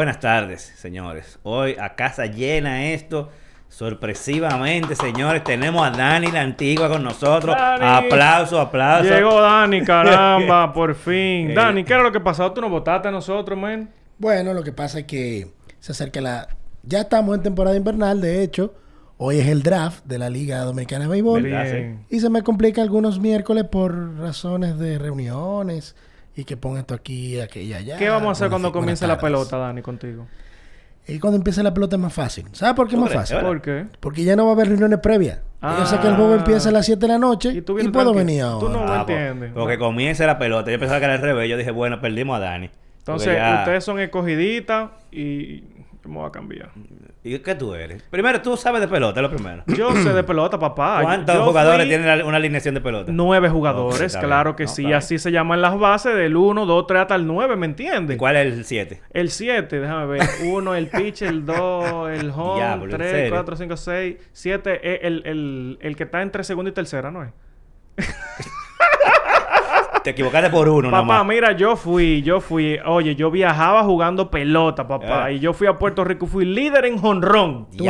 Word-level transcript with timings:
Buenas 0.00 0.18
tardes, 0.18 0.62
señores. 0.62 1.38
Hoy 1.42 1.76
a 1.78 1.94
casa 1.94 2.24
llena 2.24 2.86
esto. 2.86 3.28
Sorpresivamente, 3.68 4.96
señores, 4.96 5.44
tenemos 5.44 5.86
a 5.86 5.90
Dani 5.90 6.28
la 6.32 6.40
Antigua 6.40 6.88
con 6.88 7.04
nosotros. 7.04 7.54
Dani. 7.54 8.06
Aplauso, 8.06 8.58
aplauso. 8.58 9.10
Llegó 9.10 9.42
Dani, 9.42 9.82
caramba, 9.82 10.72
por 10.72 10.94
fin. 10.94 11.50
Eh. 11.50 11.54
Dani, 11.54 11.84
¿qué 11.84 11.92
era 11.92 12.02
lo 12.02 12.12
que 12.12 12.20
pasó? 12.20 12.50
¿Tú 12.50 12.62
nos 12.62 12.70
votaste 12.70 13.08
a 13.08 13.10
nosotros, 13.10 13.58
man? 13.58 13.90
Bueno, 14.16 14.54
lo 14.54 14.62
que 14.62 14.72
pasa 14.72 15.00
es 15.00 15.04
que 15.04 15.48
se 15.80 15.92
acerca 15.92 16.22
la... 16.22 16.48
Ya 16.82 17.02
estamos 17.02 17.36
en 17.36 17.42
temporada 17.42 17.76
invernal, 17.76 18.22
de 18.22 18.42
hecho. 18.42 18.72
Hoy 19.18 19.38
es 19.38 19.48
el 19.48 19.62
draft 19.62 20.02
de 20.06 20.16
la 20.16 20.30
Liga 20.30 20.60
Dominicana 20.60 21.04
de 21.04 21.10
Béisbol. 21.10 21.46
Y 22.08 22.20
se 22.20 22.30
me 22.30 22.40
complica 22.40 22.80
algunos 22.80 23.20
miércoles 23.20 23.64
por 23.64 24.16
razones 24.16 24.78
de 24.78 24.98
reuniones 24.98 25.94
y 26.36 26.44
que 26.44 26.56
ponga 26.56 26.80
esto 26.80 26.94
aquí, 26.94 27.40
aquella 27.40 27.78
allá. 27.78 27.96
¿Qué 27.98 28.08
vamos 28.08 28.28
a 28.28 28.32
hacer 28.32 28.50
cuando 28.50 28.72
comience 28.72 29.06
la 29.06 29.18
pelota, 29.18 29.56
Dani, 29.58 29.82
contigo? 29.82 30.26
Y 31.08 31.18
cuando 31.18 31.38
empiece 31.38 31.62
la 31.62 31.74
pelota 31.74 31.96
es 31.96 32.02
más 32.02 32.12
fácil. 32.12 32.46
¿Sabes 32.52 32.74
por 32.76 32.86
qué 32.86 32.94
es 32.94 32.98
¿Tú 33.00 33.04
más 33.04 33.12
fácil? 33.12 33.38
¿Por 33.38 33.60
qué? 33.62 33.86
Porque 33.98 34.22
ya 34.22 34.36
no 34.36 34.44
va 34.44 34.50
a 34.50 34.54
haber 34.54 34.68
reuniones 34.68 35.00
previas. 35.00 35.40
Yo 35.62 35.86
sé 35.86 35.98
que 35.98 36.06
el 36.06 36.14
juego 36.14 36.34
Ah. 36.34 36.36
empieza 36.36 36.68
a 36.68 36.72
las 36.72 36.86
7 36.86 37.00
de 37.00 37.08
la 37.08 37.18
noche 37.18 37.48
y, 37.52 37.62
tú 37.62 37.74
vienes 37.74 37.92
puedo 37.92 38.12
tranquilo. 38.12 38.26
venir 38.26 38.42
ahora. 38.42 38.66
Tú 38.66 38.72
no- 38.72 38.92
Ah, 38.92 39.04
po- 39.06 39.12
entiendes. 39.12 39.52
Porque 39.54 39.78
comience 39.78 40.24
la 40.26 40.38
pelota. 40.38 40.70
Yo 40.70 40.78
pensaba 40.78 41.00
que 41.00 41.04
era 41.06 41.14
al 41.14 41.20
revés. 41.20 41.50
Yo 41.50 41.56
dije, 41.56 41.70
bueno, 41.72 42.00
perdimos 42.00 42.36
a 42.36 42.40
Dani. 42.40 42.70
Entonces, 42.98 43.34
ya- 43.34 43.60
ustedes 43.60 43.82
son 43.82 43.98
escogiditas 43.98 44.90
y... 45.10 45.64
¿Cómo 46.02 46.22
va 46.22 46.28
a 46.28 46.32
cambiar? 46.32 46.70
¿Y 47.22 47.38
qué 47.40 47.54
tú 47.54 47.74
eres? 47.74 48.02
Primero, 48.04 48.40
tú 48.40 48.56
sabes 48.56 48.80
de 48.80 48.88
pelota, 48.88 49.20
es 49.20 49.22
lo 49.22 49.30
primero. 49.30 49.62
Yo 49.66 49.92
sé 49.96 50.14
de 50.14 50.22
pelota, 50.24 50.58
papá. 50.58 51.00
¿Cuántos 51.02 51.34
Yo 51.34 51.44
jugadores 51.44 51.86
fui 51.86 51.88
tienen 51.94 52.24
una 52.24 52.38
alineación 52.38 52.74
de 52.74 52.80
pelota? 52.80 53.12
Nueve 53.14 53.50
jugadores, 53.50 54.16
claro 54.16 54.56
que 54.56 54.64
No, 54.64 54.70
sí. 54.70 54.92
Así 54.94 55.18
se 55.18 55.30
llaman 55.30 55.60
las 55.60 55.78
bases 55.78 56.14
del 56.14 56.36
1, 56.36 56.64
2, 56.64 56.86
3 56.86 57.02
hasta 57.02 57.14
el 57.16 57.26
9, 57.26 57.56
¿me 57.56 57.66
¿Y 57.66 57.70
entiendes? 57.70 58.16
cuál 58.16 58.36
es 58.36 58.54
el 58.54 58.64
7? 58.64 59.00
El 59.12 59.30
7, 59.30 59.78
déjame 59.80 60.06
ver. 60.06 60.22
1, 60.42 60.74
el 60.74 60.86
pitch, 60.88 61.22
el 61.22 61.44
2, 61.44 62.10
el 62.10 62.30
home, 62.34 62.60
Diablo, 62.60 62.84
¿en 62.86 62.90
3, 62.92 63.10
serio? 63.10 63.30
4, 63.34 63.56
5, 63.56 63.76
6, 63.76 64.16
7. 64.32 65.06
El, 65.06 65.22
el, 65.26 65.78
el 65.82 65.96
que 65.96 66.04
está 66.04 66.22
entre 66.22 66.44
segunda 66.44 66.70
y 66.70 66.72
tercera, 66.74 67.10
¿no 67.10 67.24
es? 67.24 67.30
Te 70.02 70.10
equivocaste 70.10 70.48
por 70.48 70.68
uno, 70.68 70.90
Papá, 70.90 71.02
nomás. 71.02 71.26
mira, 71.26 71.52
yo 71.52 71.76
fui, 71.76 72.22
yo 72.22 72.40
fui, 72.40 72.78
oye, 72.86 73.14
yo 73.16 73.30
viajaba 73.30 73.82
jugando 73.84 74.30
pelota, 74.30 74.88
papá, 74.88 75.24
Ah. 75.24 75.32
y 75.32 75.40
yo 75.40 75.52
fui 75.52 75.66
a 75.66 75.74
Puerto 75.78 76.04
Rico, 76.04 76.26
fui 76.26 76.44
líder 76.46 76.86
en 76.86 76.96
jonrón. 76.98 77.66
Yo- 77.72 77.84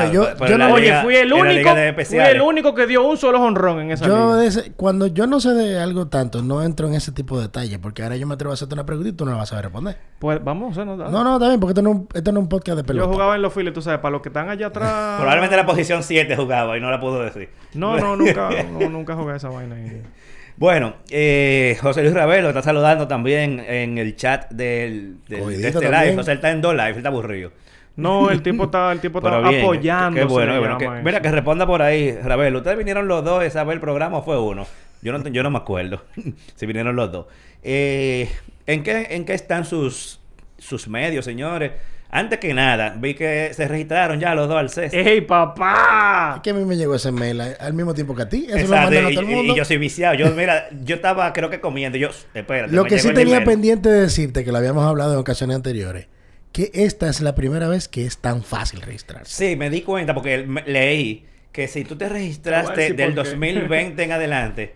no- 0.58 0.72
Oye, 0.74 0.86
liga- 0.86 1.02
fui 1.02 1.14
el 1.16 1.32
único, 1.32 1.70
fui 2.04 2.18
el 2.18 2.40
único 2.40 2.74
que 2.74 2.86
dio 2.88 3.04
un 3.06 3.16
solo 3.16 3.38
jonrón 3.38 3.80
en 3.80 3.90
esa 3.92 4.06
Yo 4.06 4.14
liga. 4.16 4.36
de 4.38 4.46
ese- 4.48 4.72
cuando 4.72 5.06
yo 5.06 5.26
no 5.28 5.38
sé 5.40 5.50
de 5.54 5.78
algo 5.78 6.08
tanto, 6.08 6.42
no 6.42 6.62
entro 6.62 6.88
en 6.88 6.94
ese 6.94 7.12
tipo 7.12 7.36
de 7.36 7.42
detalles, 7.44 7.78
porque 7.78 8.02
ahora 8.02 8.16
yo 8.16 8.26
me 8.26 8.34
atrevo 8.34 8.50
a 8.52 8.54
hacerte 8.54 8.74
una 8.74 8.84
pregunta 8.84 9.08
y 9.10 9.12
tú 9.12 9.24
no 9.24 9.30
la 9.30 9.36
vas 9.36 9.48
a 9.48 9.50
saber 9.50 9.66
responder. 9.66 9.96
Pues 10.18 10.42
vamos, 10.42 10.72
o 10.72 10.74
sea, 10.74 10.84
no, 10.84 10.96
No, 10.96 11.38
bien, 11.38 11.60
porque 11.60 11.70
esto 11.72 11.82
no, 11.82 11.90
es 11.90 11.96
un- 11.96 12.08
esto 12.12 12.32
no 12.32 12.40
es 12.40 12.42
un 12.42 12.48
podcast 12.48 12.76
de 12.78 12.84
pelota. 12.84 13.06
Yo 13.06 13.12
jugaba 13.12 13.36
en 13.36 13.42
los 13.42 13.52
files, 13.52 13.72
tú 13.72 13.82
sabes, 13.82 14.00
para 14.00 14.10
los 14.12 14.20
que 14.22 14.30
están 14.30 14.48
allá 14.48 14.66
atrás. 14.66 14.90
Probablemente 15.20 15.56
la 15.56 15.64
posición 15.66 16.02
7 16.02 16.34
jugaba 16.36 16.76
y 16.76 16.80
no 16.80 16.90
la 16.90 16.98
puedo 17.00 17.22
decir. 17.22 17.50
No, 17.74 17.96
no, 17.98 18.16
nunca, 18.16 18.50
no, 18.80 18.88
nunca 18.88 19.14
jugué 19.14 19.36
esa 19.36 19.48
vaina 19.48 19.76
ahí. 19.76 20.02
Bueno, 20.60 20.94
eh, 21.08 21.78
José 21.80 22.02
Luis 22.02 22.12
Ravelo 22.14 22.48
está 22.48 22.60
saludando 22.62 23.08
también 23.08 23.60
en 23.66 23.96
el 23.96 24.14
chat 24.14 24.50
del, 24.50 25.16
del- 25.26 25.40
Coidito 25.40 25.80
de 25.80 25.86
este 25.86 26.04
live. 26.04 26.14
José 26.16 26.32
él 26.32 26.36
está 26.36 26.50
en 26.50 26.60
dos 26.60 26.74
live, 26.74 26.90
él 26.90 26.96
está 26.98 27.08
aburrido. 27.08 27.50
No, 27.96 28.30
el 28.30 28.42
tipo 28.42 28.64
está, 28.64 28.92
el 28.92 29.00
tipo 29.00 29.18
está 29.24 29.38
apoyando. 29.38 30.20
Qué 30.20 30.24
bueno, 30.26 30.52
qué 30.52 30.58
bueno. 30.58 30.78
Que- 30.78 31.02
mira, 31.02 31.22
que 31.22 31.30
responda 31.30 31.66
por 31.66 31.80
ahí, 31.80 32.12
Ravelo. 32.12 32.58
¿Ustedes 32.58 32.76
vinieron 32.76 33.08
los 33.08 33.24
dos 33.24 33.56
a 33.56 33.64
ver 33.64 33.74
el 33.76 33.80
programa 33.80 34.18
o 34.18 34.22
fue 34.22 34.38
uno? 34.38 34.66
Yo 35.00 35.16
no, 35.16 35.26
yo 35.30 35.42
no 35.42 35.48
me 35.50 35.56
acuerdo 35.56 36.04
si 36.56 36.66
vinieron 36.66 36.94
los 36.94 37.10
dos. 37.10 37.26
Eh, 37.62 38.30
¿en, 38.66 38.82
qué, 38.82 39.06
¿En 39.12 39.24
qué 39.24 39.32
están 39.32 39.64
sus, 39.64 40.20
sus 40.58 40.88
medios, 40.88 41.24
señores? 41.24 41.72
Antes 42.12 42.40
que 42.40 42.52
nada, 42.54 42.96
vi 42.98 43.14
que 43.14 43.52
se 43.54 43.68
registraron 43.68 44.18
ya 44.18 44.34
los 44.34 44.48
dos 44.48 44.56
al 44.58 44.68
CES. 44.68 44.92
¡Ey, 44.92 45.20
papá! 45.20 46.34
Es 46.36 46.42
que 46.42 46.50
a 46.50 46.54
mí 46.54 46.64
me 46.64 46.76
llegó 46.76 46.96
ese 46.96 47.12
mail 47.12 47.40
al 47.40 47.72
mismo 47.72 47.94
tiempo 47.94 48.16
que 48.16 48.22
a 48.22 48.28
ti. 48.28 48.46
Eso 48.48 48.56
lo 48.56 48.62
Exacto, 48.62 48.98
a 48.98 49.10
y, 49.10 49.14
todo 49.14 49.20
el 49.20 49.26
mundo. 49.30 49.52
y 49.52 49.56
yo 49.56 49.64
soy 49.64 49.76
viciado. 49.78 50.14
Yo, 50.16 50.28
mira, 50.32 50.68
yo 50.82 50.96
estaba 50.96 51.32
creo 51.32 51.50
que 51.50 51.60
comiendo. 51.60 51.98
Yo, 51.98 52.08
espérate. 52.34 52.72
Lo 52.74 52.84
que 52.84 52.98
sí 52.98 53.12
tenía 53.12 53.36
email. 53.36 53.48
pendiente 53.48 53.88
de 53.88 54.00
decirte, 54.00 54.44
que 54.44 54.50
lo 54.50 54.58
habíamos 54.58 54.84
hablado 54.84 55.12
en 55.12 55.18
ocasiones 55.20 55.54
anteriores, 55.54 56.08
que 56.50 56.70
esta 56.74 57.08
es 57.08 57.20
la 57.20 57.36
primera 57.36 57.68
vez 57.68 57.86
que 57.86 58.04
es 58.06 58.18
tan 58.18 58.42
fácil 58.42 58.80
registrarse. 58.82 59.32
Sí, 59.50 59.54
me 59.56 59.70
di 59.70 59.82
cuenta 59.82 60.12
porque 60.12 60.44
leí 60.66 61.26
que 61.52 61.68
si 61.68 61.84
tú 61.84 61.96
te 61.96 62.08
registraste 62.08 62.80
decir 62.80 62.96
del 62.96 63.14
por 63.14 63.22
qué. 63.24 63.30
2020 63.30 64.02
en 64.02 64.12
adelante, 64.12 64.74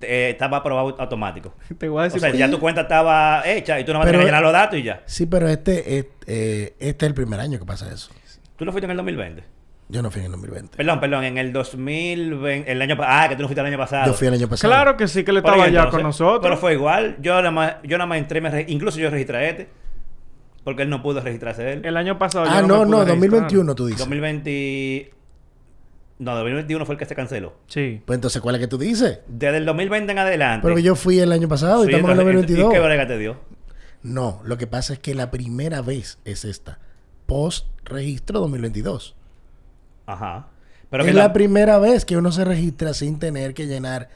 eh, 0.00 0.30
estaba 0.30 0.58
aprobado 0.58 0.96
automático. 1.00 1.54
Te 1.78 1.88
voy 1.88 2.04
a 2.04 2.06
O 2.06 2.10
sea, 2.10 2.30
ya 2.32 2.50
tu 2.50 2.58
cuenta 2.60 2.82
estaba 2.82 3.42
hecha 3.46 3.78
y 3.80 3.84
tú 3.84 3.92
no 3.92 3.98
vas 3.98 4.06
a 4.06 4.10
Pero- 4.10 4.18
tener 4.18 4.26
que 4.26 4.28
llenar 4.30 4.42
los 4.42 4.52
datos 4.52 4.78
y 4.78 4.82
ya. 4.82 5.02
Sí, 5.06 5.26
pero 5.26 5.48
este, 5.48 5.98
es- 5.98 6.06
eh, 6.26 6.74
este 6.78 7.06
es 7.06 7.08
el 7.08 7.14
primer 7.14 7.40
año 7.40 7.58
que 7.58 7.64
pasa 7.66 7.92
eso. 7.92 8.10
¿Tú 8.56 8.64
no 8.64 8.72
fuiste 8.72 8.86
en 8.86 8.90
el 8.92 8.96
2020? 8.96 9.44
Yo 9.90 10.02
no 10.02 10.10
fui 10.10 10.20
en 10.20 10.26
el 10.26 10.32
2020. 10.32 10.76
Perdón, 10.76 11.00
perdón, 11.00 11.24
en 11.24 11.38
el 11.38 11.50
2020, 11.52 12.70
el 12.70 12.82
año 12.82 12.96
Ah, 13.00 13.26
que 13.28 13.36
tú 13.36 13.42
no 13.42 13.48
fuiste 13.48 13.60
el 13.62 13.66
año 13.68 13.78
pasado. 13.78 14.06
Yo 14.06 14.12
fui 14.12 14.26
el 14.26 14.34
año 14.34 14.46
pasado. 14.48 14.70
Claro 14.70 14.96
que 14.98 15.08
sí, 15.08 15.24
que 15.24 15.32
le 15.32 15.38
estaba 15.38 15.64
allá 15.64 15.88
con 15.88 16.02
nosotros. 16.02 16.40
Pero 16.42 16.56
fue 16.58 16.74
igual. 16.74 17.16
Yo 17.20 17.36
nada 17.36 17.50
más, 17.50 17.76
yo 17.84 17.96
nada 17.96 18.06
más 18.06 18.18
entré, 18.18 18.40
me 18.42 18.50
re- 18.50 18.66
incluso 18.68 18.98
yo 18.98 19.08
registré 19.08 19.48
este. 19.50 19.68
Porque 20.64 20.82
él 20.82 20.90
no 20.90 21.02
pudo 21.02 21.22
registrarse 21.22 21.72
él. 21.72 21.86
El 21.86 21.96
año 21.96 22.18
pasado. 22.18 22.44
yo 22.44 22.50
Ah, 22.52 22.60
me 22.60 22.68
no, 22.68 22.74
pude 22.80 22.86
no, 22.90 22.96
registrar. 22.98 23.16
2021 23.18 23.74
tú 23.74 23.86
dices. 23.86 24.00
2020... 24.00 25.10
No, 26.18 26.34
2021 26.34 26.84
fue 26.84 26.94
el 26.94 26.98
que 26.98 27.04
se 27.06 27.14
canceló. 27.14 27.54
Sí. 27.68 28.02
Pues 28.04 28.16
entonces, 28.16 28.42
¿cuál 28.42 28.56
es 28.56 28.60
que 28.60 28.66
tú 28.66 28.76
dices? 28.78 29.20
Desde 29.28 29.58
el 29.58 29.66
2020 29.66 30.10
en 30.12 30.18
adelante. 30.18 30.66
Pero 30.66 30.78
yo 30.80 30.94
fui 30.96 31.20
el 31.20 31.30
año 31.30 31.48
pasado 31.48 31.84
Sí, 31.84 31.90
y 31.90 31.94
estamos 31.94 32.10
en 32.10 32.20
el 32.20 32.26
entonces, 32.28 32.56
2022. 32.56 32.70
¿Y 32.70 32.74
qué 32.74 32.84
brega 32.84 33.06
te 33.06 33.18
dio? 33.18 33.36
No, 34.02 34.40
lo 34.44 34.58
que 34.58 34.66
pasa 34.66 34.92
es 34.94 34.98
que 34.98 35.14
la 35.14 35.30
primera 35.30 35.80
vez 35.82 36.18
es 36.24 36.44
esta. 36.44 36.78
Post 37.26 37.66
registro 37.84 38.40
2022. 38.40 39.14
Ajá. 40.06 40.48
Pero 40.90 41.02
es 41.04 41.08
que 41.10 41.14
la 41.14 41.24
la- 41.28 41.32
primera 41.32 41.78
vez 41.78 42.04
que 42.04 42.16
uno 42.16 42.32
se 42.32 42.44
registra 42.44 42.94
sin 42.94 43.18
tener 43.18 43.54
que 43.54 43.66
llenar 43.66 44.08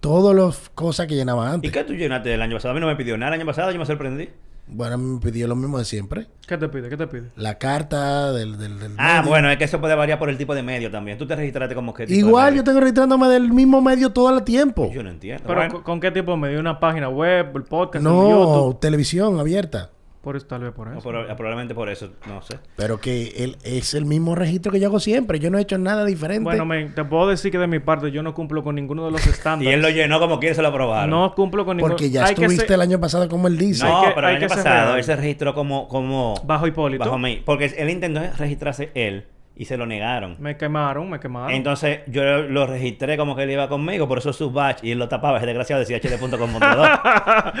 todas 0.00 0.34
las 0.34 0.70
cosas 0.70 1.06
que 1.06 1.14
llenaba 1.14 1.50
¿Y 1.50 1.54
antes. 1.54 1.72
qué 1.72 1.84
tú 1.84 1.92
llenaste 1.94 2.32
el 2.32 2.40
año 2.42 2.56
pasado? 2.56 2.72
A 2.72 2.74
mí 2.74 2.80
no 2.80 2.86
me 2.86 2.96
pidió 2.96 3.18
nada 3.18 3.34
el 3.34 3.40
año 3.40 3.46
pasado, 3.46 3.70
yo 3.72 3.78
me 3.78 3.84
sorprendí. 3.86 4.30
Bueno, 4.72 4.98
me 4.98 5.20
pidió 5.20 5.46
lo 5.48 5.56
mismo 5.56 5.78
de 5.78 5.84
siempre. 5.84 6.26
¿Qué 6.46 6.56
te 6.56 6.68
pide? 6.68 6.88
¿Qué 6.88 6.96
te 6.96 7.06
pide? 7.06 7.30
La 7.36 7.58
carta 7.58 8.32
del... 8.32 8.56
del, 8.58 8.78
del 8.78 8.92
Ah, 8.98 9.18
medio. 9.18 9.30
bueno, 9.30 9.50
es 9.50 9.58
que 9.58 9.64
eso 9.64 9.80
puede 9.80 9.94
variar 9.94 10.18
por 10.18 10.30
el 10.30 10.38
tipo 10.38 10.54
de 10.54 10.62
medio 10.62 10.90
también. 10.90 11.18
Tú 11.18 11.26
te 11.26 11.34
registraste 11.36 11.74
como 11.74 11.92
que... 11.94 12.04
Igual 12.08 12.54
yo 12.54 12.64
tengo 12.64 12.80
registrándome 12.80 13.28
del 13.28 13.52
mismo 13.52 13.80
medio 13.80 14.10
todo 14.10 14.36
el 14.36 14.42
tiempo. 14.44 14.90
Yo 14.92 15.02
no 15.02 15.10
entiendo. 15.10 15.42
¿Pero 15.46 15.56
Bueno, 15.58 15.74
¿con, 15.74 15.82
con 15.82 16.00
qué 16.00 16.10
tipo 16.10 16.30
de 16.32 16.36
medio? 16.38 16.60
¿Una 16.60 16.78
página 16.80 17.08
web? 17.08 17.50
¿El 17.54 17.64
podcast? 17.64 17.96
¿El 17.96 18.04
No, 18.04 18.30
YouTube? 18.30 18.80
televisión 18.80 19.38
abierta. 19.40 19.90
Por 20.22 20.36
eso, 20.36 20.46
tal 20.46 20.60
vez 20.60 20.72
por 20.72 20.86
no, 20.88 20.98
eso. 20.98 21.08
pero- 21.08 21.26
probablemente 21.34 21.74
por 21.74 21.88
eso, 21.88 22.10
no 22.28 22.42
sé. 22.42 22.58
Pero 22.76 22.98
que 23.00 23.32
él, 23.38 23.56
es 23.64 23.94
el 23.94 24.04
mismo 24.04 24.34
registro 24.34 24.70
que 24.70 24.78
yo 24.78 24.88
hago 24.88 25.00
siempre. 25.00 25.38
Yo 25.38 25.50
no 25.50 25.56
he 25.56 25.62
hecho 25.62 25.78
nada 25.78 26.04
diferente. 26.04 26.44
Bueno, 26.44 26.66
men, 26.66 26.94
te 26.94 27.04
puedo 27.04 27.26
decir 27.28 27.50
que 27.50 27.56
de 27.56 27.66
mi 27.66 27.78
parte 27.78 28.10
yo 28.10 28.22
no 28.22 28.34
cumplo 28.34 28.62
con 28.62 28.74
ninguno 28.74 29.06
de 29.06 29.12
los 29.12 29.26
Y 29.26 29.30
estándares. 29.30 29.72
él 29.74 29.80
lo 29.80 29.88
llenó 29.88 30.20
como 30.20 30.38
quiere, 30.38 30.54
se 30.54 30.60
lo 30.60 30.68
aprobaron. 30.68 31.08
No 31.08 31.34
cumplo 31.34 31.64
con 31.64 31.78
ninguno. 31.78 31.94
porque 31.94 32.10
ya 32.10 32.26
Hay 32.26 32.34
que 32.34 32.42
estuviste 32.44 32.74
el 32.74 32.82
año 32.82 33.00
pasado 33.00 33.28
como 33.30 33.48
él 33.48 33.56
dice. 33.56 33.84
No, 33.84 34.02
que- 34.02 34.10
pero 34.14 34.28
el 34.28 34.36
año 34.36 34.46
pasado 34.48 34.96
él 34.96 35.04
se 35.04 35.16
registró 35.16 35.54
como... 35.54 35.88
como 35.88 36.34
Bajo 36.44 36.66
Hipólito. 36.66 37.02
bajo 37.04 37.18
mí. 37.18 37.40
Porque 37.44 37.72
él 37.78 37.88
intentó 37.88 38.20
registrarse 38.36 38.90
él 38.94 39.24
y 39.60 39.66
se 39.66 39.76
lo 39.76 39.84
negaron. 39.84 40.36
Me 40.38 40.56
quemaron, 40.56 41.10
me 41.10 41.20
quemaron. 41.20 41.50
Entonces 41.50 42.00
yo 42.06 42.22
lo 42.24 42.66
registré 42.66 43.18
como 43.18 43.36
que 43.36 43.42
él 43.42 43.50
iba 43.50 43.68
conmigo, 43.68 44.08
por 44.08 44.16
eso 44.16 44.32
su 44.32 44.50
batch 44.50 44.82
y 44.84 44.92
él 44.92 44.98
lo 44.98 45.06
tapaba, 45.06 45.36
ese 45.36 45.44
desgraciado 45.44 45.80
decía 45.80 45.98
hd.com.do. 45.98 46.84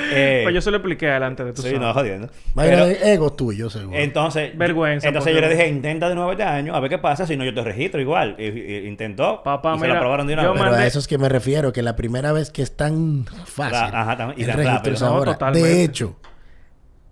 eh, 0.10 0.40
pues 0.42 0.54
yo 0.54 0.62
se 0.62 0.70
lo 0.70 0.78
expliqué 0.78 1.10
adelante 1.10 1.44
de 1.44 1.52
tu 1.52 1.60
sí, 1.60 1.74
no, 1.78 1.92
jodiendo. 1.92 2.30
Pero- 2.56 2.86
de 2.86 3.12
ego 3.12 3.34
tuyo, 3.34 3.68
seguro. 3.68 3.98
Entonces, 3.98 4.56
Vergüenza, 4.56 5.08
Entonces 5.08 5.34
yo 5.34 5.42
le 5.42 5.50
dije, 5.50 5.68
intenta 5.68 6.08
de 6.08 6.14
nuevo 6.14 6.30
este 6.32 6.44
año, 6.44 6.74
a 6.74 6.80
ver 6.80 6.88
qué 6.88 6.96
pasa, 6.96 7.26
si 7.26 7.36
no 7.36 7.44
yo 7.44 7.52
te 7.52 7.62
registro 7.62 8.00
igual. 8.00 8.34
Y, 8.38 8.44
y- 8.44 8.86
intentó. 8.88 9.42
Papá, 9.42 9.74
y 9.74 9.80
se 9.80 9.82
mira, 9.82 9.92
lo 9.92 10.00
aprobaron 10.00 10.26
de 10.26 10.32
una 10.32 10.50
vez. 10.50 10.58
Pero 10.58 10.74
a 10.76 10.86
eso 10.86 11.00
es 11.00 11.06
que 11.06 11.18
me 11.18 11.28
refiero, 11.28 11.70
que 11.74 11.82
la 11.82 11.96
primera 11.96 12.32
vez 12.32 12.50
que 12.50 12.62
es 12.62 12.74
tan 12.74 13.26
fácil 13.44 13.92
Ra- 13.92 14.00
ajá, 14.00 14.32
y 14.38 14.46
tan 14.46 14.64
rápido. 14.64 14.94
es 14.94 15.02
No. 15.02 15.52
De 15.52 15.84
hecho, 15.84 16.16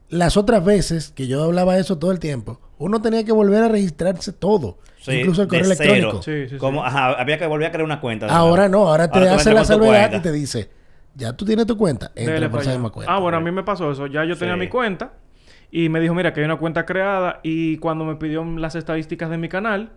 las 0.08 0.38
otras 0.38 0.64
veces 0.64 1.12
que 1.14 1.26
yo 1.26 1.44
hablaba 1.44 1.76
eso 1.76 1.98
todo 1.98 2.10
el 2.10 2.20
tiempo, 2.20 2.58
uno 2.78 3.00
tenía 3.02 3.24
que 3.24 3.32
volver 3.32 3.62
a 3.64 3.68
registrarse 3.68 4.32
todo. 4.32 4.78
Sí, 5.00 5.12
incluso 5.12 5.42
el 5.42 5.48
correo 5.48 5.64
electrónico. 5.64 6.22
Sí, 6.22 6.44
sí, 6.44 6.48
sí. 6.50 6.56
Como, 6.56 6.84
ajá, 6.84 7.12
había 7.20 7.38
que 7.38 7.46
volver 7.46 7.68
a 7.68 7.70
crear 7.72 7.84
una 7.84 8.00
cuenta. 8.00 8.26
Ahora 8.26 8.68
no, 8.68 8.88
ahora 8.88 9.10
te 9.10 9.18
Ahora 9.18 9.34
hace 9.34 9.52
la 9.52 9.64
salvedad 9.64 10.12
y 10.14 10.20
te 10.20 10.32
dice, 10.32 10.70
ya 11.14 11.32
tú 11.34 11.44
tienes 11.44 11.66
tu 11.66 11.76
cuenta, 11.76 12.10
Dele 12.14 12.32
entra 12.34 12.48
por 12.48 12.50
para 12.50 12.62
esa 12.62 12.70
allá. 12.70 12.78
misma 12.78 12.90
cuenta. 12.90 13.12
Ah, 13.14 13.18
bueno, 13.18 13.38
a 13.38 13.40
mí 13.40 13.50
me 13.50 13.62
pasó 13.62 13.90
eso. 13.92 14.06
Ya 14.06 14.24
yo 14.24 14.36
tenía 14.36 14.56
mi 14.56 14.68
cuenta 14.68 15.12
y 15.70 15.88
me 15.88 16.00
dijo, 16.00 16.14
mira, 16.14 16.32
que 16.32 16.40
hay 16.40 16.46
una 16.46 16.56
cuenta 16.56 16.84
creada 16.86 17.40
y 17.42 17.76
cuando 17.78 18.04
me 18.04 18.16
pidió 18.16 18.44
las 18.44 18.74
estadísticas 18.74 19.30
de 19.30 19.38
mi 19.38 19.48
canal, 19.48 19.90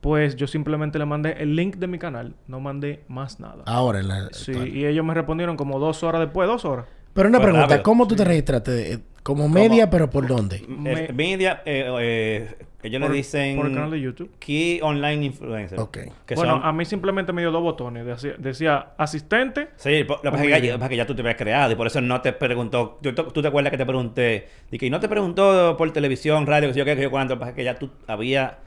pues 0.00 0.36
yo 0.36 0.46
simplemente 0.46 0.98
le 0.98 1.06
mandé 1.06 1.32
el 1.42 1.56
link 1.56 1.76
de 1.76 1.86
mi 1.86 1.98
canal. 1.98 2.34
No 2.46 2.60
mandé 2.60 3.02
más 3.08 3.40
nada. 3.40 3.62
Ahora 3.66 3.98
en 4.00 4.08
la 4.08 4.28
sí, 4.32 4.52
actual. 4.52 4.68
y 4.68 4.86
ellos 4.86 5.04
me 5.04 5.14
respondieron 5.14 5.56
como 5.56 5.78
dos 5.80 6.02
horas 6.02 6.20
después, 6.20 6.46
dos 6.46 6.64
horas. 6.64 6.86
Pero 7.14 7.28
una 7.28 7.38
Pues 7.38 7.44
pregunta, 7.46 7.66
rápido. 7.68 7.82
¿cómo 7.82 8.06
tú 8.06 8.14
te 8.14 8.24
registraste? 8.24 9.00
Como 9.26 9.48
media, 9.48 9.90
pero 9.90 10.08
¿por 10.08 10.28
dónde? 10.28 10.62
Eh, 10.84 11.10
media, 11.12 11.60
eh, 11.66 11.90
eh, 12.00 12.54
ellos 12.84 13.00
por, 13.02 13.10
le 13.10 13.16
dicen... 13.16 13.56
Por 13.56 13.66
el 13.66 13.74
canal 13.74 13.90
de 13.90 14.00
YouTube. 14.00 14.30
Key 14.38 14.78
Online 14.80 15.24
Influencer. 15.24 15.80
Ok. 15.80 15.98
Que 16.24 16.36
bueno, 16.36 16.52
son- 16.58 16.64
a 16.64 16.72
mí 16.72 16.84
simplemente 16.84 17.32
me 17.32 17.42
dio 17.42 17.50
dos 17.50 17.60
botones. 17.62 18.06
Decía, 18.06 18.34
decía 18.38 18.86
asistente. 18.96 19.70
Sí, 19.74 20.04
lo 20.04 20.20
que 20.22 20.30
pasa 20.30 20.44
es 20.44 20.60
que 20.60 20.66
ya- 20.68 20.88
que 20.88 20.96
ya 20.96 21.06
tú 21.06 21.16
te 21.16 21.22
habías 21.22 21.34
creado 21.34 21.72
y 21.72 21.74
por 21.74 21.88
eso 21.88 22.00
no 22.00 22.20
te 22.20 22.32
preguntó. 22.34 23.00
¿Tú, 23.02 23.12
tú 23.12 23.42
te 23.42 23.48
acuerdas 23.48 23.72
que 23.72 23.78
te 23.78 23.86
pregunté? 23.86 24.46
Y 24.70 24.78
que 24.78 24.88
no 24.90 25.00
te 25.00 25.08
preguntó 25.08 25.74
por 25.76 25.92
televisión, 25.92 26.46
radio, 26.46 26.68
que 26.68 26.74
sé 26.74 26.78
yo 26.78 26.84
qué, 26.84 26.94
que 26.94 27.02
yo 27.02 27.10
cuánto. 27.10 27.34
Lo 27.34 27.38
que 27.38 27.40
pasa 27.40 27.50
es 27.50 27.56
que 27.56 27.64
ya 27.64 27.74
tú 27.74 27.90
había, 28.06 28.58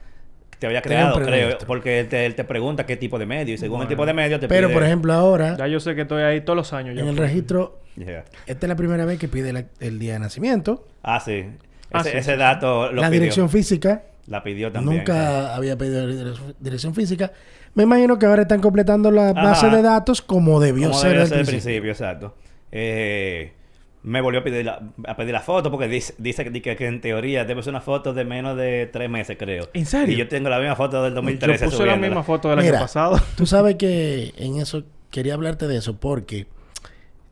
te 0.60 0.66
había 0.68 0.80
creado, 0.82 1.20
creo. 1.20 1.58
Porque 1.66 1.98
él 2.00 2.08
te, 2.08 2.24
él 2.26 2.36
te 2.36 2.44
pregunta 2.44 2.86
qué 2.86 2.96
tipo 2.96 3.18
de 3.18 3.26
medio 3.26 3.54
y 3.54 3.58
según 3.58 3.82
el 3.82 3.88
tipo 3.88 4.06
de 4.06 4.12
medio 4.14 4.38
te 4.38 4.46
Pero, 4.46 4.68
pide- 4.68 4.74
por 4.74 4.84
ejemplo, 4.84 5.12
ahora, 5.12 5.56
Ya 5.58 5.66
yo 5.66 5.80
sé 5.80 5.96
que 5.96 6.02
estoy 6.02 6.22
ahí 6.22 6.42
todos 6.42 6.56
los 6.56 6.72
años. 6.72 6.94
ya 6.94 7.02
en 7.02 7.08
el 7.08 7.16
registro, 7.16 7.80
Yeah. 7.96 8.24
esta 8.46 8.66
es 8.66 8.68
la 8.68 8.76
primera 8.76 9.04
vez 9.04 9.18
que 9.18 9.26
pide 9.26 9.52
la- 9.52 9.64
el 9.80 9.98
día 9.98 10.12
de 10.12 10.20
nacimiento. 10.20 10.86
Ah, 11.02 11.18
sí. 11.18 11.46
Ah, 11.92 12.00
ese, 12.02 12.12
sí, 12.12 12.16
ese 12.18 12.36
dato 12.36 12.92
lo 12.92 13.00
la 13.00 13.08
pidió. 13.08 13.20
dirección 13.22 13.50
física. 13.50 14.02
La 14.28 14.44
pidió 14.44 14.70
también. 14.70 14.98
Nunca 14.98 15.56
había 15.56 15.76
pedido 15.76 16.06
dire- 16.08 16.54
dirección 16.60 16.94
física. 16.94 17.32
Me 17.74 17.82
imagino 17.82 18.18
que 18.18 18.26
ahora 18.26 18.42
están 18.42 18.60
completando 18.60 19.10
la 19.10 19.32
base 19.32 19.66
Ajá. 19.66 19.76
de 19.76 19.82
datos 19.82 20.22
como 20.22 20.60
debió 20.60 20.88
Como 20.90 21.00
ser 21.00 21.10
debió 21.12 21.26
ser 21.26 21.38
al 21.38 21.44
principio. 21.46 21.62
principio, 21.64 21.90
exacto. 21.90 22.36
Eh, 22.70 23.52
me 24.02 24.20
volvió 24.20 24.40
a 24.40 24.44
pedir 24.44 24.64
la, 24.64 24.80
a 25.06 25.16
pedir 25.16 25.32
la 25.32 25.40
foto 25.40 25.70
porque 25.70 25.86
dice, 25.88 26.14
dice 26.18 26.44
que, 26.50 26.62
que- 26.62 26.74
que 26.76 26.86
en 26.86 27.00
teoría 27.00 27.44
debe 27.44 27.62
ser 27.62 27.70
una 27.72 27.80
foto 27.82 28.14
de 28.14 28.24
menos 28.24 28.56
de 28.56 28.88
tres 28.92 29.10
meses, 29.10 29.36
creo. 29.38 29.68
¿En 29.74 29.84
serio? 29.86 30.14
Y 30.14 30.18
yo 30.18 30.26
tengo 30.28 30.48
la 30.48 30.58
misma 30.58 30.76
foto 30.76 31.02
del 31.02 31.12
Yo 31.12 31.16
2013 31.16 31.64
puse 31.66 31.84
la 31.86 31.96
misma 31.96 32.22
foto 32.22 32.48
del 32.48 32.60
Mira, 32.60 32.78
año 32.78 32.80
pasado. 32.84 33.20
Tú 33.36 33.44
sabes 33.46 33.76
que 33.76 34.32
en 34.38 34.56
eso 34.56 34.84
quería 35.10 35.34
hablarte 35.34 35.66
de 35.68 35.76
eso 35.76 35.98
porque 36.00 36.46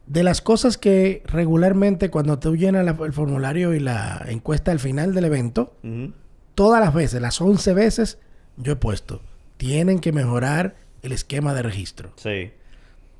de 0.06 0.22
las 0.22 0.40
cosas 0.42 0.78
que 0.78 1.22
regularmente 1.26 2.10
cuando 2.10 2.38
tú 2.38 2.56
llenas 2.56 2.84
la- 2.84 2.96
el 3.04 3.12
formulario 3.12 3.74
y 3.74 3.80
la 3.80 4.24
encuesta 4.28 4.70
al 4.72 4.78
final 4.78 5.14
del 5.14 5.24
evento, 5.26 5.74
todas 6.54 6.80
las 6.84 6.92
veces, 6.94 7.20
las 7.22 7.40
11 7.40 7.72
veces, 7.74 8.18
yo 8.56 8.72
he 8.72 8.76
puesto, 8.76 9.22
tienen 9.56 9.98
que 10.00 10.12
mejorar 10.12 10.76
el 11.02 11.12
esquema 11.12 11.54
de 11.54 11.62
registro. 11.62 12.12
Sí. 12.16 12.50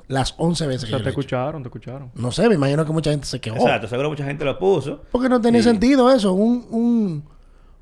Las 0.09 0.35
11 0.39 0.65
O 0.65 0.69
veces 0.69 0.85
que 0.85 0.89
sea, 0.91 0.99
yo 0.99 0.99
te 0.99 1.03
lo 1.05 1.09
he 1.09 1.13
hecho. 1.13 1.21
escucharon, 1.21 1.63
te 1.63 1.69
escucharon. 1.69 2.11
No 2.15 2.33
sé, 2.33 2.49
me 2.49 2.55
imagino 2.55 2.85
que 2.85 2.93
mucha 2.93 3.11
gente 3.11 3.27
se 3.27 3.41
quejó. 3.41 3.57
Exacto, 3.57 3.89
seguro 3.89 4.09
mucha 4.11 4.25
gente 4.25 4.45
lo 4.45 4.59
puso. 4.59 5.03
Porque 5.13 5.29
no 5.29 5.41
tenía 5.41 5.63
sentido 5.63 6.11
eso. 6.11 6.33
Un, 6.33 6.67
un, 6.71 7.25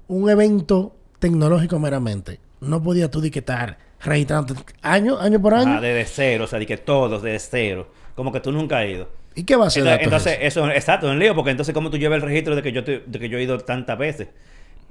un 0.09 0.31
evento 0.31 0.95
tecnológico 1.21 1.79
meramente. 1.79 2.41
No 2.61 2.83
podía 2.83 3.11
tú 3.11 3.21
etiquetar 3.21 3.79
registrando 4.01 4.55
año, 4.83 5.19
año 5.19 5.41
por 5.41 5.55
año. 5.55 5.71
Ajá, 5.73 5.81
desde 5.81 6.05
cero, 6.05 6.45
o 6.45 6.47
sea, 6.47 6.59
de 6.59 6.67
que 6.67 6.77
todos 6.77 7.23
desde 7.23 7.39
cero. 7.39 7.89
Como 8.15 8.33
que 8.33 8.41
tú 8.41 8.51
nunca 8.53 8.81
has 8.81 8.87
ido. 8.89 9.09
¿Y 9.35 9.45
qué 9.45 9.55
va 9.57 9.67
a 9.67 9.71
ser? 9.71 9.83
Entonces, 9.87 10.05
entonces, 10.07 10.39
eso, 10.41 10.69
exacto, 10.71 11.09
un 11.11 11.19
lío, 11.19 11.35
porque 11.35 11.51
entonces, 11.51 11.75
¿cómo 11.75 11.91
tú 11.91 11.99
llevas 11.99 12.17
el 12.17 12.23
registro 12.23 12.57
de 12.57 12.63
que 12.63 12.73
yo 12.73 12.83
te- 12.83 13.03
de 13.07 13.19
que 13.19 13.29
yo 13.29 13.37
he 13.39 13.43
ido 13.43 13.59
tantas 13.61 13.99
veces? 13.99 14.29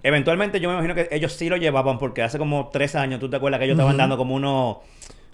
Eventualmente, 0.03 0.59
yo 0.59 0.69
me 0.69 0.75
imagino 0.75 0.93
que 0.93 1.07
ellos 1.11 1.33
sí 1.33 1.49
lo 1.49 1.57
llevaban, 1.57 1.97
porque 1.97 2.21
hace 2.21 2.37
como 2.37 2.69
tres 2.71 2.93
años, 2.95 3.19
tú 3.19 3.27
te 3.29 3.37
acuerdas 3.37 3.57
que 3.59 3.65
ellos 3.65 3.75
estaban 3.75 3.97
dando 3.97 4.17
como 4.17 4.35
unos, 4.35 4.77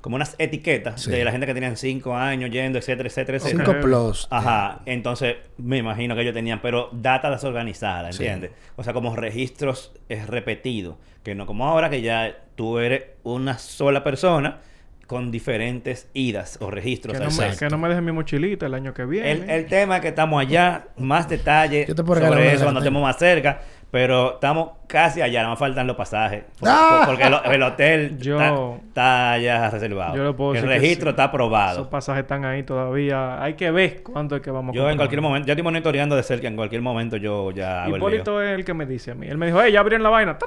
como 0.01 0.15
unas 0.15 0.35
etiquetas 0.39 1.01
Sí. 1.01 1.11
de 1.11 1.23
la 1.23 1.31
gente 1.31 1.45
que 1.47 1.53
tenían 1.53 1.77
cinco 1.77 2.15
años 2.15 2.49
yendo, 2.49 2.79
etcétera, 2.79 3.07
etcétera, 3.07 3.37
etcétera. 3.37 3.65
5 3.65 3.79
plus. 3.81 4.27
Ajá, 4.31 4.81
entonces 4.85 5.35
me 5.57 5.77
imagino 5.77 6.15
que 6.15 6.21
ellos 6.21 6.33
tenían, 6.33 6.59
pero 6.61 6.89
data 6.91 7.29
desorganizada, 7.29 8.11
Sí. 8.11 8.23
¿entiendes? 8.23 8.51
O 8.75 8.83
sea, 8.83 8.93
como 8.93 9.15
registros 9.15 9.93
es 10.09 10.27
repetidos, 10.27 10.95
que 11.23 11.35
no 11.35 11.45
como 11.45 11.65
ahora 11.67 11.89
que 11.89 12.01
ya 12.01 12.35
tú 12.55 12.79
eres 12.79 13.03
una 13.23 13.57
sola 13.57 14.03
persona 14.03 14.59
con 15.07 15.29
diferentes 15.29 16.07
idas 16.13 16.57
o 16.61 16.71
registros. 16.71 17.17
Que 17.19 17.23
no, 17.25 17.31
me, 17.31 17.57
que 17.57 17.67
no 17.69 17.77
me 17.77 17.89
dejen 17.89 18.05
mi 18.05 18.13
mochilita 18.13 18.65
el 18.65 18.73
año 18.73 18.93
que 18.93 19.03
viene. 19.05 19.29
El, 19.31 19.49
el 19.49 19.65
tema 19.65 19.97
es 19.97 20.01
que 20.01 20.07
estamos 20.07 20.41
allá, 20.41 20.85
más 20.97 21.27
detalles 21.27 21.85
Yo 21.87 21.95
te 21.95 22.03
puedo 22.03 22.21
regalar 22.21 22.37
una 22.37 22.43
sobre 22.45 22.55
eso 22.55 22.63
cuando 22.63 22.79
estemos 22.79 23.01
más 23.03 23.17
cerca, 23.17 23.61
pero 23.91 24.35
estamos 24.35 24.71
casi 24.87 25.21
allá, 25.21 25.43
nos 25.43 25.59
faltan 25.59 25.85
los 25.85 25.95
pasajes. 25.97 26.45
Por- 26.59 26.69
¡Ah! 26.71 27.03
Porque 27.05 27.23
el, 27.23 27.35
el 27.53 27.63
hotel 27.63 28.17
Yo- 28.19 28.39
está, 28.41 28.75
está 28.87 29.37
ya 29.37 29.69
reservado. 29.69 30.15
Yo 30.15 30.23
le 30.23 30.33
puedo 30.33 30.55
el 30.55 30.61
registro 30.65 31.07
sí. 31.07 31.09
está 31.09 31.23
Esos 31.23 31.29
aprobado. 31.29 31.89
pasajes 31.89 32.21
están 32.23 32.45
ahí 32.45 32.63
todavía. 32.63 33.41
Hay 33.43 33.55
que 33.55 33.69
ver 33.69 34.01
cuánto 34.01 34.35
es 34.37 34.41
que 34.41 34.49
vamos 34.49 34.73
a 34.73 34.77
Yo 34.77 34.89
en 34.89 34.95
cualquier 34.97 35.21
momento, 35.21 35.47
yo 35.47 35.51
estoy 35.53 35.63
monitoreando 35.63 36.15
de 36.15 36.23
cerca, 36.23 36.47
en 36.47 36.55
cualquier 36.55 36.81
momento 36.81 37.17
yo 37.17 37.51
ya. 37.51 37.87
Hipólito 37.89 38.41
es 38.41 38.57
el 38.57 38.63
que 38.65 38.73
me 38.73 38.85
dice 38.85 39.11
a 39.11 39.15
mí. 39.15 39.27
Él 39.27 39.37
me 39.37 39.47
dijo, 39.47 39.59
hey, 39.61 39.73
ya 39.73 39.81
abrieron 39.81 40.03
la 40.03 40.09
vaina. 40.09 40.37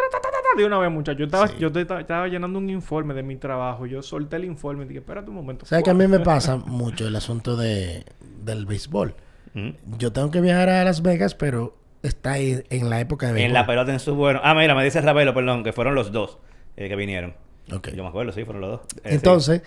De 0.56 0.64
una 0.64 0.79
vez, 0.79 0.91
muchacho. 0.91 1.19
Yo 1.19 1.25
estaba, 1.25 1.49
Sí. 1.49 1.55
yo 1.58 1.73
te- 1.73 1.81
estaba 1.81 2.29
llenando 2.29 2.58
un 2.61 2.70
informe 2.70 3.12
de 3.12 3.25
mi 3.25 3.35
trabajo. 3.37 3.87
Yo 3.87 4.02
solté 4.02 4.37
el 4.37 4.44
informe 4.44 4.85
y 4.85 4.88
dije, 4.88 5.00
espérate 5.00 5.29
un 5.29 5.35
momento. 5.37 5.67
¿Sabes 5.67 5.85
que 5.85 5.91
a 5.91 5.94
mí 5.94 6.06
me 6.06 6.20
pasa 6.20 6.56
mucho 6.67 7.08
el 7.08 7.17
asunto 7.17 7.56
de, 7.56 8.05
del 8.44 8.64
béisbol? 8.64 9.14
Ujú. 9.55 9.73
Yo 9.99 10.12
tengo 10.12 10.31
que 10.31 10.41
viajar 10.41 10.69
a 10.69 10.85
Las 10.85 11.02
Vegas, 11.02 11.35
pero 11.35 11.75
está 12.06 12.33
ahí 12.33 12.62
en 12.71 12.91
la 12.91 13.01
época 13.01 13.27
de 13.27 13.33
béisbol. 13.33 13.47
En 13.49 13.53
la 13.55 13.67
pelota 13.67 13.93
en 13.93 14.01
su 14.01 14.15
bueno. 14.15 14.41
Ah, 14.45 14.55
mira, 14.55 14.75
me 14.75 14.85
dice 14.85 15.01
Ravelo, 15.01 15.35
perdón, 15.35 15.65
que 15.65 15.73
fueron 15.73 15.95
los 15.95 16.12
dos 16.12 16.39
eh, 16.77 16.89
que 16.89 16.97
vinieron. 16.97 17.35
Ok. 17.73 17.89
Yo 17.91 18.03
me 18.03 18.09
acuerdo, 18.09 18.33
sí, 18.33 18.45
fueron 18.45 18.61
los 18.62 18.71
dos. 18.71 18.81
Eh, 19.05 19.09
sí. 19.11 19.15
Entonces, 19.17 19.62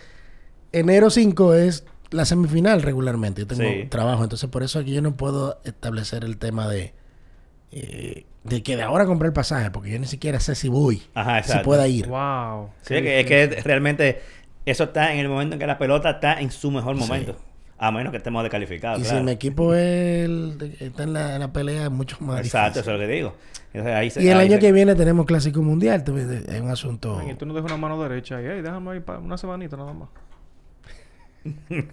enero 0.72 1.10
5 1.10 1.54
es 1.56 1.86
la 2.12 2.26
semifinal 2.26 2.82
regularmente. 2.82 3.42
Yo 3.42 3.48
tengo 3.48 3.64
Sí. 3.64 3.88
trabajo. 3.90 4.24
Entonces, 4.24 4.50
por 4.50 4.64
eso 4.64 4.80
aquí 4.80 4.94
yo 4.94 5.02
no 5.02 5.16
puedo 5.16 5.60
establecer 5.66 6.24
el 6.24 6.38
tema 6.38 6.68
de... 6.68 6.94
eh, 7.72 8.26
de 8.44 8.64
que 8.64 8.78
de 8.78 8.84
ahora 8.84 9.06
compré 9.06 9.28
el 9.28 9.34
pasaje, 9.34 9.72
porque 9.72 9.90
yo 9.92 10.00
ni 10.00 10.08
siquiera 10.08 10.40
sé 10.40 10.56
si 10.56 10.70
voy, 10.70 11.04
Ajá, 11.14 11.44
si 11.44 11.58
pueda 11.60 11.86
ir. 11.90 12.08
Wow. 12.08 12.70
Sí, 12.82 12.94
es 12.96 13.02
que, 13.02 13.20
es 13.20 13.26
que 13.26 13.62
realmente 13.62 14.22
eso 14.66 14.86
está 14.86 15.12
en 15.14 15.20
el 15.20 15.28
momento 15.28 15.56
en 15.56 15.60
que 15.60 15.68
la 15.68 15.78
pelota 15.78 16.12
está 16.12 16.40
en 16.40 16.50
su 16.50 16.72
mejor 16.72 16.96
momento. 16.96 17.36
A 17.80 17.92
menos 17.92 18.12
que 18.12 18.18
estemos 18.18 18.42
descalificados. 18.44 19.00
y 19.00 19.04
claro. 19.04 19.20
si 19.20 19.24
mi 19.26 19.32
equipo 19.32 19.74
es 19.76 20.26
el 20.26 20.76
está 20.80 21.04
en 21.04 21.14
la, 21.14 21.36
en 21.36 21.42
la 21.42 21.54
pelea, 21.54 21.84
es 21.86 21.92
mucho 21.92 22.18
más 22.22 22.40
Exacto, 22.40 22.80
eso 22.80 22.92
es 22.92 23.00
lo 23.00 23.06
que 23.08 23.12
digo. 23.14 23.36
Entonces, 23.74 23.94
ahí 23.96 24.10
se- 24.10 24.24
Y 24.24 24.30
el 24.30 24.38
ahí 24.40 24.48
año 24.48 24.56
se- 24.56 24.60
que 24.62 24.72
viene 24.72 24.96
tenemos 24.96 25.26
Clásico 25.28 25.62
Mundial. 25.62 26.04
Es 26.48 26.62
un 26.62 26.70
asunto... 26.72 27.22
Y 27.30 27.36
tú 27.36 27.46
no 27.46 27.54
dejas 27.54 27.70
una 27.72 27.78
mano 27.80 28.02
derecha 28.02 28.38
ahí. 28.38 28.46
Hey, 28.50 28.62
déjame 28.64 28.92
ahí 28.92 29.00
para 29.02 29.20
una 29.20 29.38
semanita 29.38 29.78
nada 29.78 29.94
más. 29.94 30.10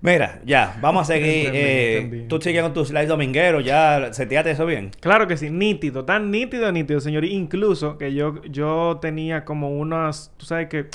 Mira, 0.00 0.40
ya, 0.44 0.78
vamos 0.80 1.02
a 1.02 1.12
seguir. 1.12 1.46
Entendí, 1.46 1.58
eh, 1.58 1.98
entendí. 1.98 2.28
Tú 2.28 2.40
sigues 2.40 2.62
con 2.62 2.72
tus 2.72 2.88
slides 2.88 3.08
domingueros, 3.08 3.64
ya 3.64 4.12
seteaste 4.12 4.52
eso 4.52 4.66
bien. 4.66 4.90
Claro 5.00 5.26
que 5.26 5.36
sí, 5.36 5.50
nítido, 5.50 6.04
tan 6.04 6.30
nítido, 6.30 6.70
nítido, 6.72 7.00
señor. 7.00 7.24
Incluso 7.24 7.98
que 7.98 8.14
yo, 8.14 8.42
yo 8.44 8.98
tenía 9.02 9.44
como 9.44 9.70
unas, 9.70 10.32
tú 10.36 10.46
sabes 10.46 10.68
que 10.68 10.86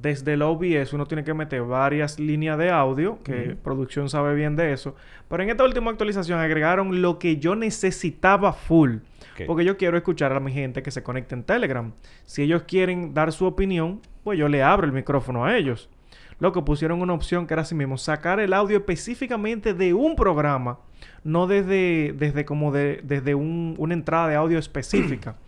desde 0.00 0.34
el 0.34 0.42
OBS 0.42 0.92
uno 0.92 1.06
tiene 1.06 1.24
que 1.24 1.34
meter 1.34 1.62
varias 1.62 2.18
líneas 2.18 2.58
de 2.58 2.70
audio, 2.70 3.18
que 3.22 3.56
producción 3.62 4.08
sabe 4.08 4.34
bien 4.34 4.56
de 4.56 4.72
eso. 4.72 4.94
Pero 5.28 5.42
en 5.42 5.50
esta 5.50 5.64
última 5.64 5.90
actualización 5.90 6.38
agregaron 6.38 7.02
lo 7.02 7.18
que 7.18 7.38
yo 7.38 7.54
necesitaba 7.56 8.52
full. 8.52 8.96
Porque 9.46 9.64
yo 9.64 9.76
quiero 9.76 9.96
escuchar 9.96 10.32
a 10.32 10.40
mi 10.40 10.52
gente 10.52 10.82
que 10.82 10.90
se 10.90 11.02
conecte 11.02 11.34
en 11.34 11.42
Telegram. 11.44 11.92
Si 12.24 12.42
ellos 12.42 12.62
quieren 12.66 13.12
dar 13.14 13.32
su 13.32 13.44
opinión, 13.46 14.00
pues 14.24 14.38
yo 14.38 14.48
le 14.48 14.62
abro 14.62 14.86
el 14.86 14.92
micrófono 14.92 15.44
a 15.44 15.56
ellos. 15.56 15.90
Lo 16.38 16.52
que 16.52 16.60
pusieron 16.62 17.00
una 17.00 17.14
opción 17.14 17.46
que 17.46 17.54
era 17.54 17.62
así 17.62 17.74
mismo, 17.74 17.96
sacar 17.98 18.40
el 18.40 18.52
audio 18.52 18.76
específicamente 18.78 19.72
de 19.74 19.94
un 19.94 20.16
programa, 20.16 20.78
no 21.24 21.46
desde, 21.46 22.14
desde 22.16 22.44
como 22.44 22.72
de, 22.72 23.00
desde 23.02 23.34
un- 23.34 23.74
una 23.78 23.94
entrada 23.94 24.28
de 24.28 24.34
audio 24.36 24.58
específica. 24.58 25.36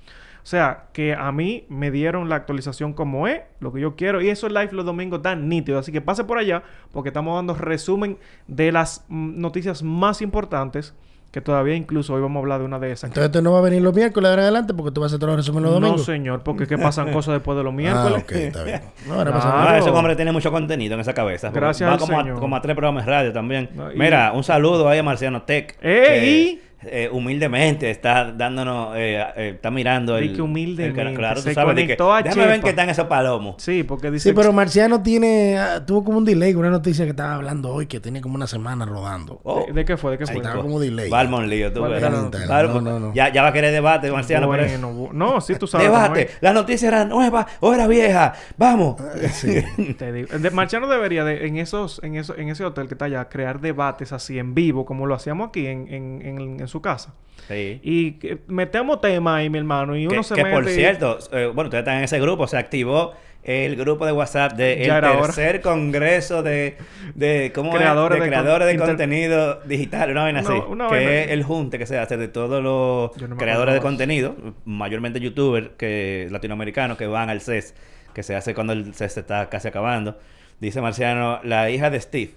o 0.49 0.51
sea, 0.51 0.85
que 0.95 1.13
a 1.13 1.31
mí 1.31 1.67
me 1.69 1.91
dieron 1.91 2.31
la 2.31 2.37
actualización 2.37 2.95
como 2.95 3.29
es, 3.29 3.43
lo 3.61 3.71
que 3.71 3.83
yo 3.83 3.97
quiero, 3.97 4.23
y 4.23 4.31
eso 4.31 4.47
es 4.47 4.53
live 4.55 4.71
los 4.73 4.87
domingos 4.87 5.21
tan 5.21 5.47
nítido. 5.47 5.79
Así 5.79 5.93
que 5.93 6.01
pase 6.01 6.25
por 6.25 6.39
allá, 6.39 6.63
porque 6.91 7.11
estamos 7.11 7.37
dando 7.37 7.53
resumen 7.53 8.17
de 8.47 8.73
las 8.73 9.05
mm, 9.09 9.39
noticias 9.39 9.83
más 9.83 10.23
importantes, 10.23 10.95
que 11.33 11.43
todavía 11.43 11.75
incluso 11.75 12.15
hoy 12.15 12.23
vamos 12.23 12.37
a 12.37 12.41
hablar 12.41 12.61
de 12.61 12.65
una 12.65 12.79
de 12.79 12.93
esas. 12.93 13.11
Entonces 13.11 13.31
tú 13.31 13.43
no 13.43 13.53
vas 13.53 13.59
a 13.61 13.65
venir 13.65 13.83
los 13.83 13.95
miércoles 13.95 14.27
de 14.27 14.31
ahora 14.31 14.43
adelante 14.45 14.73
porque 14.73 14.91
tú 14.91 15.03
vas 15.03 15.09
a 15.13 15.17
hacer 15.17 15.21
todos 15.21 15.37
los 15.37 15.45
resúmenes 15.45 15.71
los 15.71 15.79
no, 15.81 15.87
domingos. 15.87 16.07
señor, 16.07 16.43
porque 16.43 16.67
¿qué 16.67 16.79
pasan 16.79 17.13
cosas 17.13 17.35
después 17.35 17.55
de 17.59 17.65
los 17.65 17.73
Ah, 17.75 17.77
miércoles? 17.77 18.23
ok, 18.25 18.33
está 18.33 18.65
bien. 18.65 18.81
No, 19.07 19.13
ahora 19.17 19.25
Claro. 19.33 19.37
pasa 19.37 19.51
Ah, 19.61 19.65
nada. 19.67 19.79
ese 19.81 19.91
hombre 19.91 20.17
tiene 20.17 20.33
mucho 20.33 20.51
contenido 20.51 20.95
en 20.95 21.01
esa 21.01 21.13
cabeza. 21.13 21.51
Gracias 21.51 21.87
Va 21.87 21.93
al 21.93 21.99
como 22.01 22.19
a, 22.19 22.23
Señor. 22.23 22.41
como 22.41 22.57
a 22.57 22.63
tres 22.63 22.75
programas 22.75 23.05
de 23.05 23.13
radio 23.13 23.33
también. 23.35 23.69
No, 23.75 23.93
y- 23.93 23.99
Mira, 23.99 24.33
un 24.33 24.43
saludo 24.43 24.89
ahí 24.89 24.99
a 24.99 25.03
Marciano 25.03 25.43
Tech. 25.43 25.77
¡Ey! 25.83 26.63
Eh, 26.83 27.09
humildemente 27.13 27.91
está 27.91 28.31
dándonos, 28.33 28.97
eh, 28.97 29.21
eh, 29.37 29.53
está 29.57 29.71
mirando 29.71 30.17
el. 30.17 30.35
Que 30.35 30.43
humildemente, 30.43 31.03
el- 31.03 31.15
claro, 31.17 31.37
tú 31.37 31.43
se 31.43 31.55
sabes, 31.55 31.75
di 31.75 31.87
que, 31.87 31.97
a 32.01 32.23
déjame 32.23 32.47
ver 32.47 32.61
qué 32.61 32.71
están 32.71 32.89
esos 32.89 33.07
palomos. 33.07 33.57
Sí, 33.59 33.83
porque 33.83 34.11
dice... 34.11 34.29
Sí, 34.31 34.35
pero 34.35 34.53
Marciano 34.53 35.03
tiene... 35.03 35.59
ah, 35.59 35.85
tuvo 35.85 36.05
como 36.05 36.19
un 36.19 36.25
delay, 36.25 36.55
una 36.55 36.71
noticia 36.71 37.05
que 37.05 37.11
estaba 37.11 37.35
hablando 37.35 37.73
hoy 37.73 37.87
que 37.87 38.01
tiene 38.01 38.21
como 38.21 38.37
una 38.37 38.47
semana 38.47 38.85
rodando. 38.85 39.41
Oh, 39.43 39.65
¿De, 39.67 39.73
de 39.73 39.85
qué 39.85 39.97
fue? 39.97 40.13
¿De 40.13 40.19
qué 40.19 40.25
ahí 40.25 40.35
fue? 40.35 40.37
Estaba 40.43 40.63
como 40.63 40.79
delay. 40.79 41.11
Valmont 41.11 41.49
Lío, 41.49 41.73
tú 41.73 41.81
¿Cuál 41.81 41.93
ves. 41.93 42.03
No, 42.03 42.81
no, 42.81 43.01
no. 43.01 43.15
Ya, 43.15 43.33
ya 43.33 43.43
va 43.43 43.49
a 43.49 43.53
querer 43.53 43.73
debate, 43.73 44.11
Marciano. 44.11 44.47
Bueno, 44.47 44.65
no, 45.13 45.41
sí, 45.41 45.55
tú 45.57 45.67
sabes. 45.67 45.89
cómo 45.89 46.01
Debate. 46.01 46.31
La 46.41 46.53
noticia 46.53 46.89
era 46.89 47.05
nueva 47.05 47.47
o 47.61 47.75
era 47.75 47.87
vieja. 47.87 48.35
Vamos. 48.57 48.97
Sí. 49.33 49.57
es. 49.57 49.97
Te 49.97 50.13
digo. 50.13 50.39
De, 50.39 50.51
Marciano 50.51 50.87
debería, 50.89 51.25
de, 51.25 51.47
en 51.47 51.57
esos, 51.57 52.01
en 52.03 52.17
eso, 52.17 52.37
en 52.37 52.49
ese 52.49 52.65
hotel 52.65 52.89
que 52.89 52.95
está 52.95 53.07
allá, 53.07 53.29
crear 53.29 53.61
debates 53.61 54.13
así 54.13 54.39
en 54.39 54.55
vivo, 54.55 54.85
como 54.85 55.07
lo 55.07 55.15
hacíamos 55.15 55.49
aquí 55.49 55.67
en, 55.67 55.89
en, 55.93 56.23
en, 56.25 56.68
en 56.69 56.71
su 56.71 56.81
casa. 56.83 57.15
Sí. 57.49 57.81
Y 57.83 58.17
metemos 58.47 59.01
tema 59.01 59.37
ahí, 59.37 59.49
mi 59.49 59.57
hermano, 59.59 59.97
y 59.97 60.07
uno 60.07 60.17
que, 60.19 60.23
se 60.23 60.35
que 60.35 60.45
mete... 60.45 60.55
por 60.55 60.69
y- 60.69 60.75
cierto, 60.75 61.19
eh, 61.33 61.47
bueno, 61.47 61.69
ustedes 61.69 61.81
están 61.83 61.97
en 61.99 62.05
ese 62.05 62.21
grupo, 62.21 62.47
se 62.47 62.59
activó 62.59 63.15
el 63.43 63.77
grupo 63.77 64.05
de 64.05 64.13
WhatsApp 64.13 64.53
del 64.53 64.91
hora. 64.91 65.13
tercer 65.23 65.63
congreso 65.63 66.43
de, 66.43 66.77
de 67.15 67.51
¿cómo 67.55 67.71
es? 67.71 67.77
Creadores 67.79 68.19
de, 68.19 68.25
de 68.25 68.29
creadores 68.31 68.59
con- 68.59 68.67
de 68.67 68.73
inter- 68.75 68.89
contenido 68.89 69.61
digital, 69.65 70.11
una 70.11 70.23
vaina 70.25 70.41
Una- 70.41 70.49
así, 70.51 70.63
una 70.69 70.89
que 70.89 70.95
vaina. 70.97 71.11
es 71.23 71.31
el 71.31 71.43
junte 71.45 71.79
que 71.79 71.87
se 71.87 71.99
hace 71.99 72.19
de 72.19 72.29
todos 72.29 72.63
los 72.63 73.29
no 73.29 73.37
creadores 73.39 73.75
de 73.75 73.81
contenido, 73.81 74.35
mayormente 74.67 75.19
youtubers 75.21 75.71
que 75.79 76.29
latinoamericanos 76.31 76.99
que 76.99 77.07
van 77.07 77.31
al 77.31 77.41
CES, 77.41 77.75
que 78.13 78.23
se 78.23 78.35
hace 78.37 78.53
cuando 78.55 78.75
el 78.75 78.93
CES 78.93 79.17
está 79.17 79.49
casi 79.49 79.69
acabando. 79.69 80.19
Dice 80.61 80.83
Marciano, 80.83 81.41
la 81.45 81.71
hija 81.71 81.89
de 81.89 82.01
Steve. 82.01 82.33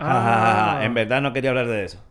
Ah. 0.00 0.80
en 0.82 0.94
verdad 0.94 1.22
no 1.22 1.32
quería 1.32 1.50
hablar 1.50 1.66
de 1.68 1.84
eso. 1.84 2.02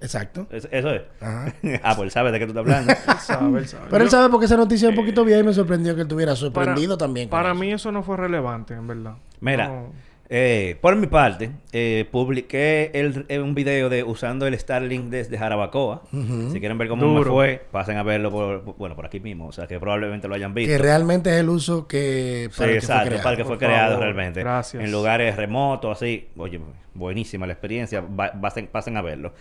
Exacto. 0.00 0.46
Es- 0.50 0.68
Eso 0.70 0.90
es. 0.90 1.02
Ajá. 1.20 1.52
ah, 1.82 1.94
pues 1.96 2.12
sabe 2.12 2.30
de 2.32 2.38
qué 2.38 2.46
tú 2.46 2.50
estás 2.58 2.64
hablando. 2.64 2.92
Él 3.08 3.18
sabe, 3.20 3.58
él 3.60 3.66
sabe. 3.68 3.86
Pero 3.90 4.04
él 4.04 4.10
sabe 4.10 4.28
porque 4.30 4.46
esa 4.46 4.56
noticia 4.56 4.88
es 4.88 4.90
un 4.90 4.96
poquito 5.02 5.24
vieja 5.24 5.40
y 5.40 5.44
me 5.44 5.52
sorprendió 5.52 5.94
que 5.94 6.02
él 6.02 6.06
estuviera 6.06 6.30
para- 6.32 6.36
sorprendido 6.40 6.96
también. 6.96 7.28
Para 7.28 7.50
eso. 7.50 7.58
mí 7.60 7.72
eso 7.72 7.90
no 7.92 8.02
fue 8.02 8.16
relevante, 8.16 8.74
en 8.74 8.86
verdad. 8.86 9.14
Mira, 9.40 9.68
No. 9.68 9.92
eh, 10.28 10.76
por 10.80 10.94
mi 10.96 11.06
parte, 11.08 11.50
eh, 11.72 12.06
publiqué 12.12 12.90
el- 12.94 13.24
eh, 13.28 13.40
un 13.40 13.54
video 13.54 13.88
de 13.88 14.04
usando 14.04 14.46
el 14.46 14.56
Starlink 14.58 15.06
desde 15.06 15.36
Jarabacoa. 15.38 16.02
Si 16.12 16.60
quieren 16.60 16.78
ver 16.78 16.88
cómo 16.88 17.12
me 17.18 17.24
fue, 17.24 17.66
pasen 17.72 17.96
a 17.96 18.02
verlo 18.02 18.30
por, 18.30 18.62
por- 18.62 18.76
bueno, 18.76 18.94
por 18.94 19.06
aquí 19.06 19.18
mismo. 19.20 19.46
O 19.48 19.52
sea, 19.52 19.66
que 19.66 19.80
probablemente 19.80 20.28
lo 20.28 20.34
hayan 20.34 20.54
visto. 20.54 20.70
Que 20.70 20.78
realmente 20.78 21.30
es 21.30 21.36
el 21.40 21.48
uso 21.48 21.86
que 21.88 22.48
Sí, 22.52 22.58
para 22.58 22.70
el 22.72 22.76
que 22.80 22.86
fue 22.86 22.94
exacto, 22.94 23.06
creado. 23.08 23.22
para 23.24 23.32
el 23.32 23.36
que 23.38 23.44
fue 23.44 23.56
Por 23.58 23.66
creado 23.66 23.88
favor, 23.94 24.04
realmente. 24.04 24.40
gracias. 24.40 24.84
En 24.84 24.92
lugares 24.92 25.34
remotos, 25.36 25.96
así. 25.96 26.28
Oye, 26.36 26.60
buenísima 26.94 27.46
la 27.46 27.54
experiencia. 27.54 28.00
Va- 28.02 28.32
pasen, 28.40 28.66
pasen 28.68 28.96
a 28.96 29.02
verlo. 29.02 29.32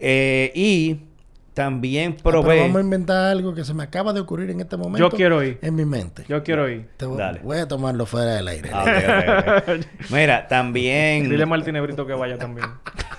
Eh, 0.00 0.52
y 0.54 1.00
también 1.54 2.14
Ah, 2.18 2.22
probé... 2.22 2.60
vamos 2.60 2.76
a 2.76 2.80
inventar 2.80 3.16
algo 3.32 3.52
que 3.54 3.64
se 3.64 3.74
me 3.74 3.82
acaba 3.82 4.12
de 4.12 4.20
ocurrir 4.20 4.50
en 4.50 4.60
este 4.60 4.76
momento. 4.76 4.98
Yo 5.10 5.16
quiero 5.16 5.42
ir. 5.42 5.58
En 5.60 5.74
mi 5.74 5.84
mente. 5.84 6.24
Yo 6.28 6.42
quiero 6.44 6.68
ir. 6.68 6.86
Te 6.96 7.04
voy, 7.06 7.18
Dale. 7.18 7.40
voy 7.42 7.58
a 7.58 7.66
tomarlo 7.66 8.06
fuera 8.06 8.34
del 8.36 8.46
aire. 8.48 8.70
Ah. 8.72 9.62
Mira, 10.10 10.46
también... 10.46 11.28
Dile 11.28 11.42
a 11.42 11.46
Martínez 11.46 11.82
Brito 11.82 12.06
que 12.06 12.12
vaya 12.14 12.38
también. 12.38 12.66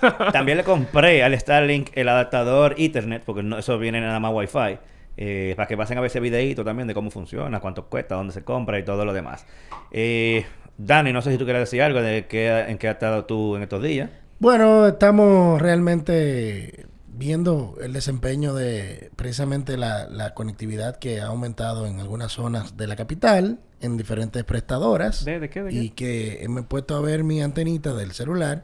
También 0.31 0.57
le 0.57 0.63
compré 0.63 1.21
al 1.23 1.37
Starlink 1.37 1.89
el 1.93 2.07
adaptador 2.07 2.73
Ethernet, 2.77 3.21
porque 3.25 3.43
no, 3.43 3.57
eso 3.57 3.77
viene 3.77 3.99
nada 3.99 4.17
más 4.21 4.31
Wi-Fi. 4.33 4.77
eh, 5.17 5.53
para 5.57 5.67
que 5.67 5.75
pasen 5.75 5.97
a 5.97 6.01
ver 6.01 6.07
ese 6.09 6.21
videito 6.21 6.63
también 6.63 6.87
de 6.87 6.93
cómo 6.93 7.11
funciona, 7.11 7.59
cuánto 7.59 7.87
cuesta, 7.87 8.15
dónde 8.15 8.31
se 8.31 8.45
compra 8.45 8.79
y 8.79 8.83
todo 8.85 9.03
lo 9.03 9.11
demás. 9.11 9.45
Eh, 9.91 10.45
Dani, 10.77 11.11
no 11.11 11.21
sé 11.21 11.33
si 11.33 11.37
tú 11.37 11.43
quieres 11.43 11.63
decir 11.63 11.81
algo 11.81 12.01
de 12.01 12.27
qué, 12.27 12.47
en 12.69 12.77
qué 12.77 12.87
has 12.87 12.93
estado 12.93 13.25
tú 13.25 13.57
en 13.57 13.63
estos 13.63 13.83
días. 13.83 14.09
Bueno, 14.39 14.87
estamos 14.87 15.61
realmente 15.61 16.87
viendo 17.07 17.75
el 17.81 17.91
desempeño 17.91 18.53
de 18.53 19.11
precisamente 19.17 19.75
la, 19.75 20.07
la 20.07 20.33
conectividad 20.33 20.95
que 20.97 21.19
ha 21.19 21.27
aumentado 21.27 21.85
en 21.85 21.99
algunas 21.99 22.31
zonas 22.31 22.77
de 22.77 22.87
la 22.87 22.95
capital, 22.95 23.59
en 23.81 23.97
diferentes 23.97 24.43
prestadoras. 24.45 25.25
¿De, 25.25 25.39
de 25.39 25.49
qué? 25.49 25.63
¿De 25.63 25.73
y 25.73 25.89
qué? 25.89 26.37
que 26.39 26.47
me 26.49 26.61
he 26.61 26.63
puesto 26.63 26.95
a 26.95 27.01
ver 27.01 27.23
mi 27.25 27.41
antenita 27.41 27.93
del 27.93 28.13
celular, 28.13 28.63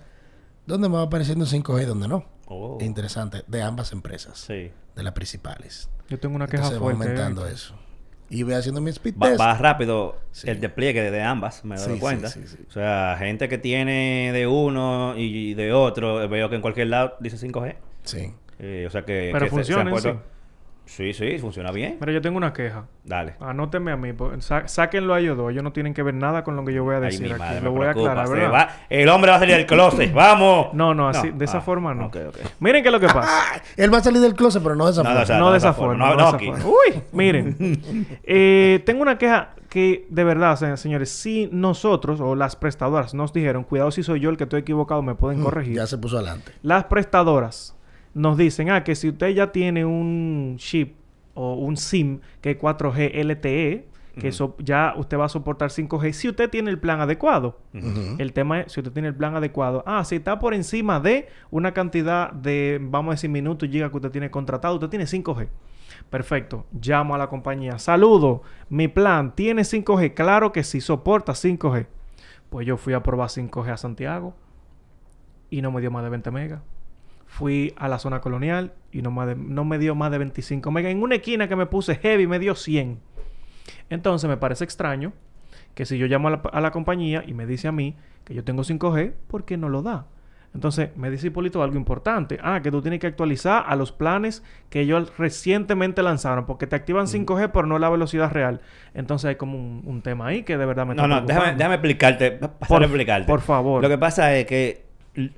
donde 0.65 0.87
me 0.87 0.95
va 0.95 1.03
apareciendo 1.03 1.45
5G 1.45 1.83
y 1.83 1.85
donde 1.85 2.07
no. 2.07 2.25
Oh. 2.47 2.77
Interesante, 2.79 3.43
de 3.47 3.61
ambas 3.61 3.91
empresas, 3.91 4.37
Sí. 4.39 4.71
de 4.95 5.03
las 5.03 5.13
principales. 5.13 5.89
Yo 6.07 6.19
tengo 6.19 6.35
una 6.35 6.45
queja 6.47 6.63
Entonces 6.67 6.79
va 6.79 6.83
fuerte. 6.93 7.03
aumentando 7.09 7.47
eh. 7.47 7.51
eso. 7.53 7.75
Y 8.29 8.43
voy 8.43 8.53
haciendo 8.55 8.81
mi 8.81 8.89
speed 8.89 9.15
Va, 9.21 9.27
test. 9.27 9.39
va 9.39 9.53
rápido 9.57 10.17
Sí. 10.31 10.49
el 10.49 10.59
despliegue 10.59 11.11
de 11.11 11.21
ambas, 11.21 11.63
me 11.63 11.77
Sí, 11.77 11.91
sí, 11.93 11.99
cuenta. 11.99 12.27
sí, 12.29 12.41
sí. 12.45 12.57
O 12.67 12.71
sea, 12.71 13.15
gente 13.19 13.47
que 13.47 13.57
tiene 13.57 14.31
de 14.33 14.47
uno 14.47 15.13
y 15.15 15.53
de 15.53 15.71
otro, 15.73 16.27
veo 16.27 16.49
que 16.49 16.55
en 16.55 16.61
cualquier 16.61 16.87
lado 16.87 17.15
dice 17.19 17.37
5G. 17.37 17.75
Sí. 18.03 18.33
Eh, 18.59 18.85
o 18.87 18.89
sea 18.89 19.03
que... 19.03 19.29
Pero 19.33 19.45
que 19.49 19.63
se- 19.63 19.73
se 19.73 20.15
sí. 20.85 21.13
Sí, 21.13 21.37
funciona 21.39 21.71
bien. 21.71 21.97
Pero 21.99 22.11
yo 22.11 22.21
tengo 22.21 22.37
una 22.37 22.53
queja. 22.53 22.85
Dale. 23.03 23.35
Anótenme 23.39 23.91
a 23.91 23.97
mí. 23.97 24.13
sa- 24.39 24.67
sáquenlo 24.67 25.13
a 25.13 25.19
ellos 25.19 25.37
dos. 25.37 25.51
Ellos 25.51 25.63
no 25.63 25.71
tienen 25.71 25.93
que 25.93 26.01
ver 26.03 26.13
nada 26.15 26.43
con 26.43 26.55
lo 26.55 26.65
que 26.65 26.73
yo 26.73 26.83
voy 26.83 26.95
a 26.95 26.97
Ay, 26.97 27.03
decir 27.05 27.31
aquí. 27.33 27.63
lo 27.63 27.71
voy 27.71 27.85
a 27.87 27.91
aclarar, 27.91 28.27
se 28.27 28.33
¿verdad? 28.33 28.51
va- 28.53 28.69
el 28.89 29.09
hombre 29.09 29.31
va 29.31 29.37
a 29.37 29.39
salir 29.39 29.55
del 29.55 29.65
closet. 29.65 30.11
¡Vamos! 30.13 30.67
No, 30.73 30.93
no, 30.93 31.09
así, 31.09 31.29
de 31.31 31.45
esa 31.45 31.57
Ah, 31.59 31.61
forma 31.61 31.93
no. 31.93 32.07
ok, 32.07 32.17
ok. 32.29 32.37
Miren 32.59 32.81
qué 32.81 32.89
es 32.89 32.93
lo 32.93 32.99
que 32.99 33.07
pasa. 33.07 33.21
Ah, 33.29 33.61
él 33.77 33.93
va 33.93 33.99
a 33.99 34.03
salir 34.03 34.21
del 34.21 34.33
closet, 34.33 34.61
pero 34.63 34.75
no 34.75 34.85
de 34.85 34.91
esa 34.93 35.03
No, 35.03 35.09
forma. 35.09 35.21
o 35.21 35.25
sea, 35.25 35.37
no 35.39 35.51
de 35.51 35.57
esa 35.57 35.73
forma. 35.73 35.93
no, 35.97 36.05
no 36.05 36.11
de 36.11 36.17
no 36.17 36.27
esa 36.29 36.35
aquí. 36.37 36.45
forma. 36.47 36.65
Uy, 36.65 37.01
miren. 37.11 37.55
Eh, 38.23 38.81
tengo 38.85 39.01
una 39.01 39.17
queja 39.17 39.49
que, 39.69 40.05
de 40.09 40.23
verdad, 40.23 40.55
se- 40.55 40.77
señores, 40.77 41.09
si 41.09 41.49
nosotros 41.51 42.21
o 42.21 42.35
las 42.35 42.55
prestadoras 42.55 43.13
nos 43.13 43.33
dijeron, 43.33 43.63
cuidado 43.63 43.91
si 43.91 44.03
soy 44.03 44.19
yo 44.19 44.29
el 44.29 44.37
que 44.37 44.43
estoy 44.45 44.61
equivocado, 44.61 45.01
me 45.01 45.15
pueden 45.15 45.41
corregir. 45.43 45.73
Mm, 45.73 45.77
Ya 45.77 45.87
se 45.87 45.97
puso 45.97 46.17
adelante. 46.17 46.51
Las 46.61 46.85
prestadoras 46.85 47.74
nos 48.15 48.37
dicen, 48.37 48.71
ah, 48.71 48.83
que 48.83 48.95
si 48.95 49.09
usted 49.09 49.29
ya 49.29 49.51
tiene 49.51 49.85
un 49.85 50.55
chip 50.57 50.95
o 51.35 51.53
un 51.55 51.77
SIM 51.77 52.21
que 52.41 52.51
es 52.51 52.57
4G 52.57 53.11
LTE, 53.23 53.87
que 54.19 54.29
eso 54.29 54.55
ya 54.59 54.93
usted 54.95 55.17
va 55.17 55.25
a 55.25 55.29
soportar 55.29 55.69
5G, 55.69 56.13
si 56.13 56.29
usted 56.29 56.49
tiene 56.49 56.71
el 56.71 56.79
plan 56.79 57.01
adecuado. 57.01 57.59
El 58.17 58.31
tema 58.31 58.61
es 58.61 58.71
si 58.71 58.79
usted 58.79 58.93
tiene 58.93 59.09
el 59.09 59.15
plan 59.15 59.35
adecuado. 59.35 59.83
Ah, 59.85 60.05
si 60.05 60.15
está 60.15 60.39
por 60.39 60.53
encima 60.53 61.01
de 61.01 61.27
una 61.51 61.73
cantidad 61.73 62.31
de, 62.31 62.79
vamos 62.81 63.11
a 63.11 63.15
decir, 63.15 63.29
minutos 63.29 63.69
gigas 63.69 63.91
que 63.91 63.97
usted 63.97 64.11
tiene 64.11 64.31
contratado, 64.31 64.75
usted 64.75 64.87
tiene 64.87 65.03
5G. 65.03 65.49
Perfecto. 66.09 66.65
Llamo 66.71 67.15
a 67.15 67.17
la 67.17 67.27
compañía. 67.27 67.77
Saludo. 67.77 68.43
Mi 68.69 68.87
plan 68.87 69.35
tiene 69.35 69.63
5G. 69.63 70.13
Claro 70.13 70.53
que 70.53 70.63
sí, 70.63 70.79
soporta 70.79 71.33
5G. 71.33 71.87
Pues 72.49 72.65
yo 72.65 72.77
fui 72.77 72.93
a 72.93 73.03
probar 73.03 73.27
5G 73.27 73.69
a 73.69 73.77
Santiago 73.77 74.33
y 75.49 75.61
no 75.61 75.71
me 75.71 75.81
dio 75.81 75.91
más 75.91 76.03
de 76.03 76.09
20 76.09 76.31
megas. 76.31 76.61
Fui 77.37 77.73
a 77.75 77.89
la 77.89 77.99
zona 77.99 78.21
colonial 78.21 78.71
y 78.93 79.01
no, 79.01 79.11
más 79.11 79.27
de- 79.27 79.35
no 79.35 79.65
me 79.65 79.77
dio 79.77 79.93
más 79.93 80.09
de 80.09 80.19
25 80.19 80.71
megas. 80.71 80.91
En 80.93 81.01
una 81.03 81.15
esquina 81.15 81.49
que 81.49 81.55
me 81.57 81.65
puse 81.65 81.95
heavy 81.95 82.27
me 82.27 82.39
dio 82.39 82.55
100. 82.55 82.99
Entonces 83.89 84.29
me 84.29 84.37
parece 84.37 84.63
extraño 84.63 85.11
que 85.73 85.85
si 85.85 85.97
yo 85.97 86.07
llamo 86.07 86.29
a 86.29 86.31
la, 86.31 86.41
a 86.53 86.61
la 86.61 86.71
compañía 86.71 87.23
y 87.27 87.33
me 87.33 87.45
dice 87.45 87.67
a 87.67 87.71
mí 87.73 87.97
que 88.23 88.33
yo 88.33 88.43
tengo 88.45 88.63
5G, 88.63 89.11
¿por 89.27 89.43
qué 89.43 89.57
no 89.57 89.67
lo 89.67 89.81
da? 89.81 90.05
Entonces 90.53 90.95
me 90.95 91.11
dice 91.11 91.27
Hipólito 91.27 91.61
algo 91.61 91.75
importante. 91.75 92.39
Ah, 92.41 92.61
que 92.63 92.71
tú 92.71 92.81
tienes 92.81 93.01
que 93.01 93.07
actualizar 93.07 93.65
a 93.67 93.75
los 93.75 93.91
planes 93.91 94.41
que 94.69 94.79
ellos 94.79 95.11
recientemente 95.17 96.01
lanzaron, 96.01 96.45
porque 96.45 96.65
te 96.67 96.77
activan 96.77 97.07
5G, 97.07 97.51
pero 97.51 97.67
no 97.67 97.77
la 97.77 97.89
velocidad 97.89 98.31
real. 98.31 98.61
Entonces 98.93 99.27
hay 99.27 99.35
como 99.35 99.57
un, 99.57 99.81
un 99.85 100.01
tema 100.01 100.27
ahí 100.27 100.43
que 100.43 100.57
de 100.57 100.65
verdad 100.65 100.85
me 100.85 100.95
No, 100.95 101.03
está 101.03 101.19
no, 101.19 101.27
déjame, 101.27 101.55
déjame 101.57 101.75
explicarte. 101.75 102.31
Por- 102.69 102.81
explicarte. 102.83 103.27
por 103.27 103.41
favor. 103.41 103.81
Lo 103.83 103.89
que 103.89 103.97
pasa 103.97 104.33
es 104.37 104.45
que 104.45 104.84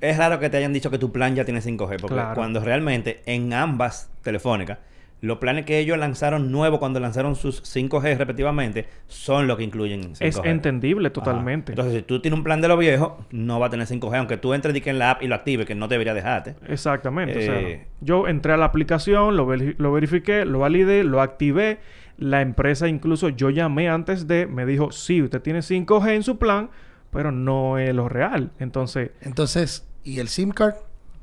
es 0.00 0.16
raro 0.16 0.38
que 0.40 0.50
te 0.50 0.56
hayan 0.56 0.72
dicho 0.72 0.90
que 0.90 0.98
tu 0.98 1.12
plan 1.12 1.34
ya 1.34 1.44
tiene 1.44 1.60
5G, 1.60 2.00
porque 2.00 2.14
Claro. 2.14 2.34
cuando 2.34 2.60
realmente 2.60 3.20
en 3.26 3.52
ambas 3.52 4.10
telefónicas, 4.22 4.78
los 5.20 5.38
planes 5.38 5.64
que 5.64 5.80
ellos 5.80 5.98
lanzaron 5.98 6.52
nuevos 6.52 6.78
cuando 6.78 7.00
lanzaron 7.00 7.34
sus 7.34 7.60
5G 7.64 8.16
respectivamente 8.16 8.86
son 9.08 9.48
los 9.48 9.56
que 9.56 9.64
incluyen 9.64 10.14
5G. 10.14 10.16
Es 10.20 10.40
entendible 10.44 11.08
Ajá. 11.08 11.12
totalmente. 11.14 11.72
Entonces, 11.72 11.94
si 11.94 12.02
tú 12.02 12.20
tienes 12.20 12.38
un 12.38 12.44
plan 12.44 12.60
de 12.60 12.68
lo 12.68 12.76
viejo, 12.76 13.18
no 13.32 13.58
va 13.58 13.66
a 13.66 13.70
tener 13.70 13.86
5G, 13.88 14.16
aunque 14.16 14.36
tú 14.36 14.54
entres 14.54 14.80
que 14.80 14.90
en 14.90 14.98
la 15.00 15.10
app 15.10 15.22
y 15.22 15.26
lo 15.26 15.34
actives, 15.34 15.66
que 15.66 15.74
no 15.74 15.88
debería 15.88 16.14
dejarte. 16.14 16.54
Exactamente. 16.68 17.36
o 17.36 17.40
Eh, 17.40 17.46
sea, 17.78 17.86
yo 18.00 18.28
entré 18.28 18.52
a 18.52 18.56
la 18.56 18.66
aplicación, 18.66 19.36
lo 19.36 19.44
verifiqué, 19.92 20.44
lo 20.44 20.60
validé, 20.60 21.02
lo 21.02 21.20
activé. 21.20 21.78
La 22.16 22.40
empresa 22.40 22.86
incluso, 22.88 23.28
yo 23.28 23.50
llamé 23.50 23.88
antes 23.88 24.26
de, 24.28 24.46
me 24.46 24.66
dijo, 24.66 24.92
sí, 24.92 25.20
usted 25.22 25.40
tiene 25.42 25.62
5G 25.62 26.14
en 26.14 26.22
su 26.22 26.38
plan, 26.38 26.70
pero 27.18 27.32
no 27.32 27.78
es 27.78 27.92
lo 27.92 28.08
real. 28.08 28.52
Entonces, 28.60 29.10
Entonces, 29.22 29.84
¿y 30.04 30.20
el 30.20 30.28
SIM 30.28 30.50
card? 30.52 30.74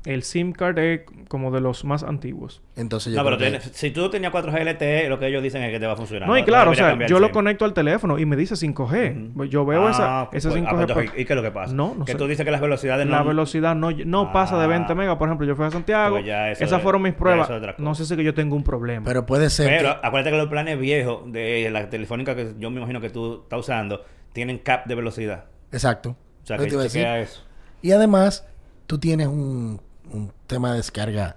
el 0.04 0.22
SIM 0.24 0.52
card 0.52 0.78
es 0.78 1.00
como 1.26 1.50
de 1.50 1.60
los 1.62 1.84
más 1.86 2.04
antiguos. 2.04 2.62
Entonces 2.76 3.12
yo 3.14 3.18
No, 3.18 3.24
pero 3.24 3.38
que- 3.38 3.60
si 3.72 3.90
tú 3.90 4.08
tenías 4.10 4.30
4G 4.30 4.60
LTE, 4.62 5.08
lo 5.08 5.18
que 5.18 5.26
ellos 5.26 5.42
dicen 5.42 5.62
es 5.64 5.72
que 5.72 5.80
te 5.80 5.86
va 5.86 5.94
a 5.94 5.96
funcionar. 5.96 6.28
No, 6.28 6.36
y 6.38 6.44
claro, 6.44 6.70
o 6.72 6.74
sea, 6.74 6.96
yo 7.06 7.18
lo 7.18 7.30
conecto 7.32 7.64
al 7.64 7.72
teléfono 7.72 8.16
y 8.18 8.26
me 8.26 8.36
dice 8.36 8.54
5G. 8.56 9.32
Pues 9.34 9.48
Yo 9.50 9.64
veo 9.64 9.88
esa, 9.88 10.20
Ah, 10.20 10.28
ese 10.32 10.48
pues, 10.50 10.60
5G. 10.62 10.68
ah, 10.68 10.94
pues, 10.94 11.08
pues, 11.08 11.20
¿Y 11.20 11.24
qué 11.24 11.32
es 11.32 11.36
lo 11.36 11.42
que 11.42 11.50
pasa? 11.50 11.72
No, 11.74 11.94
no 11.98 12.04
Que 12.04 12.12
sé. 12.12 12.18
tú 12.18 12.26
dices 12.28 12.44
que 12.44 12.50
las 12.52 12.60
velocidades 12.60 13.06
la 13.08 13.20
no... 13.20 13.24
velocidad 13.24 13.74
no, 13.74 13.90
no 13.90 14.32
pasa 14.32 14.58
de 14.60 14.66
20 14.68 14.92
Ah. 14.92 14.94
megas. 14.94 15.16
Por 15.16 15.28
ejemplo, 15.28 15.46
yo 15.46 15.56
fui 15.56 15.64
a 15.64 15.70
Santiago. 15.70 16.16
Pues 16.16 16.26
ya 16.26 16.50
eso 16.52 16.62
Esas 16.62 16.76
es- 16.78 16.82
fueron 16.84 17.00
mis 17.02 17.14
ya 17.14 17.18
pruebas. 17.18 17.46
eso 17.48 17.54
es 17.54 17.58
otra 17.62 17.72
cosa. 17.72 17.82
No 17.82 17.94
sé 17.96 18.04
si 18.04 18.12
es 18.12 18.16
que 18.18 18.22
yo 18.24 18.34
tengo 18.34 18.54
un 18.54 18.62
problema. 18.62 19.04
Pero 19.06 19.24
puede 19.26 19.48
ser 19.50 19.66
Pero 19.78 20.00
que... 20.00 20.06
acuérdate 20.06 20.30
que 20.30 20.36
los 20.36 20.48
planes 20.48 20.78
viejos 20.78 21.32
de 21.32 21.68
la 21.72 21.88
telefónica 21.90 22.36
que 22.36 22.52
yo 22.60 22.70
me 22.70 22.76
imagino 22.76 23.00
que 23.00 23.10
tú 23.10 23.40
estás 23.42 23.58
usando 23.58 24.02
tienen 24.32 24.58
cap 24.58 24.84
de 24.86 24.94
velocidad. 24.94 25.46
Exacto. 25.72 26.16
O 26.42 26.46
sea, 26.46 26.56
que 26.58 26.66
te 26.66 26.72
iba 26.74 26.80
a 26.80 26.84
decir. 26.84 27.04
eso. 27.04 27.42
Y 27.82 27.92
además, 27.92 28.44
tú 28.86 28.98
tienes 28.98 29.26
un, 29.28 29.80
un 30.12 30.32
tema 30.46 30.70
de 30.72 30.78
descarga 30.78 31.36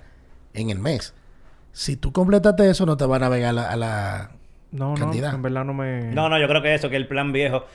en 0.54 0.70
el 0.70 0.80
mes. 0.80 1.14
Si 1.72 1.96
tú 1.96 2.12
completaste 2.12 2.70
eso, 2.70 2.86
no 2.86 2.98
te 2.98 3.06
va 3.06 3.18
a 3.18 3.20
navegar 3.20 3.50
a 3.50 3.54
la... 3.54 3.72
a 3.72 3.76
la- 3.76 4.32
no, 4.72 4.90
no, 4.90 4.96
cantidad. 4.96 5.34
en 5.34 5.42
verdad 5.42 5.66
no 5.66 5.74
me... 5.74 6.12
No, 6.14 6.30
no, 6.30 6.40
yo 6.40 6.48
creo 6.48 6.62
que 6.62 6.76
eso, 6.76 6.90
que 6.92 6.96
el 6.96 7.08
plan 7.08 7.32
viejo 7.32 7.66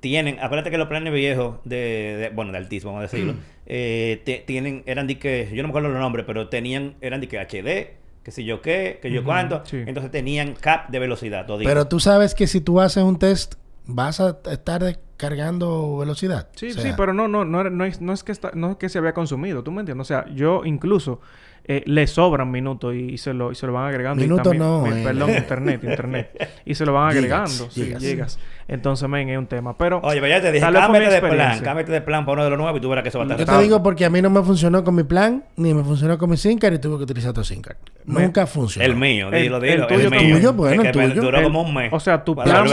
tienen, 0.00 0.38
acuérdate 0.40 0.70
que 0.70 0.78
los 0.78 0.88
planes 0.88 1.12
viejos 1.12 1.56
de, 1.64 1.76
de- 1.76 2.30
bueno, 2.30 2.50
de 2.52 2.58
altísimo, 2.58 2.92
vamos 2.92 3.08
a 3.08 3.10
decirlo, 3.12 3.34
eh, 3.66 4.20
te- 4.24 4.42
tienen, 4.46 4.82
eran 4.86 5.06
de 5.06 5.18
que, 5.18 5.48
yo 5.52 5.62
no 5.62 5.68
me 5.68 5.70
acuerdo 5.70 5.90
los 5.90 6.00
nombres, 6.00 6.24
pero 6.26 6.48
tenían, 6.48 6.94
eran 7.00 7.20
de 7.20 7.28
que 7.28 7.38
HD, 7.38 7.94
que 8.24 8.30
si 8.32 8.44
yo 8.44 8.62
qué, 8.62 8.98
que 9.00 9.12
yo 9.12 9.22
cuánto, 9.22 9.62
sí. 9.64 9.82
entonces 9.86 10.10
tenían 10.10 10.54
cap 10.54 10.88
de 10.90 10.98
velocidad, 10.98 11.46
todo 11.46 11.58
Pero 11.58 11.86
tú 11.86 12.00
sabes 12.00 12.34
que 12.34 12.46
si 12.48 12.60
tú 12.60 12.80
haces 12.80 13.04
un 13.04 13.18
test 13.18 13.54
vas 13.94 14.20
a 14.20 14.38
estar 14.50 14.82
descargando 14.82 15.98
velocidad. 15.98 16.48
Sí, 16.54 16.70
O 16.70 16.74
sea, 16.74 16.82
sí, 16.82 16.90
pero 16.96 17.12
no, 17.12 17.28
no, 17.28 17.44
no, 17.44 17.68
no 17.68 17.84
es, 17.84 18.00
no 18.00 18.12
es 18.12 18.24
que 18.24 18.32
está, 18.32 18.52
no 18.54 18.72
es 18.72 18.76
que 18.76 18.88
se 18.88 18.98
había 18.98 19.12
consumido, 19.12 19.62
¿tú 19.62 19.72
me 19.72 19.80
entiendes? 19.80 20.06
O 20.06 20.08
sea, 20.08 20.26
yo 20.34 20.62
incluso 20.64 21.20
eh, 21.64 21.82
le 21.86 22.06
sobran 22.06 22.50
minutos 22.50 22.94
y, 22.94 23.12
y 23.12 23.18
se 23.18 23.34
lo, 23.34 23.52
y 23.52 23.54
se 23.54 23.66
lo 23.66 23.72
van 23.72 23.88
agregando. 23.88 24.22
Minutos 24.22 24.56
no, 24.56 24.86
eh. 24.86 25.02
Perdón, 25.04 25.30
internet, 25.36 25.84
internet. 25.84 26.50
Y 26.64 26.74
se 26.74 26.86
lo 26.86 26.92
van 26.94 27.12
Gigas, 27.12 27.24
agregando, 27.24 27.70
sí, 27.70 27.94
gigas. 27.98 28.38
Entonces, 28.72 29.08
men, 29.08 29.28
es 29.28 29.36
un 29.36 29.48
tema. 29.48 29.76
Pero, 29.76 29.98
Oye, 30.04 30.20
pero 30.20 30.28
ya 30.28 30.40
te 30.40 30.52
dije, 30.52 30.64
cámbiate 30.72 31.10
de 31.10 31.20
plan, 31.28 31.58
cámbiate 31.58 31.90
de 31.90 32.00
plan 32.02 32.24
para 32.24 32.34
uno 32.34 32.44
de 32.44 32.50
los 32.50 32.58
nuevos 32.60 32.78
y 32.78 32.80
tú 32.80 32.88
verás 32.88 33.02
que 33.02 33.08
eso 33.08 33.18
va 33.18 33.24
a 33.24 33.26
estar 33.26 33.38
Yo 33.44 33.52
te 33.52 33.62
digo 33.64 33.82
porque 33.82 34.04
a 34.04 34.10
mí 34.10 34.22
no 34.22 34.30
me 34.30 34.42
funcionó 34.44 34.84
con 34.84 34.94
mi 34.94 35.02
plan, 35.02 35.42
ni 35.56 35.74
me 35.74 35.82
funcionó 35.82 36.16
con 36.18 36.30
mi 36.30 36.36
SIM 36.36 36.56
card 36.56 36.74
y 36.74 36.78
tuve 36.78 36.98
que 36.98 37.02
utilizar 37.02 37.30
otro 37.32 37.42
SIM 37.42 37.62
card. 37.62 37.76
Me- 38.04 38.22
Nunca 38.22 38.46
funcionó. 38.46 38.86
El 38.86 38.94
mío, 38.94 39.26
El- 39.32 39.42
dilo, 39.42 39.56
el 39.56 39.62
dilo. 39.62 39.86
tuyo 39.88 40.04
el 40.04 40.10
mío. 40.12 40.36
Tuyo, 40.36 40.52
bueno, 40.52 40.82
el 40.82 40.96
me 40.96 41.08
tuyo. 41.08 41.20
duró 41.20 41.38
el- 41.38 41.44
como 41.44 41.62
un 41.62 41.74
mes. 41.74 41.92
o 41.92 41.98
sea, 41.98 42.22
tu 42.22 42.36
plan, 42.36 42.64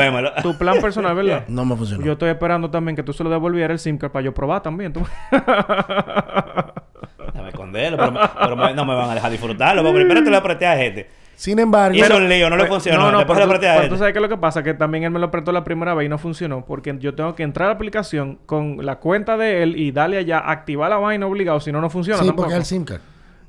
tu 0.44 0.56
plan 0.56 0.80
personal, 0.80 1.16
¿verdad? 1.16 1.46
No 1.48 1.66
me 1.66 1.76
funcionó. 1.76 2.06
Yo 2.06 2.12
estoy 2.12 2.30
esperando 2.30 2.70
también 2.70 2.96
que 2.96 3.02
tú 3.02 3.12
se 3.12 3.24
lo 3.24 3.32
devolvieras 3.32 3.72
el 3.72 3.80
SIM 3.80 3.98
card 3.98 4.12
para 4.12 4.24
yo 4.24 4.36
probar 4.36 4.62
también. 4.62 4.94
tú. 4.94 5.02
Déjame 7.26 7.50
esconderlo, 7.50 7.98
pero, 7.98 8.12
me- 8.12 8.20
pero 8.40 8.56
me- 8.56 8.74
no 8.74 8.86
me 8.86 8.96
van 8.96 9.10
a 9.10 9.16
dejar 9.16 9.32
disfrutarlo. 9.32 9.82
Porque 9.84 9.96
primero 10.02 10.24
te 10.24 10.30
lo 10.30 10.42
presté 10.44 10.66
a 10.68 10.78
gente. 10.78 11.08
Sin 11.38 11.60
embargo, 11.60 11.96
un 12.18 12.28
lío, 12.30 12.50
no 12.50 12.56
le 12.58 12.64
Pues, 12.64 12.70
funcionó. 12.84 13.00
No, 13.00 13.12
no, 13.12 13.18
Después 13.20 13.38
pero, 13.38 13.48
lo 13.52 13.60
tú, 13.60 13.62
pero 13.62 13.90
tú 13.90 13.98
sabes 13.98 14.12
qué 14.12 14.18
es 14.18 14.24
lo 14.24 14.28
que 14.30 14.38
pasa, 14.38 14.64
que 14.64 14.74
también 14.74 15.04
él 15.04 15.12
me 15.12 15.20
lo 15.20 15.30
prestó 15.30 15.52
la 15.52 15.64
primera 15.64 15.94
vez 15.94 16.08
y 16.08 16.10
no 16.10 16.18
funcionó, 16.18 16.66
porque 16.66 16.96
yo 17.00 17.14
tengo 17.14 17.36
que 17.36 17.44
entrar 17.44 17.66
a 17.68 17.70
la 17.70 17.76
aplicación 17.76 18.40
con 18.48 18.84
la 18.84 18.96
cuenta 18.96 19.38
de 19.38 19.62
él 19.62 19.76
y 19.78 19.92
darle 19.92 20.18
allá, 20.18 20.40
activar 20.40 20.90
la 20.90 20.98
vaina 20.98 21.28
obligado, 21.28 21.60
si 21.60 21.72
no, 21.72 21.80
no 21.80 21.90
funciona. 21.92 22.18
sí, 22.20 22.26
tampoco. 22.26 22.48
porque 22.50 22.54
es 22.56 22.60
el 22.60 22.66
SIM 22.66 22.86
card. 22.86 23.02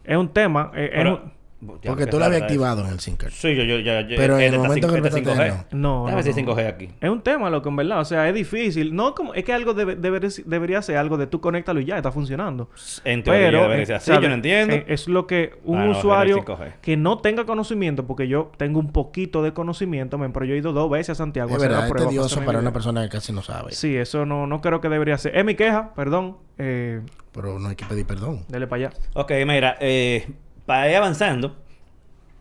Es 0.04 0.16
un 0.16 0.28
tema. 0.28 0.71
eh, 0.75 0.85
es 0.92 0.99
Pero- 0.99 1.14
un- 1.25 1.33
Porque 1.60 2.06
tú 2.06 2.20
lo 2.20 2.24
habías 2.26 2.42
activado 2.42 2.84
en 2.84 2.90
el 2.92 3.00
SIM 3.00 3.16
card. 3.16 3.32
Sí, 3.32 3.54
yo, 3.56 3.64
yo, 3.64 3.80
ya. 3.80 4.02
ya- 4.06 4.16
Pero 4.16 4.38
en 4.38 4.54
el 4.54 4.60
momento 4.60 4.86
que 4.92 5.00
prestaste, 5.00 5.28
5G. 5.28 5.64
No, 5.72 6.04
Déjame 6.06 6.10
no, 6.10 6.14
ver 6.14 6.22
si 6.34 6.42
no. 6.42 6.54
5G 6.54 6.68
aquí. 6.68 6.88
Es 7.00 7.10
un 7.10 7.20
tema, 7.20 7.50
loco, 7.50 7.68
en 7.68 7.74
verdad. 7.76 8.00
O 8.00 8.04
sea, 8.04 8.28
es 8.28 8.34
difícil. 8.34 8.94
No 8.94 9.12
como... 9.14 9.34
Es 9.34 9.44
que 9.44 9.52
algo 9.52 9.74
debe- 9.74 9.96
deber- 9.96 10.44
debería 10.44 10.80
ser 10.82 10.98
algo 10.98 11.16
de 11.16 11.26
tú 11.26 11.40
conéctalo 11.40 11.80
y 11.80 11.84
ya, 11.86 11.96
está 11.96 12.12
funcionando. 12.12 12.70
En 13.04 13.24
teoría, 13.24 13.46
Pero, 13.46 13.62
debería 13.62 13.82
eh, 13.82 13.86
ser 13.86 13.96
así, 13.96 14.06
¿sabes? 14.06 14.22
yo 14.22 14.28
no 14.28 14.34
entiendo. 14.36 14.74
Eh, 14.74 14.84
es 14.86 15.08
lo 15.08 15.26
que 15.26 15.54
un 15.64 15.78
Ah, 15.80 15.90
usuario 15.90 16.36
5G. 16.44 16.74
que 16.80 16.96
no 16.96 17.18
tenga 17.18 17.44
conocimiento, 17.44 18.06
porque 18.06 18.28
yo 18.28 18.52
tengo 18.56 18.78
un 18.78 18.92
poquito 18.92 19.42
de 19.42 19.52
conocimiento, 19.52 20.16
men, 20.16 20.32
pero 20.32 20.44
yo 20.46 20.54
he 20.54 20.58
ido 20.58 20.72
dos 20.72 20.88
veces 20.88 21.10
a 21.10 21.14
Santiago 21.16 21.48
a 21.48 21.52
Es 21.52 21.56
hacer 21.56 21.70
verdad, 21.70 21.88
la 21.88 21.96
es 22.00 22.06
tedioso 22.06 22.40
para 22.44 22.60
una 22.60 22.72
persona 22.72 23.02
que 23.02 23.08
casi 23.08 23.32
no 23.32 23.42
sabe. 23.42 23.72
Sí, 23.72 23.96
eso 23.96 24.24
no, 24.24 24.46
no 24.46 24.60
creo 24.60 24.80
que 24.80 24.88
debería 24.88 25.18
ser. 25.18 25.36
Es 25.36 25.44
mi 25.44 25.56
queja, 25.56 25.92
perdón. 25.94 26.36
Eh, 26.56 27.00
Pero 27.32 27.58
no 27.58 27.68
hay 27.68 27.74
que 27.76 27.84
pedir 27.84 28.06
perdón. 28.06 28.44
dele 28.48 28.66
para 28.68 28.86
allá. 28.88 28.96
Ok, 29.14 29.32
mira, 29.46 29.76
eh, 29.80 30.28
para 30.68 30.90
ir 30.90 30.96
avanzando, 30.96 31.56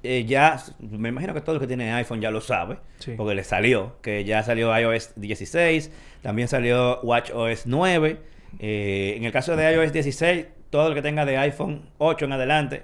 eh, 0.04 0.26
ya, 0.26 0.58
me 0.80 1.08
imagino 1.10 1.34
que 1.34 1.40
todo 1.40 1.56
el 1.56 1.62
que 1.62 1.68
tiene 1.68 1.94
iPhone 1.94 2.20
ya 2.20 2.30
lo 2.30 2.42
sabe, 2.42 2.78
Sí. 3.00 3.14
porque 3.16 3.34
le 3.36 3.44
salió, 3.46 3.96
que 4.02 4.26
ya 4.26 4.44
salió 4.44 4.78
iOS 4.78 5.14
16, 5.16 5.92
también 6.22 6.50
salió 6.50 7.00
WatchOS 7.04 7.66
9. 7.68 8.18
eh, 8.60 9.14
en 9.18 9.24
el 9.24 9.32
caso 9.32 9.56
de 9.56 9.72
iOS 9.74 9.94
16, 9.94 10.46
todo 10.70 10.90
el 10.90 10.94
que 10.94 11.02
tenga 11.02 11.26
de 11.26 11.38
iPhone 11.38 11.90
8 12.00 12.26
en 12.26 12.32
adelante 12.34 12.84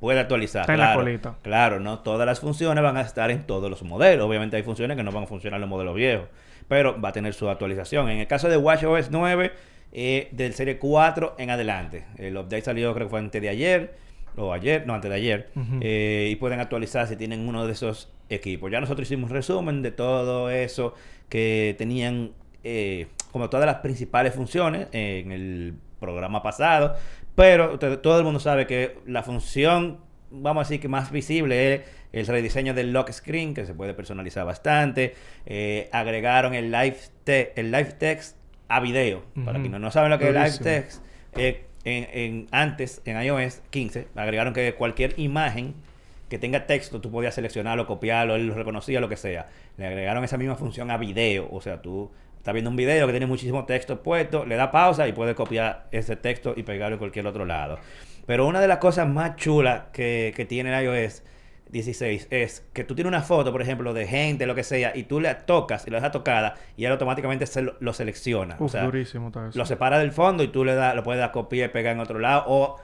puede 0.00 0.20
actualizar. 0.20 0.62
Está 0.62 0.74
en 0.74 0.78
la 0.80 0.94
claro. 0.94 1.36
Claro, 1.42 1.80
no 1.80 1.98
todas 2.00 2.26
las 2.26 2.38
funciones 2.40 2.82
van 2.84 2.96
a 2.96 3.00
estar 3.00 3.30
en 3.32 3.44
todos 3.46 3.68
los 3.70 3.82
modelos. 3.82 4.24
Obviamente 4.26 4.56
hay 4.56 4.62
funciones 4.62 4.96
que 4.96 5.02
no 5.02 5.10
van 5.12 5.24
a 5.24 5.26
funcionar 5.26 5.56
en 5.58 5.62
los 5.62 5.70
modelos 5.70 5.94
viejos, 5.96 6.28
pero 6.68 7.00
va 7.00 7.08
a 7.08 7.12
tener 7.12 7.34
su 7.34 7.48
actualización. 7.48 8.08
En 8.10 8.18
el 8.18 8.26
caso 8.28 8.48
de 8.48 8.56
WatchOS 8.56 9.10
9, 9.10 9.52
eh, 9.92 10.28
del 10.32 10.52
serie 10.54 10.78
4 10.78 11.34
en 11.38 11.50
adelante. 11.50 12.04
El 12.18 12.36
update 12.36 12.62
salió 12.62 12.92
creo 12.94 13.06
que 13.06 13.10
fue 13.10 13.18
antes 13.20 13.40
de 13.40 13.48
ayer, 13.48 13.94
o 14.36 14.52
ayer, 14.52 14.86
no, 14.86 14.94
antes 14.94 15.10
de 15.10 15.16
ayer, 15.16 15.48
eh, 15.80 16.28
y 16.30 16.36
pueden 16.36 16.60
actualizar 16.60 17.06
si 17.06 17.16
tienen 17.16 17.48
uno 17.48 17.66
de 17.66 17.72
esos 17.72 18.12
equipos. 18.28 18.70
Ya 18.70 18.80
nosotros 18.80 19.06
hicimos 19.08 19.30
un 19.30 19.36
resumen 19.36 19.82
de 19.82 19.90
todo 19.92 20.50
eso 20.50 20.94
que 21.28 21.74
tenían 21.78 22.32
eh, 22.64 23.06
como 23.32 23.48
todas 23.50 23.66
las 23.66 23.76
principales 23.76 24.34
funciones 24.34 24.88
eh, 24.92 25.22
en 25.24 25.32
el 25.32 25.74
programa 26.00 26.42
pasado, 26.42 26.96
pero 27.34 27.78
todo 27.78 28.18
el 28.18 28.24
mundo 28.24 28.40
sabe 28.40 28.66
que 28.66 28.98
la 29.06 29.22
función, 29.22 29.98
vamos 30.30 30.62
a 30.62 30.64
decir 30.68 30.80
que 30.80 30.88
más 30.88 31.10
visible 31.10 31.74
es 31.74 31.82
el 32.12 32.26
rediseño 32.26 32.72
del 32.74 32.92
lock 32.92 33.10
screen, 33.12 33.54
que 33.54 33.66
se 33.66 33.74
puede 33.74 33.92
personalizar 33.94 34.44
bastante. 34.46 35.14
Eh, 35.44 35.88
agregaron 35.92 36.54
el 36.54 36.70
live, 36.70 36.96
te- 37.24 37.52
el 37.60 37.70
live 37.70 37.92
text 37.98 38.36
a 38.68 38.80
video. 38.80 39.22
Para 39.44 39.60
quienes 39.60 39.80
no 39.80 39.90
saben 39.90 40.10
lo 40.10 40.18
que 40.18 40.28
es 40.28 40.34
live 40.34 40.46
text, 40.64 41.02
eh, 41.36 41.64
en, 41.86 42.48
antes, 42.50 43.00
en 43.04 43.22
iOS 43.22 43.62
15, 43.70 44.08
agregaron 44.16 44.52
que 44.52 44.74
cualquier 44.74 45.14
imagen 45.18 45.74
que 46.28 46.38
tenga 46.38 46.66
texto, 46.66 47.00
tú 47.00 47.12
podías 47.12 47.34
seleccionarlo, 47.34 47.86
copiarlo, 47.86 48.34
él 48.34 48.48
lo 48.48 48.54
reconocía, 48.54 49.00
lo 49.00 49.08
que 49.08 49.16
sea. 49.16 49.46
Le 49.76 49.86
agregaron 49.86 50.24
esa 50.24 50.36
misma 50.36 50.56
función 50.56 50.90
a 50.90 50.96
video. 50.96 51.48
O 51.52 51.60
sea, 51.60 51.80
tú 51.80 52.10
estás 52.36 52.52
viendo 52.52 52.70
un 52.70 52.76
video 52.76 53.06
que 53.06 53.12
tiene 53.12 53.26
muchísimo 53.26 53.64
texto 53.64 54.02
puesto, 54.02 54.44
le 54.44 54.56
da 54.56 54.72
pausa 54.72 55.06
y 55.06 55.12
puedes 55.12 55.36
copiar 55.36 55.86
ese 55.92 56.16
texto 56.16 56.54
y 56.56 56.64
pegarlo 56.64 56.96
en 56.96 56.98
cualquier 56.98 57.26
otro 57.28 57.44
lado. 57.44 57.78
Pero 58.26 58.48
una 58.48 58.60
de 58.60 58.66
las 58.66 58.78
cosas 58.78 59.08
más 59.08 59.36
chulas 59.36 59.84
que, 59.92 60.32
que 60.34 60.44
tiene 60.44 60.82
iOS 60.82 61.22
16 61.70 62.28
es 62.30 62.64
que 62.72 62.84
tú 62.84 62.94
tienes 62.94 63.08
una 63.08 63.22
foto, 63.22 63.52
por 63.52 63.60
ejemplo, 63.60 63.92
de 63.92 64.06
gente, 64.06 64.46
lo 64.46 64.54
que 64.54 64.62
sea, 64.62 64.96
y 64.96 65.04
tú 65.04 65.20
la 65.20 65.46
tocas 65.46 65.86
y 65.86 65.90
la 65.90 65.96
dejas 65.96 66.12
tocada 66.12 66.54
y 66.76 66.84
él 66.84 66.92
automáticamente 66.92 67.46
se 67.46 67.62
lo, 67.62 67.76
lo 67.80 67.92
selecciona. 67.92 68.54
Uf, 68.54 68.62
o 68.62 68.68
sea, 68.68 68.84
durísimo 68.84 69.32
lo 69.54 69.66
separa 69.66 69.98
del 69.98 70.12
fondo 70.12 70.42
y 70.42 70.48
tú 70.48 70.64
le 70.64 70.74
das, 70.74 70.94
lo 70.94 71.02
puedes 71.02 71.20
dar 71.20 71.32
copiar 71.32 71.70
y 71.70 71.72
pegar 71.72 71.94
en 71.94 72.00
otro 72.00 72.18
lado 72.18 72.44
o 72.46 72.76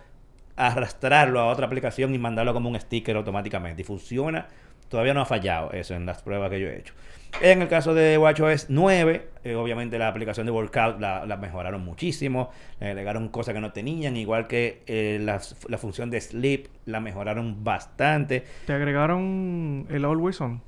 arrastrarlo 0.57 1.41
a 1.41 1.47
otra 1.47 1.67
aplicación 1.67 2.15
y 2.15 2.19
mandarlo 2.19 2.53
como 2.53 2.69
un 2.69 2.79
sticker 2.79 3.17
automáticamente. 3.17 3.83
Y 3.83 3.85
funciona, 3.85 4.49
todavía 4.89 5.15
no 5.15 5.21
ha 5.23 5.27
fallado 5.27 5.73
eso 5.73 5.95
en 5.95 6.05
las 6.05 6.23
pruebas 6.23 6.51
que 6.51 6.61
yo 6.61 6.69
he 6.69 6.79
hecho. 6.79 6.95
En 7.41 7.63
el 7.63 7.69
caso 7.69 7.95
de 7.95 8.19
WatchOS 8.19 8.67
9, 8.69 9.29
eh, 9.45 9.55
obviamente 9.57 9.99
la 9.99 10.09
aplicación 10.09 10.47
de 10.47 10.53
Workout 10.53 11.01
la, 11.01 11.27
la 11.27 11.37
mejoraron 11.37 11.83
muchísimo, 11.85 12.51
le 12.79 12.89
agregaron 12.91 13.29
cosas 13.31 13.55
que 13.55 13.61
no 13.61 13.73
tenían, 13.73 14.17
igual 14.17 14.47
que 14.47 14.83
eh, 14.87 15.19
la 15.21 15.79
función 15.79 16.11
de 16.11 16.21
Sleep 16.21 16.69
la 16.85 17.01
mejoraron 17.01 17.65
bastante. 17.65 18.45
¿Te 18.67 18.73
agregaron 18.73 19.87
el 19.91 20.05
Always 20.05 20.41
On 20.41 20.61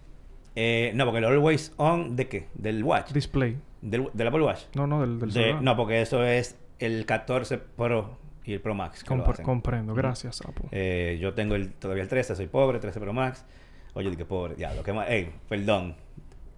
Eh, 0.56 0.90
no, 0.94 1.04
porque 1.04 1.18
el 1.18 1.24
Always 1.26 1.72
On, 1.76 2.16
¿de 2.16 2.28
qué? 2.28 2.48
Del 2.54 2.82
Watch. 2.82 3.12
Display? 3.12 3.56
Del, 3.82 4.08
del 4.14 4.26
Apple 4.26 4.42
Watch. 4.42 4.62
No, 4.74 4.86
no, 4.86 5.00
del, 5.02 5.20
del 5.20 5.28
De- 5.28 5.34
celular. 5.34 5.62
no, 5.62 5.76
porque 5.76 6.00
eso 6.00 6.24
es 6.24 6.56
el 6.80 7.04
14 7.06 7.58
Pro 7.58 8.18
y 8.44 8.54
el 8.54 8.60
Pro 8.60 8.74
Max. 8.74 9.04
comprendo. 9.04 9.94
Gracias, 9.94 10.40
Apo. 10.40 10.68
Eh, 10.72 11.18
yo 11.20 11.34
tengo 11.34 11.54
el, 11.54 11.72
todavía 11.74 12.02
el 12.02 12.08
13, 12.08 12.34
soy 12.34 12.46
pobre, 12.46 12.78
13 12.80 12.98
Pro 13.00 13.12
Max. 13.12 13.44
Oye, 13.92 14.10
dije 14.10 14.24
pobre, 14.24 14.54
diablo, 14.56 14.82
qué 14.82 14.92
más. 14.92 15.08
Ey, 15.08 15.30
perdón, 15.48 15.94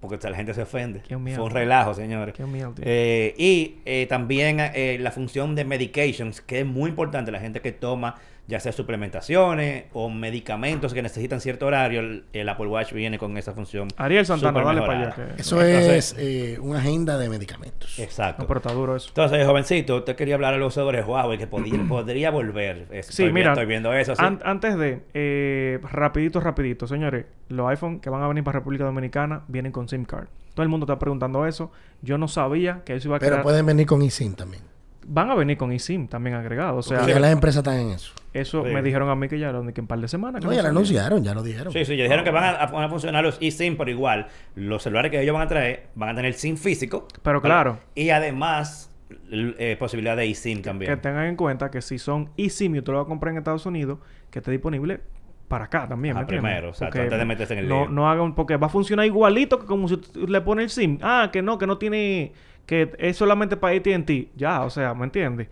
porque 0.01 0.19
la 0.29 0.37
gente 0.37 0.55
se 0.55 0.63
ofende. 0.63 1.01
Qué. 1.01 1.17
Fue 1.17 1.45
un 1.45 1.51
relajo, 1.51 1.95
señores. 1.95 2.35
Qué. 2.35 2.45
Eh, 2.83 3.35
y 3.37 3.77
eh, 3.85 4.07
también 4.09 4.59
eh, 4.61 4.99
la 5.01 5.11
función 5.11 5.55
de 5.55 5.65
medications, 5.65 6.41
que 6.41 6.61
es 6.61 6.67
muy 6.67 6.91
importante, 6.91 7.31
la 7.31 7.41
gente 7.41 7.61
que 7.61 7.73
toma 7.73 8.17
ya 8.49 8.61
sea 8.61 8.71
suplementaciones 8.73 9.87
o 9.93 10.09
medicamentos 10.09 10.95
que 10.95 11.03
necesitan 11.03 11.41
cierto 11.41 11.67
horario, 11.67 12.01
el, 12.01 12.25
el 12.33 12.49
Apple 12.49 12.67
Watch 12.69 12.93
viene 12.93 13.19
con 13.19 13.37
esa 13.37 13.53
función. 13.55 13.89
Ariel 13.97 14.25
Santana, 14.25 14.63
dale 14.63 14.81
para 14.83 15.01
allá. 15.01 15.15
Que... 15.15 15.41
Eso 15.43 15.61
Entonces- 15.63 16.13
es 16.13 16.17
eh, 16.19 16.59
una 16.61 16.79
agenda 16.79 17.19
de 17.19 17.29
medicamentos. 17.29 17.99
Exacto. 17.99 18.43
No, 18.43 18.49
pero 18.49 18.59
está 18.59 18.73
duro 18.73 18.95
eso. 18.97 19.09
Entonces, 19.09 19.45
jovencito, 19.47 19.97
usted 19.97 20.15
quería 20.17 20.37
hablar 20.37 20.55
algo 20.55 20.71
sobre 20.71 21.03
Huawei, 21.03 21.39
que 21.39 21.47
podía- 21.47 21.83
podría 21.89 22.31
volver. 22.31 22.87
Es- 22.93 23.07
Sí, 23.07 23.23
estoy, 23.25 23.33
mira. 23.33 23.53
Estoy 23.53 23.67
viendo 23.67 23.93
eso, 23.93 24.15
sí. 24.15 24.23
An- 24.25 24.41
antes 24.45 24.77
de, 24.79 25.03
eh, 25.15 25.81
rapidito, 25.91 26.41
rapidito, 26.41 26.87
señores, 26.87 27.27
los 27.49 27.69
iPhone 27.69 28.01
que 28.01 28.11
van 28.11 28.23
a 28.23 28.29
venir 28.29 28.45
para 28.45 28.59
República 28.61 28.85
Dominicana 28.85 29.43
vienen 29.49 29.73
con 29.73 29.89
SIM 29.89 30.05
card. 30.05 30.29
Todo 30.55 30.63
el 30.63 30.69
mundo 30.69 30.85
está 30.87 30.99
preguntando 30.99 31.47
eso. 31.47 31.71
Yo 32.01 32.17
no 32.17 32.29
sabía 32.29 32.83
que 32.85 32.95
eso 32.95 33.09
iba 33.09 33.17
a 33.17 33.21
Pero 33.21 33.33
crear... 33.33 33.43
pueden 33.43 33.67
venir 33.67 33.87
con 33.87 34.01
eSIM 34.03 34.35
también. 34.35 34.63
Van 35.09 35.31
a 35.31 35.35
venir 35.37 35.57
con 35.57 35.71
eSIM 35.73 36.09
también 36.09 36.35
agregado. 36.37 36.79
O 36.79 36.83
sea, 36.83 37.07
las 37.07 37.33
empresas 37.33 37.59
están 37.59 37.79
en 37.79 37.91
eso. 37.91 38.13
eso 38.33 38.65
Sí. 38.65 38.73
me 38.73 38.83
dijeron 38.83 39.09
a 39.09 39.15
mí 39.15 39.29
que 39.29 39.39
ya 39.39 39.53
lo 39.53 39.63
que 39.63 39.71
en 39.81 39.85
un 39.85 39.87
par 39.87 40.01
de 40.01 40.09
semanas. 40.09 40.45
No, 40.45 40.53
ya 40.53 40.63
lo 40.63 40.69
anunciaron, 40.71 41.23
ya 41.23 41.33
lo 41.33 41.43
dijeron. 41.43 41.73
Sí, 41.73 41.85
sí, 41.85 41.97
ya 41.97 42.03
dijeron 42.05 42.25
que 42.25 42.31
van 42.33 42.45
a, 42.45 42.51
a- 42.51 42.67
van 42.67 42.85
a 42.85 42.89
funcionar 42.89 43.23
los 43.25 43.39
eSIM, 43.41 43.77
pero 43.77 43.91
igual, 43.91 44.27
los 44.57 44.83
celulares 44.83 45.11
que 45.11 45.21
ellos 45.23 45.33
van 45.35 45.43
a 45.43 45.49
traer 45.49 45.87
van 45.95 46.09
a 46.11 46.15
tener 46.17 46.35
SIM 46.35 46.57
físico. 46.57 47.07
Pero 47.23 47.41
claro. 47.41 47.79
Y 47.95 48.11
además, 48.11 48.91
eh, 49.31 49.77
posibilidad 49.79 50.17
de 50.17 50.29
eSIM 50.29 50.63
también. 50.63 50.91
Que 50.91 50.97
tengan 50.97 51.27
en 51.27 51.37
cuenta 51.37 51.71
que 51.71 51.81
si 51.83 51.99
son 51.99 52.31
eSIM 52.37 52.75
y 52.77 52.83
tú 52.83 52.93
lo 52.93 52.99
vas 52.99 53.07
a 53.07 53.09
comprar 53.09 53.33
en 53.33 53.39
Estados 53.39 53.65
Unidos, 53.67 53.99
que 54.31 54.41
esté 54.41 54.51
disponible 54.51 55.01
para 55.49 55.67
acá 55.67 55.87
también. 55.89 56.17
Ajá, 56.17 56.21
¿me 56.23 56.25
entiendes? 56.25 56.51
primero, 56.51 56.69
exacto, 56.71 56.87
Porque 56.87 57.01
antes 57.03 57.19
de 57.21 57.25
meterse 57.25 57.53
en 57.53 57.59
el 57.61 57.69
no, 57.69 57.83
lío. 57.83 57.89
no 57.91 58.11
hagan, 58.11 58.35
porque 58.35 58.57
va 58.57 58.67
a 58.67 58.71
funcionar 58.71 59.07
igualito 59.07 59.61
que 59.61 59.67
como 59.67 59.87
si 59.89 59.97
tú 59.99 60.27
le 60.27 60.41
pones 60.41 60.65
el 60.65 60.71
SIM. 60.71 60.99
Ah, 61.03 61.31
que 61.33 61.41
no, 61.41 61.57
que 61.57 61.69
no 61.69 61.79
tiene, 61.79 62.33
que 62.67 62.93
es 62.99 63.17
solamente 63.17 63.57
para 63.57 63.77
AT&T. 63.77 64.29
Ya, 64.37 64.63
o 64.63 64.71
sea, 64.71 64.93
¿me 64.95 65.05
entiendes? 65.05 65.49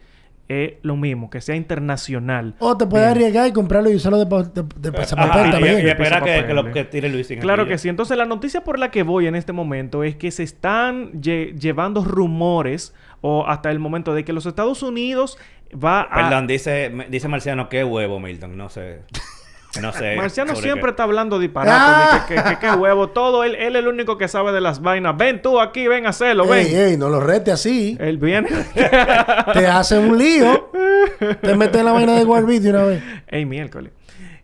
Es 0.46 0.74
lo 0.82 0.94
mismo, 0.96 1.30
que 1.30 1.40
sea 1.40 1.56
internacional. 1.56 2.54
O 2.58 2.76
te 2.76 2.84
puedes 2.86 3.06
Bien. 3.06 3.16
arriesgar 3.16 3.48
y 3.48 3.52
comprarlo 3.52 3.90
y 3.90 3.94
usarlo 3.94 4.18
de, 4.18 4.26
pa- 4.26 4.42
de, 4.42 4.62
de 4.76 4.88
Ajá, 4.90 4.98
pasapapel 4.98 5.46
y- 5.46 5.50
también. 5.50 5.86
Y, 5.86 5.88
espera 5.88 6.20
que, 6.22 6.52
lo 6.52 6.70
que 6.70 6.84
tire 6.84 7.08
Luis 7.08 7.32
Claro 7.40 7.66
que 7.66 7.78
sí. 7.78 7.88
Entonces, 7.88 8.18
la 8.18 8.26
noticia 8.26 8.62
por 8.62 8.78
la 8.78 8.90
que 8.90 9.04
voy 9.04 9.26
en 9.26 9.36
este 9.36 9.52
momento 9.54 10.04
es 10.04 10.16
que 10.16 10.30
se 10.30 10.42
están 10.42 11.12
lle- 11.22 11.58
llevando 11.58 12.04
rumores 12.04 12.94
o 13.22 13.46
hasta 13.46 13.70
el 13.70 13.78
momento 13.78 14.12
de 14.12 14.24
que 14.24 14.34
los 14.34 14.44
Estados 14.44 14.82
Unidos 14.82 15.38
va 15.82 16.02
a... 16.02 16.14
Perdón, 16.28 16.46
dice, 16.46 16.92
dice 17.08 17.26
Marciano, 17.28 17.70
qué 17.70 17.82
huevo, 17.82 18.20
Milton. 18.20 18.54
No 18.58 18.68
sé. 18.68 19.00
No 19.80 19.92
sé. 19.92 20.16
Marciano 20.16 20.54
siempre 20.56 20.82
qué. 20.84 20.90
está 20.90 21.02
hablando 21.04 21.38
disparate. 21.38 21.70
Ah. 21.74 22.26
de 22.28 22.34
que, 22.34 22.42
que, 22.42 22.48
que- 22.50 22.58
que 22.58 22.70
huevo. 22.72 23.08
Todo. 23.10 23.44
Él, 23.44 23.54
él 23.54 23.76
es 23.76 23.82
el 23.82 23.88
único 23.88 24.16
que 24.18 24.28
sabe 24.28 24.52
de 24.52 24.60
las 24.60 24.80
vainas. 24.82 25.16
Ven 25.16 25.40
tú 25.42 25.60
aquí, 25.60 25.86
ven 25.88 26.06
a 26.06 26.10
hacerlo, 26.10 26.46
ven. 26.46 26.66
Ey, 26.66 26.74
ey, 26.74 26.96
no 26.96 27.08
lo 27.08 27.20
rete 27.20 27.50
así. 27.52 27.96
Él 28.00 28.18
viene. 28.18 28.48
Te 29.52 29.66
hace 29.66 29.98
un 29.98 30.16
lío. 30.18 30.70
Te 31.40 31.54
metes 31.54 31.78
en 31.80 31.84
la 31.86 31.92
vaina 31.92 32.12
de 32.14 32.24
de 32.24 32.70
una 32.70 32.84
vez. 32.84 33.02
Ey, 33.28 33.44
miércoles. 33.44 33.92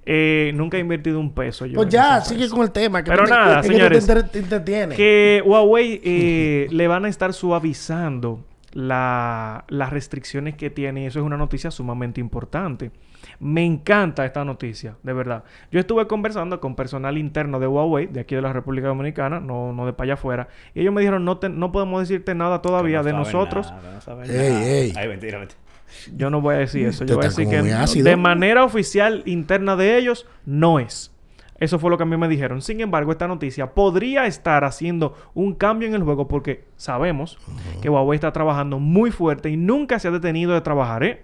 Eh, 0.07 0.51
nunca 0.55 0.77
he 0.77 0.81
invertido 0.81 1.21
un 1.21 1.33
peso 1.35 1.67
yo. 1.67 1.77
Pues 1.77 1.89
ya, 1.89 2.21
sigue 2.23 2.49
con 2.49 2.63
el 2.63 2.71
tema. 2.73 3.05
que 3.05 3.11
Pero 3.11 3.25
te- 3.25 3.31
nada, 3.31 3.61
que 3.61 3.69
señores, 3.69 4.05
te, 4.07 4.13
entre- 4.13 4.29
te 4.31 4.39
entretienes. 4.41 4.97
Que 4.97 5.43
Huawei 5.45 6.01
eh, 6.03 6.67
le 6.71 6.89
van 6.89 7.05
a 7.05 7.09
estar 7.09 7.33
suavizando 7.33 8.41
la- 8.73 9.65
las 9.69 9.91
restricciones 9.91 10.55
que 10.55 10.71
tiene 10.71 11.03
y 11.03 11.07
eso 11.07 11.19
es 11.21 11.25
una 11.25 11.37
noticia 11.37 11.71
sumamente 11.71 12.21
importante. 12.21 12.91
Me 13.39 13.65
encanta 13.65 14.25
esta 14.25 14.45
noticia, 14.45 14.97
de 15.03 15.13
verdad. 15.13 15.45
Yo 15.71 15.81
estuve 15.81 16.07
conversando 16.07 16.61
con 16.61 16.75
personal 16.75 17.19
interno 17.19 17.61
de 17.61 17.67
Huawei, 17.67 18.07
de 18.07 18.21
aquí 18.21 18.35
de 18.35 18.43
la 18.43 18.53
República 18.53 18.89
Dominicana, 18.89 19.41
no, 19.41 19.73
no 19.73 19.87
de 19.87 19.93
para 19.93 20.05
allá 20.07 20.15
afuera, 20.15 20.49
y 20.75 20.81
ellos 20.81 20.93
me 20.95 21.01
dijeron, 21.03 21.25
no, 21.25 21.39
te- 21.39 21.49
no 21.51 21.71
podemos 21.73 22.01
decirte 22.01 22.35
nada 22.35 22.63
todavía 22.63 23.03
de 23.03 23.13
nosotros. 23.13 23.71
nada, 23.71 23.95
no 23.95 24.01
saben 24.01 24.31
Ey, 24.31 24.37
nada. 24.53 24.65
ey. 24.65 24.93
Ay, 24.97 25.09
mentira, 25.09 25.39
mentira. 25.39 25.61
Yo 26.17 26.31
no 26.31 26.41
voy 26.41 26.55
a 26.55 26.59
decir 26.59 26.87
eso. 26.87 27.05
Yo 27.05 27.17
voy 27.17 27.25
a 27.27 27.29
decir 27.29 27.49
que 27.49 28.03
de 28.03 28.17
manera 28.17 28.65
oficial 28.65 29.23
interna 29.27 29.75
de 29.77 29.99
ellos 29.99 30.27
no 30.47 30.79
es. 30.79 31.13
Eso 31.61 31.79
fue 31.79 31.91
lo 31.91 31.97
que 31.99 32.03
a 32.03 32.07
mí 32.07 32.17
me 32.17 32.27
dijeron. 32.27 32.63
Sin 32.63 32.81
embargo, 32.81 33.13
esta 33.13 33.29
noticia 33.29 33.73
podría 33.75 34.27
estar 34.27 34.65
haciendo 34.65 35.15
un 35.35 35.55
cambio 35.55 35.87
en 35.89 35.95
el 35.95 36.03
juego 36.03 36.27
porque 36.27 36.65
sabemos 36.77 37.39
que 37.83 37.89
Huawei 37.91 38.17
está 38.17 38.33
trabajando 38.33 38.79
muy 38.79 39.11
fuerte 39.11 39.51
y 39.51 39.57
nunca 39.59 39.99
se 39.99 40.09
ha 40.09 40.11
detenido 40.11 40.53
de 40.55 40.63
trabajar. 40.63 41.05
¿eh? 41.05 41.23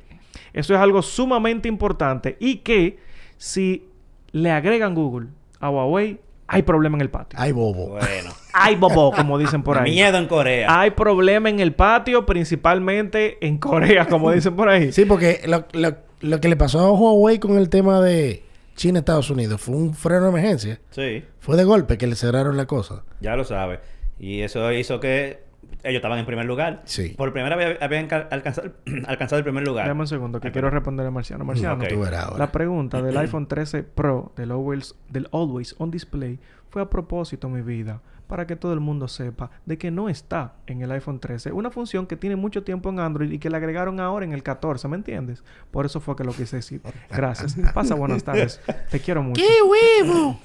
Eso 0.52 0.74
es 0.74 0.80
algo 0.80 1.00
sumamente 1.02 1.68
importante 1.68 2.36
y 2.38 2.56
que 2.58 2.98
si 3.38 3.88
le 4.32 4.50
agregan 4.50 4.94
Google 4.94 5.28
a 5.58 5.70
Huawei, 5.70 6.20
hay 6.48 6.62
problema 6.62 6.96
en 6.96 7.00
el 7.00 7.10
patio. 7.10 7.36
Ay, 7.40 7.50
bobo. 7.52 7.88
Bueno. 7.90 8.30
Hay 8.58 8.74
bobo, 8.76 9.12
como 9.12 9.36
dicen 9.38 9.62
por 9.62 9.76
ahí. 9.76 9.90
Miedo 9.90 10.16
en 10.16 10.26
Corea. 10.28 10.80
Hay 10.80 10.92
problema 10.92 11.50
en 11.50 11.60
el 11.60 11.74
patio, 11.74 12.24
principalmente 12.24 13.36
en 13.46 13.58
Corea, 13.58 14.06
como 14.06 14.30
dicen 14.30 14.56
por 14.56 14.68
ahí. 14.68 14.92
Sí, 14.92 15.04
porque 15.04 15.40
lo, 15.46 15.64
lo- 15.72 15.96
lo 16.20 16.40
que 16.40 16.48
le 16.48 16.56
pasó 16.56 16.80
a 16.80 16.90
Huawei 16.92 17.38
con 17.38 17.58
el 17.58 17.68
tema 17.68 18.00
de 18.00 18.42
China-Estados 18.76 19.30
Unidos 19.30 19.60
fue 19.60 19.74
un 19.74 19.94
freno 19.94 20.22
de 20.24 20.28
emergencia. 20.30 20.80
Sí, 20.90 21.24
Fue 21.40 21.56
de 21.56 21.64
golpe 21.64 21.98
que 21.98 22.06
le 22.06 22.14
cerraron 22.14 22.56
la 22.56 22.66
cosa. 22.66 23.02
ya 23.20 23.34
lo 23.36 23.44
sabe. 23.44 23.80
Y 24.18 24.40
eso 24.42 24.70
hizo 24.72 25.00
que 25.00 25.44
ellos 25.82 25.96
estaban 25.96 26.18
en 26.18 26.26
primer 26.26 26.46
lugar. 26.46 26.82
Sí. 26.84 27.10
Por 27.16 27.32
primera 27.32 27.54
vez 27.56 27.76
habían 27.82 28.06
ca- 28.06 28.28
alcanzado, 28.30 28.72
alcanzado 29.06 29.38
el 29.38 29.44
primer 29.44 29.66
lugar. 29.66 29.86
Dame 29.88 30.00
un 30.00 30.06
segundo, 30.06 30.40
que 30.40 30.52
quiero 30.52 30.70
responder 30.70 31.06
a 31.06 31.10
Marciano. 31.10 31.44
Marciano, 31.44 31.82
Ok. 31.82 31.88
Tú 31.88 32.00
verás 32.00 32.24
ahora. 32.26 32.38
la 32.38 32.52
pregunta 32.52 33.02
del 33.02 33.16
iPhone 33.18 33.46
13 33.48 33.82
Pro 33.82 34.32
del 34.36 34.50
Always, 34.52 34.94
del 35.10 35.28
Always 35.32 35.74
On 35.78 35.90
Display 35.90 36.38
fue 36.68 36.82
a 36.82 36.90
propósito, 36.90 37.48
mi 37.48 37.62
vida, 37.62 38.00
para 38.26 38.46
que 38.46 38.56
todo 38.56 38.72
el 38.72 38.80
mundo 38.80 39.08
sepa 39.08 39.50
de 39.66 39.78
que 39.78 39.90
no 39.90 40.08
está 40.08 40.54
en 40.66 40.82
el 40.82 40.90
iPhone 40.92 41.20
13. 41.20 41.52
Una 41.52 41.70
función 41.70 42.06
que 42.06 42.16
tiene 42.16 42.36
mucho 42.36 42.62
tiempo 42.64 42.88
en 42.90 42.98
Android 43.00 43.30
y 43.30 43.38
que 43.38 43.50
le 43.50 43.56
agregaron 43.56 44.00
ahora 44.00 44.24
en 44.24 44.32
el 44.32 44.42
14, 44.42 44.88
¿me 44.88 44.96
entiendes? 44.96 45.44
Por 45.70 45.86
eso 45.86 46.00
fue 46.00 46.16
que 46.16 46.24
lo 46.24 46.32
quise 46.32 46.56
decir. 46.56 46.80
Gracias. 47.10 47.56
Pasa 47.74 47.94
buenas 47.94 48.24
tardes. 48.24 48.60
Te 48.90 49.00
quiero 49.00 49.22
mucho. 49.22 49.42
huevo! 49.68 50.40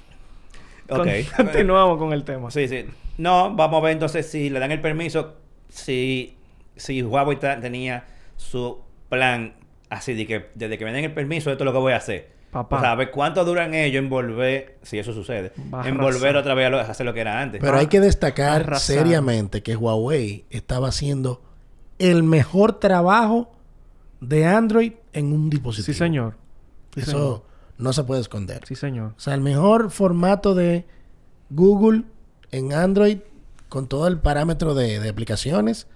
Ok. 0.89 1.07
Con- 1.35 1.45
Continuamos 1.45 1.97
con 1.97 2.13
el 2.13 2.23
tema. 2.23 2.51
Sí, 2.51 2.67
sí. 2.67 2.85
No, 3.17 3.55
vamos 3.55 3.79
a 3.81 3.83
ver 3.85 3.93
entonces 3.93 4.29
si 4.29 4.49
le 4.49 4.59
dan 4.59 4.71
el 4.71 4.81
permiso, 4.81 5.35
si, 5.69 6.37
si 6.75 7.01
Huawei 7.03 7.37
tenía 7.39 8.05
su 8.37 8.79
plan 9.09 9.53
así 9.89 10.13
de 10.13 10.25
que 10.25 10.49
desde 10.55 10.77
que 10.77 10.85
me 10.85 10.91
den 10.93 11.05
el 11.05 11.13
permiso, 11.13 11.51
esto 11.51 11.63
es 11.63 11.65
lo 11.65 11.73
que 11.73 11.79
voy 11.79 11.93
a 11.93 11.97
hacer. 11.97 12.31
Papá. 12.51 12.77
O 12.77 12.79
sea, 12.81 12.91
a 12.91 12.95
ver 12.95 13.11
cuánto 13.11 13.45
duran 13.45 13.73
ellos 13.73 13.99
en 14.03 14.09
volver, 14.09 14.77
si 14.83 14.99
eso 14.99 15.13
sucede, 15.13 15.53
Va 15.73 15.83
a 15.83 15.87
en 15.87 15.97
volver 15.97 16.35
otra 16.35 16.53
vez 16.53 16.67
a, 16.67 16.69
lo- 16.69 16.79
a 16.79 16.81
hacer 16.81 17.05
lo 17.05 17.13
que 17.13 17.21
era 17.21 17.39
antes. 17.41 17.61
Pero 17.61 17.77
hay 17.77 17.87
que 17.87 17.99
destacar 18.01 18.77
seriamente 18.79 19.63
que 19.63 19.75
Huawei 19.77 20.43
estaba 20.49 20.89
haciendo 20.89 21.41
el 21.97 22.23
mejor 22.23 22.73
trabajo 22.79 23.51
de 24.19 24.45
Android 24.45 24.93
en 25.13 25.31
un 25.31 25.49
dispositivo. 25.49 25.93
Sí, 25.93 25.97
señor. 25.97 26.35
Sí, 26.93 27.01
Eso 27.01 27.11
señor. 27.11 27.43
no 27.77 27.93
se 27.93 28.03
puede 28.03 28.19
esconder. 28.21 28.61
Sí, 28.67 28.75
señor. 28.75 29.13
O 29.15 29.19
sea, 29.19 29.33
el 29.33 29.41
mejor 29.41 29.89
formato 29.89 30.53
de 30.53 30.85
Google 31.49 32.03
en 32.51 32.73
Android 32.73 33.19
con 33.69 33.87
todo 33.87 34.07
el 34.07 34.19
parámetro 34.19 34.73
de, 34.73 34.99
de 34.99 35.07
aplicaciones, 35.09 35.87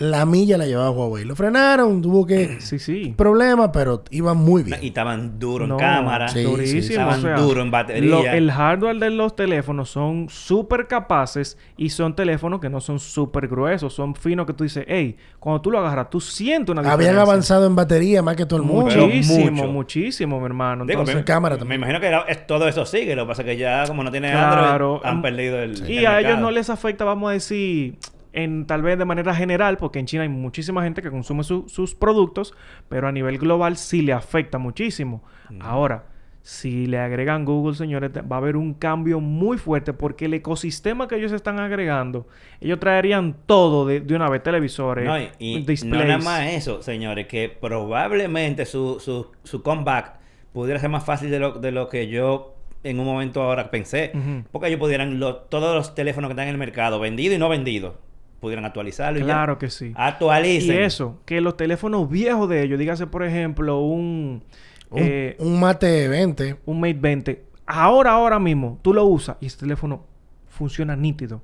la 0.00 0.24
milla 0.26 0.56
la 0.56 0.66
llevaba 0.66 0.90
Huawei. 0.90 1.24
Lo 1.24 1.34
frenaron, 1.34 2.00
tuvo 2.00 2.24
que 2.26 2.56
Sí, 2.60 2.78
sí. 2.78 3.14
problemas, 3.16 3.70
pero 3.72 4.04
iba 4.10 4.32
muy 4.34 4.62
bien. 4.62 4.78
Y 4.82 4.88
estaban 4.88 5.38
duros 5.38 5.68
No, 5.68 5.74
en 5.74 5.80
cámara, 5.80 6.28
Sí, 6.28 6.42
durísimo, 6.42 6.82
sí, 6.82 6.92
estaban 6.92 7.18
o 7.18 7.22
sea, 7.22 7.36
duros 7.38 7.64
en 7.64 7.70
batería. 7.70 8.10
lo- 8.10 8.24
el 8.24 8.50
hardware 8.52 8.96
de 8.98 9.10
los 9.10 9.34
teléfonos 9.34 9.90
son 9.90 10.28
súper 10.28 10.86
capaces 10.86 11.58
y 11.76 11.90
son 11.90 12.14
teléfonos 12.14 12.60
que 12.60 12.68
no 12.68 12.80
son 12.80 12.98
súper 13.00 13.48
gruesos, 13.48 13.92
son 13.92 14.14
finos 14.14 14.46
que 14.46 14.52
tú 14.52 14.64
dices, 14.64 14.84
hey, 14.86 15.16
cuando 15.40 15.60
tú 15.60 15.70
lo 15.70 15.78
agarras, 15.80 16.10
tú 16.10 16.20
sientes 16.20 16.70
una 16.72 16.82
diferencia. 16.82 17.10
Habían 17.10 17.22
avanzado 17.22 17.66
en 17.66 17.74
batería 17.74 18.22
más 18.22 18.36
que 18.36 18.46
todo 18.46 18.60
el 18.60 18.66
mundo. 18.66 18.84
Muchísimo, 18.94 19.50
mucho. 19.50 19.72
muchísimo, 19.72 20.38
mi 20.40 20.46
hermano. 20.46 20.84
Digo, 20.84 21.00
Entonces, 21.00 21.16
en 21.16 21.22
cámara 21.24 21.56
me 21.56 21.58
también. 21.60 21.80
imagino 21.80 22.00
que 22.00 22.06
era- 22.06 22.20
es- 22.28 22.46
todo 22.46 22.68
eso 22.68 22.86
sigue, 22.86 23.16
lo 23.16 23.24
que 23.24 23.28
pasa 23.28 23.42
es 23.42 23.46
que 23.46 23.56
ya 23.56 23.84
como 23.86 24.04
no 24.04 24.10
tiene 24.10 24.30
Claro, 24.30 24.94
Android, 24.96 25.00
han 25.10 25.22
perdido 25.22 25.58
el, 25.60 25.90
y 25.90 25.98
el 25.98 26.06
a 26.06 26.20
ellos 26.20 26.38
no 26.38 26.50
les 26.50 26.70
afecta, 26.70 27.04
vamos 27.04 27.30
a 27.30 27.32
decir, 27.32 27.96
en 28.42 28.66
tal 28.66 28.82
vez 28.82 28.98
de 28.98 29.04
manera 29.04 29.34
general, 29.34 29.76
porque 29.76 29.98
en 29.98 30.06
China 30.06 30.22
hay 30.22 30.28
muchísima 30.28 30.82
gente 30.82 31.02
que 31.02 31.10
consume 31.10 31.42
su- 31.44 31.68
sus 31.68 31.94
productos, 31.94 32.54
pero 32.88 33.08
a 33.08 33.12
nivel 33.12 33.38
global 33.38 33.76
sí 33.76 34.02
le 34.02 34.12
afecta 34.12 34.58
muchísimo. 34.58 35.22
Ahora, 35.60 36.04
si 36.42 36.86
le 36.86 36.98
agregan 36.98 37.44
Google, 37.44 37.74
señores, 37.74 38.10
va 38.10 38.36
a 38.36 38.38
haber 38.38 38.56
un 38.56 38.72
cambio 38.72 39.20
muy 39.20 39.58
fuerte 39.58 39.92
porque 39.92 40.26
el 40.26 40.34
ecosistema 40.34 41.06
que 41.08 41.16
ellos 41.16 41.32
están 41.32 41.58
agregando, 41.58 42.26
ellos 42.60 42.78
traerían 42.80 43.34
todo 43.44 43.84
de, 43.86 44.00
de 44.00 44.14
una 44.14 44.30
vez, 44.30 44.42
televisores, 44.42 45.04
No, 45.04 45.18
y, 45.18 45.28
y 45.38 45.60
no 45.60 45.66
displays. 45.66 46.06
nada 46.06 46.18
más 46.18 46.48
eso, 46.52 46.80
señores, 46.82 47.26
que 47.26 47.48
probablemente 47.50 48.64
su, 48.66 48.98
su, 49.00 49.30
su 49.42 49.62
comeback 49.62 50.12
pudiera 50.52 50.80
ser 50.80 50.90
más 50.90 51.04
fácil 51.04 51.30
de 51.30 51.38
lo, 51.38 51.52
de 51.52 51.70
lo 51.72 51.88
que 51.88 52.08
yo 52.08 52.54
en 52.84 52.98
un 53.00 53.06
momento 53.06 53.42
ahora 53.42 53.70
pensé. 53.70 54.12
Porque 54.52 54.68
ellos 54.68 54.78
pudieran, 54.80 55.18
lo- 55.18 55.36
todos 55.36 55.74
los 55.74 55.94
teléfonos 55.94 56.28
que 56.28 56.32
están 56.32 56.46
en 56.46 56.52
el 56.54 56.58
mercado, 56.58 57.00
vendidos 57.00 57.36
y 57.36 57.38
no 57.38 57.48
vendidos, 57.48 57.94
pudieran 58.40 58.64
actualizarlo. 58.64 59.18
y 59.18 59.22
ya. 59.22 59.26
Claro 59.26 59.58
que 59.58 59.70
sí. 59.70 59.92
Actualicen. 59.96 60.74
Y 60.76 60.78
eso, 60.78 61.20
que 61.24 61.40
los 61.40 61.56
teléfonos 61.56 62.08
viejos 62.08 62.48
de 62.48 62.62
ellos, 62.62 62.78
dígase 62.78 63.06
por 63.06 63.24
ejemplo 63.24 63.80
un, 63.80 64.42
Un, 64.90 64.98
eh, 65.02 65.36
un 65.38 65.58
Mate 65.60 66.08
20. 66.08 66.56
un 66.66 66.80
Mate 66.80 66.98
20, 67.00 67.44
ahora, 67.66 68.12
ahora 68.12 68.38
mismo, 68.38 68.78
tú 68.82 68.94
lo 68.94 69.04
usas 69.04 69.36
y 69.40 69.46
ese 69.46 69.58
teléfono 69.58 70.04
funciona 70.48 70.96
nítido, 70.96 71.42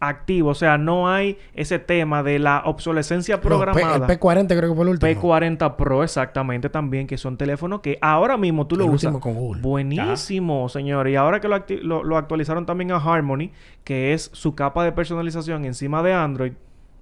activo. 0.00 0.50
O 0.50 0.54
sea, 0.54 0.78
no 0.78 1.08
hay 1.08 1.38
ese 1.54 1.78
tema 1.78 2.22
de 2.22 2.38
la 2.38 2.62
obsolescencia 2.64 3.40
P- 3.40 3.46
programada. 3.46 4.06
el 4.06 4.18
P40 4.18 4.46
creo 4.48 4.70
que 4.70 4.74
fue 4.74 4.84
el 4.84 4.90
último. 4.90 5.12
P40 5.22 5.76
Pro 5.76 6.02
exactamente 6.02 6.68
también, 6.70 7.06
que 7.06 7.18
son 7.18 7.36
teléfonos 7.36 7.80
que 7.80 7.98
ahora 8.00 8.36
mismo 8.36 8.66
tú 8.66 8.76
lo 8.76 8.84
El 8.84 8.90
usas. 8.90 9.16
con 9.18 9.34
Google. 9.34 9.60
Buenísimo, 9.62 10.68
señor. 10.68 11.08
Y 11.08 11.16
ahora 11.16 11.40
que 11.40 11.48
lo, 11.48 11.56
acti- 11.56 11.80
lo- 11.82 12.02
lo 12.02 12.16
actualizaron 12.16 12.66
también 12.66 12.90
a 12.92 12.96
Harmony, 12.96 13.50
que 13.84 14.12
es 14.14 14.30
su 14.32 14.54
capa 14.54 14.84
de 14.84 14.92
personalización 14.92 15.64
encima 15.64 16.02
de 16.02 16.14
Android, 16.14 16.52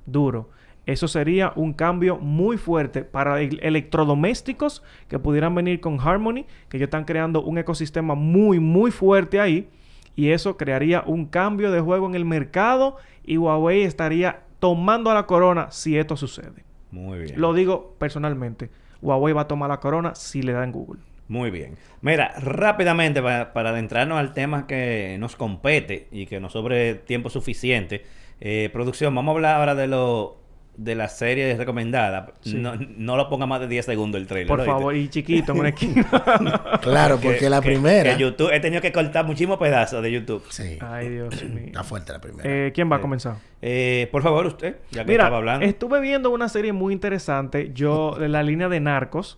duro. 0.04 0.50
Eso 0.87 1.06
sería 1.06 1.52
un 1.54 1.74
cambio 1.74 2.16
muy 2.16 2.56
fuerte 2.56 3.02
para 3.04 3.40
el- 3.42 3.61
electrodomésticos 3.62 4.82
que 5.08 5.18
pudieran 5.18 5.54
venir 5.54 5.80
con 5.80 6.00
Harmony, 6.00 6.46
que 6.68 6.78
ellos 6.78 6.87
están 6.87 7.04
creando 7.04 7.42
un 7.42 7.58
ecosistema 7.58 8.14
muy, 8.14 8.58
muy 8.58 8.90
fuerte 8.90 9.38
ahí. 9.40 9.68
Y 10.18 10.33
eso 10.33 10.57
crearía 10.57 11.04
un 11.07 11.26
cambio 11.26 11.70
de 11.70 11.81
juego 11.81 12.09
en 12.09 12.16
el 12.16 12.24
mercado 12.24 12.96
y 13.24 13.37
Huawei 13.37 13.83
estaría 13.83 14.40
tomando 14.59 15.12
a 15.12 15.14
la 15.14 15.26
corona 15.26 15.70
si 15.70 15.96
esto 15.96 16.16
sucede. 16.16 16.64
Muy 16.90 17.20
bien. 17.20 17.40
Lo 17.40 17.54
digo 17.54 17.94
personalmente. 18.00 18.68
Huawei 19.00 19.33
va 19.33 19.42
a 19.42 19.46
tomar 19.46 19.70
la 19.70 19.78
corona 19.78 20.16
si 20.16 20.42
le 20.42 20.50
dan 20.50 20.72
Google. 20.72 21.00
Muy 21.28 21.52
bien. 21.52 21.76
Mira, 22.00 22.35
rápidamente 22.40 23.22
para, 23.22 23.52
para 23.52 23.70
adentrarnos 23.70 24.18
al 24.18 24.33
tema 24.33 24.66
que 24.66 25.16
nos 25.20 25.37
compete 25.37 26.09
y 26.11 26.26
que 26.26 26.40
nos 26.40 26.52
sobre 26.52 26.94
tiempo 26.94 27.31
suficiente. 27.31 28.04
eh, 28.40 28.70
producción, 28.72 29.14
vamos 29.14 29.35
a 29.35 29.37
hablar 29.37 29.61
ahora 29.61 29.76
de 29.76 29.87
lo 29.87 30.37
de 30.78 30.94
la 30.94 31.08
serie 31.08 31.54
recomendada. 31.56 32.32
Sí. 32.40 32.54
No, 32.54 32.72
no 32.96 33.16
lo 33.16 33.28
ponga 33.28 33.46
más 33.46 33.60
de 33.60 33.66
10 33.68 33.84
segundos 33.84 34.20
el 34.20 34.26
trailer. 34.28 34.46
Por 34.48 34.64
favor, 34.64 34.94
y 34.96 35.08
chiquito 35.08 35.52
en 35.52 35.58
una 35.58 35.68
esquina. 35.70 36.06
Claro, 36.80 37.18
Que- 37.20 37.28
porque 37.28 37.50
la 37.50 37.60
que- 37.60 37.70
primera. 37.70 38.14
que 38.16 38.22
YouTube, 38.22 38.50
he 38.52 38.60
tenido 38.60 38.80
que 38.80 38.92
cortar 38.92 39.24
muchísimos 39.26 39.58
pedazos 39.58 40.02
de 40.02 40.12
YouTube. 40.12 40.42
Sí. 40.50 40.78
Ay, 40.80 41.08
Dios 41.08 41.44
mío. 41.44 41.64
Está 41.66 41.82
fuerte 41.84 42.12
la 42.12 42.20
primera. 42.20 42.48
Eh, 42.48 42.72
¿Quién 42.72 42.90
va 42.90 42.96
a 42.96 42.98
Sí. 42.98 43.02
comenzar? 43.02 43.36
Eh, 43.60 44.08
por 44.12 44.22
favor, 44.22 44.46
usted, 44.46 44.76
ya 44.92 45.04
que 45.04 45.10
Mira, 45.10 45.24
estaba 45.24 45.38
hablando. 45.38 45.66
estuve 45.66 46.00
viendo 46.00 46.30
una 46.30 46.48
serie 46.48 46.72
muy 46.72 46.92
interesante. 46.92 47.72
Yo, 47.74 48.14
de 48.18 48.28
la 48.28 48.42
línea 48.44 48.68
de 48.68 48.78
Narcos. 48.80 49.36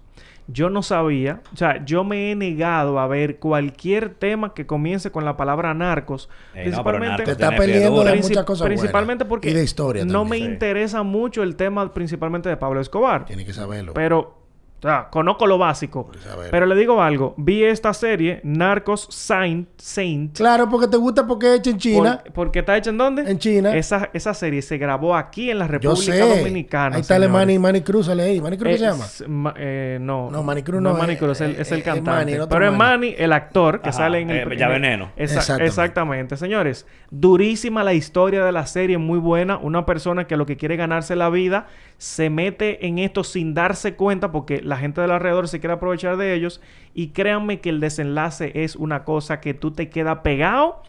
Yo 0.49 0.69
no 0.71 0.83
sabía, 0.83 1.43
o 1.53 1.57
sea, 1.57 1.85
yo 1.85 2.03
me 2.03 2.31
he 2.33 2.35
negado 2.35 2.99
a 2.99 3.07
ver 3.07 3.39
cualquier 3.39 4.11
tema 4.15 4.53
que 4.53 4.67
comience 4.67 5.11
con 5.13 5.25
la 5.25 5.37
palabra 5.37 5.75
narcos. 5.75 6.29
Eh, 6.55 6.71
no, 6.71 6.83
pero 6.83 6.99
Te 7.25 7.31
está 7.33 7.51
perdiendo 7.55 8.03
de 8.03 8.17
muchas 8.17 8.45
cosas 8.45 8.63
buenas. 8.63 8.81
principalmente 8.81 9.25
porque 9.25 9.51
Y 9.51 9.55
de 9.55 9.63
historia 9.63 10.05
no 10.05 10.21
también. 10.23 10.29
me 10.43 10.47
Sí. 10.49 10.53
interesa 10.53 11.03
mucho 11.05 11.43
el 11.45 11.55
tema 11.57 11.93
principalmente 11.95 12.49
de 12.49 12.57
Pablo 12.57 12.81
Escobar. 12.81 13.27
Tiene 13.27 13.45
que 13.45 13.53
saberlo. 13.53 13.95
Pero 13.95 14.40
O 14.81 14.83
sea, 14.83 15.09
conozco 15.11 15.47
lo 15.47 15.59
básico. 15.59 16.07
Pues. 16.07 16.49
Pero 16.51 16.65
le 16.65 16.75
digo 16.75 17.03
algo. 17.03 17.35
Vi 17.37 17.63
esta 17.65 17.93
serie, 17.93 18.41
Narcos 18.45 19.07
Saint, 19.11 19.69
Saint 19.77 20.35
Claro, 20.35 20.71
porque 20.71 20.89
te 20.89 20.97
gusta 20.97 21.27
porque 21.27 21.53
es 21.53 21.59
hecha 21.61 21.71
en 21.71 21.77
China. 21.79 22.21
por- 22.25 22.33
porque 22.33 22.59
está 22.61 22.77
hecha 22.79 22.89
en 22.89 22.97
dónde? 22.97 23.31
En 23.31 23.39
China. 23.39 23.77
Esa, 23.77 24.09
esa 24.15 24.33
serie 24.33 24.63
se 24.63 24.79
grabó 24.79 25.15
aquí 25.15 25.51
en 25.51 25.59
la 25.59 25.67
Yo 25.67 25.73
República 25.73 26.13
sé. 26.15 26.39
Dominicana. 26.39 26.97
Ahí 26.97 27.03
está 27.03 27.17
el 27.17 27.23
señores. 27.25 27.41
Manny, 27.47 27.59
Manny 27.59 27.81
Cruz, 27.83 28.07
sale 28.07 28.23
ahí. 28.23 28.41
¿Manny 28.41 28.57
Cruz 28.57 28.73
qué 28.73 28.79
se 28.79 28.85
llama? 28.85 29.05
Ma- 29.29 29.55
eh, 29.59 29.99
no. 30.01 30.31
No, 30.31 30.43
Manny 30.43 30.63
Cruz 30.63 30.81
no. 30.81 30.89
no, 30.89 30.97
es 30.97 31.01
Manny 31.03 31.13
es- 31.13 31.19
Cruz, 31.19 31.31
es 31.33 31.41
el, 31.43 31.61
es- 31.61 31.73
el 31.73 31.79
es 31.81 31.85
cantante. 31.85 32.11
Manny, 32.11 32.33
el 32.33 32.49
Pero 32.49 32.65
es 32.65 32.73
Manny. 32.73 33.09
Manny, 33.09 33.15
el 33.19 33.33
actor 33.35 33.83
que 33.83 33.91
Ajá, 33.91 33.99
sale 33.99 34.21
en 34.21 34.31
el... 34.31 34.37
eh, 34.39 34.43
en 34.53 34.59
ya 34.59 34.67
el- 34.67 34.73
Veneno. 34.73 35.13
Esa- 35.17 35.35
Exactamente. 35.41 35.67
exactamente. 35.67 36.37
Señores, 36.39 36.87
durísima 37.11 37.85
la 37.85 37.93
historia 37.93 38.45
de 38.45 38.53
la 38.53 38.65
serie, 38.67 38.97
muy 38.97 39.19
buena. 39.19 39.59
Una 39.59 39.85
persona 39.85 40.27
que 40.27 40.39
lo 40.39 40.47
que 40.47 40.57
quiere 40.57 40.77
ganarse 40.77 41.17
la 41.17 41.29
vida 41.29 41.67
se 41.99 42.31
mete 42.31 42.87
en 42.87 42.99
esto 42.99 43.25
sin 43.25 43.53
darse 43.53 43.95
cuenta 43.95 44.33
porque 44.33 44.63
la 44.71 44.79
gente 44.79 45.01
del 45.01 45.11
alrededor 45.11 45.49
se 45.49 45.61
quiere 45.61 45.75
aprovechar 45.75 46.17
de 46.17 46.33
ellos. 46.33 46.61
Y 46.95 47.09
créanme 47.09 47.61
que 47.61 47.69
el 47.69 47.81
desenlace 47.81 48.53
es 48.55 48.77
una 48.77 49.05
cosa 49.05 49.41
que 49.41 49.53
tú 49.53 49.73
te 49.73 49.91
queda 49.91 50.23
pegado. 50.23 50.83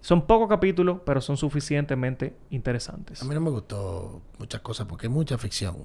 Son 0.00 0.26
pocos 0.26 0.48
capítulos, 0.48 0.98
pero 1.06 1.22
son 1.22 1.38
suficientemente 1.38 2.36
interesantes. 2.50 3.22
A 3.22 3.24
mí 3.24 3.34
no 3.34 3.40
me 3.40 3.50
gustó 3.50 4.20
muchas 4.38 4.60
cosas 4.60 4.86
porque 4.86 5.06
hay 5.06 5.12
mucha 5.12 5.38
ficción. 5.38 5.76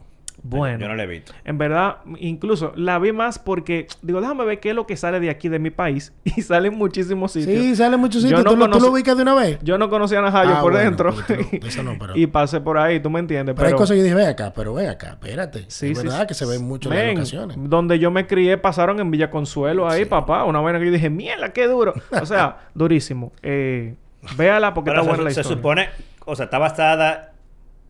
Bueno. 0.44 0.80
Yo 0.80 0.88
no 0.88 0.96
lo 0.96 1.04
he 1.04 1.08
visto. 1.08 1.34
En 1.44 1.58
verdad, 1.58 1.98
incluso 2.20 2.72
la 2.76 2.98
vi 3.00 3.12
más 3.12 3.40
porque 3.40 3.88
digo, 4.02 4.22
déjame 4.22 4.46
ver 4.46 4.60
qué 4.60 4.70
es 4.70 4.76
lo 4.76 4.88
que 4.88 4.96
sale 4.98 5.20
de 5.20 5.30
aquí 5.30 5.50
de 5.50 5.60
mi 5.60 5.70
país 5.70 6.14
y 6.24 6.42
salen 6.42 6.76
muchísimos 6.78 7.32
sitios. 7.34 7.60
Sí, 7.62 7.76
sale 7.76 7.96
en 7.96 8.02
muchos 8.02 8.22
sitios. 8.22 8.44
no 8.44 8.50
¿Tú, 8.52 8.56
lo- 8.58 8.66
tú 8.66 8.72
conocí- 8.78 8.82
lo 8.86 8.92
ubicas 8.92 9.16
de 9.18 9.24
una 9.24 9.34
vez? 9.36 9.60
Yo 9.62 9.78
no 9.78 9.90
conocía 9.90 10.20
a 10.20 10.22
Najayo 10.22 10.52
Ah, 10.56 10.62
por 10.62 10.72
bueno, 10.72 10.86
dentro 10.90 11.12
no- 11.12 11.68
eso 11.68 11.84
no, 11.84 11.96
pero- 12.00 12.16
y 12.18 12.28
pasé 12.28 12.62
por 12.62 12.78
ahí, 12.78 13.00
tú 13.00 13.10
me 13.10 13.20
entiendes. 13.20 13.56
Pero, 13.56 13.68
hay 13.68 13.74
cosas 13.74 13.92
que 13.92 13.98
yo 13.98 14.04
dije, 14.04 14.16
ve 14.16 14.28
acá, 14.28 14.54
pero 14.56 14.74
ve 14.74 14.88
acá, 14.88 15.10
espérate. 15.10 15.66
Sí, 15.68 15.92
es 15.92 15.98
sí, 16.00 16.04
verdad 16.06 16.22
sí. 16.22 16.28
que 16.28 16.34
se 16.34 16.46
ven 16.46 16.64
mucho 16.68 16.90
Men, 16.90 17.00
las 17.08 17.16
locaciones. 17.16 17.58
Donde 17.60 18.00
yo 18.00 18.12
me 18.12 18.28
crié 18.28 18.58
pasaron 18.58 19.00
en 19.00 19.12
Villa 19.12 19.30
Consuelo 19.30 19.90
ahí, 19.90 20.04
Sí. 20.04 20.10
papá. 20.10 20.44
Una 20.46 20.60
vaina 20.62 20.80
que 20.80 20.86
yo 20.86 20.92
dije, 20.92 21.10
mierda, 21.10 21.50
qué 21.54 21.68
duro. 21.68 21.94
O 22.12 22.26
sea, 22.26 22.58
durísimo. 22.74 23.32
Eh, 23.44 23.96
véala 24.38 24.74
porque 24.74 24.92
Pero 24.92 25.02
está 25.02 25.12
se, 25.12 25.18
buena 25.18 25.24
la 25.24 25.34
se 25.34 25.40
historia. 25.42 25.58
supone, 25.58 25.90
o 26.26 26.36
sea, 26.36 26.46
está 26.46 26.58
basada. 26.58 27.34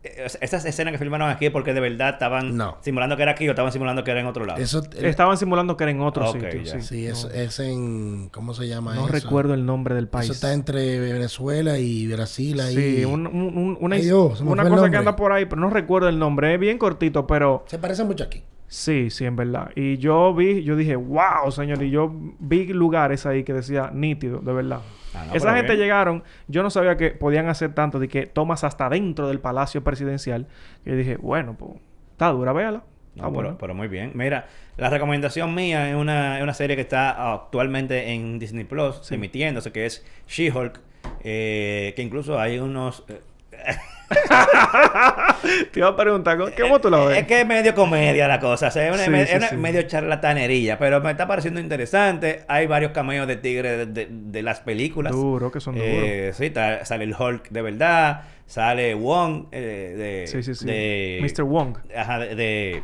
Eh, 0.02 0.26
Estas 0.40 0.64
escenas 0.64 0.92
que 0.92 0.98
filmaron 0.98 1.28
aquí 1.30 1.46
es 1.46 1.52
porque 1.52 1.74
de 1.74 1.80
verdad 1.80 2.10
estaban 2.10 2.56
No. 2.56 2.78
simulando 2.80 3.16
que 3.16 3.22
era 3.22 3.32
aquí 3.32 3.46
o 3.48 3.50
estaban 3.50 3.70
simulando 3.72 4.02
que 4.04 4.10
era 4.10 4.20
en 4.20 4.26
otro 4.26 4.44
lado. 4.46 4.60
Eso, 4.60 4.82
el- 4.96 5.04
Estaban 5.06 5.36
simulando 5.36 5.76
que 5.76 5.84
era 5.84 5.90
en 5.90 6.00
otro 6.00 6.28
Ok, 6.30 6.36
sitio. 6.40 6.62
ya. 6.62 6.72
Sí, 6.72 6.82
sí, 6.82 7.06
es, 7.06 7.24
no, 7.24 7.30
es 7.32 7.58
en... 7.60 8.28
¿Cómo 8.30 8.54
se 8.54 8.66
llama 8.68 8.94
no 8.94 9.04
eso? 9.04 9.12
recuerdo 9.12 9.54
el 9.54 9.66
nombre 9.66 9.94
del 9.94 10.08
país. 10.08 10.24
Eso 10.24 10.32
está 10.32 10.52
entre 10.52 10.98
Venezuela 11.00 11.78
y 11.78 12.06
Brasil 12.06 12.60
ahí. 12.60 12.74
Sí, 12.76 13.04
un- 13.04 13.26
un- 13.26 13.58
un- 13.58 13.78
una, 13.80 13.96
Ay, 13.96 14.02
Dios, 14.02 14.40
una 14.40 14.68
cosa 14.68 14.90
que 14.90 14.96
anda 14.96 15.16
por 15.16 15.32
ahí, 15.32 15.44
pero 15.46 15.60
no 15.60 15.70
recuerdo 15.70 16.08
el 16.08 16.18
nombre. 16.18 16.54
Es 16.54 16.60
bien 16.60 16.78
cortito, 16.78 17.26
pero 17.26 17.64
Se 17.66 17.78
parece 17.78 18.04
mucho 18.04 18.24
aquí. 18.24 18.42
sí, 18.68 19.10
sí, 19.10 19.24
en 19.26 19.36
verdad. 19.36 19.70
Y 19.76 19.98
yo 19.98 20.32
vi, 20.34 20.62
yo 20.62 20.76
dije, 20.76 20.96
wow, 20.96 21.50
señor. 21.50 21.82
Y 21.82 21.90
yo 21.90 22.12
vi 22.38 22.66
lugares 22.68 23.26
ahí 23.26 23.44
que 23.44 23.52
decía 23.52 23.90
nítido, 23.92 24.38
de 24.38 24.52
verdad. 24.52 24.80
Ah, 25.14 25.24
no, 25.26 25.34
Esa 25.34 25.54
gente 25.54 25.72
bien. 25.72 25.80
llegaron, 25.80 26.24
yo 26.48 26.62
no 26.62 26.70
sabía 26.70 26.96
que 26.96 27.10
podían 27.10 27.48
hacer 27.48 27.74
tanto 27.74 27.98
de 27.98 28.08
que 28.08 28.26
tomas 28.26 28.62
hasta 28.64 28.88
dentro 28.88 29.26
del 29.28 29.40
palacio 29.40 29.82
presidencial. 29.82 30.46
Y 30.84 30.90
yo 30.90 30.96
dije, 30.96 31.16
bueno, 31.16 31.56
pues, 31.58 31.72
está 32.12 32.28
dura, 32.30 32.52
véala. 32.52 32.84
No, 33.16 33.24
Ah, 33.26 33.56
pero 33.58 33.74
muy 33.74 33.88
bien. 33.88 34.12
Mira, 34.14 34.46
la 34.76 34.88
recomendación 34.88 35.52
mía 35.54 35.90
es 35.90 35.96
una, 35.96 36.36
es 36.38 36.42
una 36.44 36.54
serie 36.54 36.76
que 36.76 36.82
está 36.82 37.32
actualmente 37.32 38.12
en 38.12 38.38
Disney 38.38 38.64
Plus, 38.64 39.00
Sí. 39.02 39.16
emitiéndose, 39.16 39.72
que 39.72 39.84
es 39.86 40.06
She-Hulk, 40.28 40.80
eh, 41.24 41.92
que 41.96 42.02
incluso 42.02 42.38
hay 42.38 42.60
unos... 42.60 43.04
eh, 43.08 43.20
Te 45.72 45.78
iba 45.80 45.88
a 45.88 45.96
preguntar, 45.96 46.36
¿cómo, 46.38 46.50
¿cómo 46.60 46.80
tú 46.80 46.90
la 46.90 47.04
ves? 47.04 47.18
Es 47.18 47.26
que 47.26 47.40
es 47.40 47.46
medio 47.46 47.74
comedia 47.74 48.26
la 48.28 48.40
cosa, 48.40 48.68
o 48.68 48.70
sea, 48.70 48.88
es 48.88 48.94
una, 48.94 49.04
Sí, 49.04 49.10
me- 49.10 49.24
sí, 49.26 49.32
es 49.32 49.38
una 49.38 49.48
sí. 49.48 49.56
medio 49.56 49.82
charlatanería, 49.82 50.78
pero 50.78 51.00
me 51.00 51.10
está 51.12 51.26
pareciendo 51.26 51.60
interesante. 51.60 52.42
Hay 52.48 52.66
varios 52.66 52.92
cameos 52.92 53.26
de 53.26 53.36
tigre 53.36 53.76
de, 53.76 53.86
de- 53.86 54.08
de 54.10 54.42
las 54.42 54.60
películas. 54.60 55.12
Duro, 55.12 55.50
que 55.50 55.60
son 55.60 55.74
duros. 55.76 55.88
Eh, 55.92 56.32
sí, 56.34 56.46
está- 56.46 56.84
sale 56.84 57.04
el 57.04 57.14
Hulk 57.18 57.48
de 57.50 57.62
verdad, 57.62 58.22
sale 58.46 58.94
Wong 58.94 59.46
eh, 59.52 59.94
de, 59.96 60.26
sí, 60.26 60.42
sí, 60.42 60.54
sí. 60.54 60.66
de 60.66 61.20
Mr. 61.22 61.44
Wong. 61.44 61.76
Ajá, 61.96 62.18
de, 62.18 62.82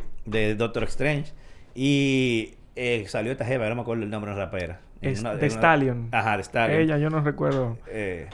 Doctor 0.57 0.83
Strange. 0.85 1.33
Y 1.75 2.55
eh, 2.75 3.05
salió 3.07 3.31
esta 3.31 3.45
jeva, 3.45 3.67
no 3.69 3.75
me 3.75 3.81
acuerdo 3.81 4.03
el 4.03 4.09
nombre 4.09 4.31
de 4.31 4.37
la 4.37 4.45
rapera. 4.45 4.79
En 5.01 5.11
Es 5.11 5.21
una- 5.21 5.31
de 5.35 5.45
una- 5.45 5.47
Stallion. 5.55 6.09
Ajá, 6.11 6.37
de 6.37 6.43
Stallion. 6.43 6.81
Ella, 6.81 6.97
yo 6.97 7.09
no 7.09 7.21
recuerdo. 7.21 7.77
Eh, 7.87 8.27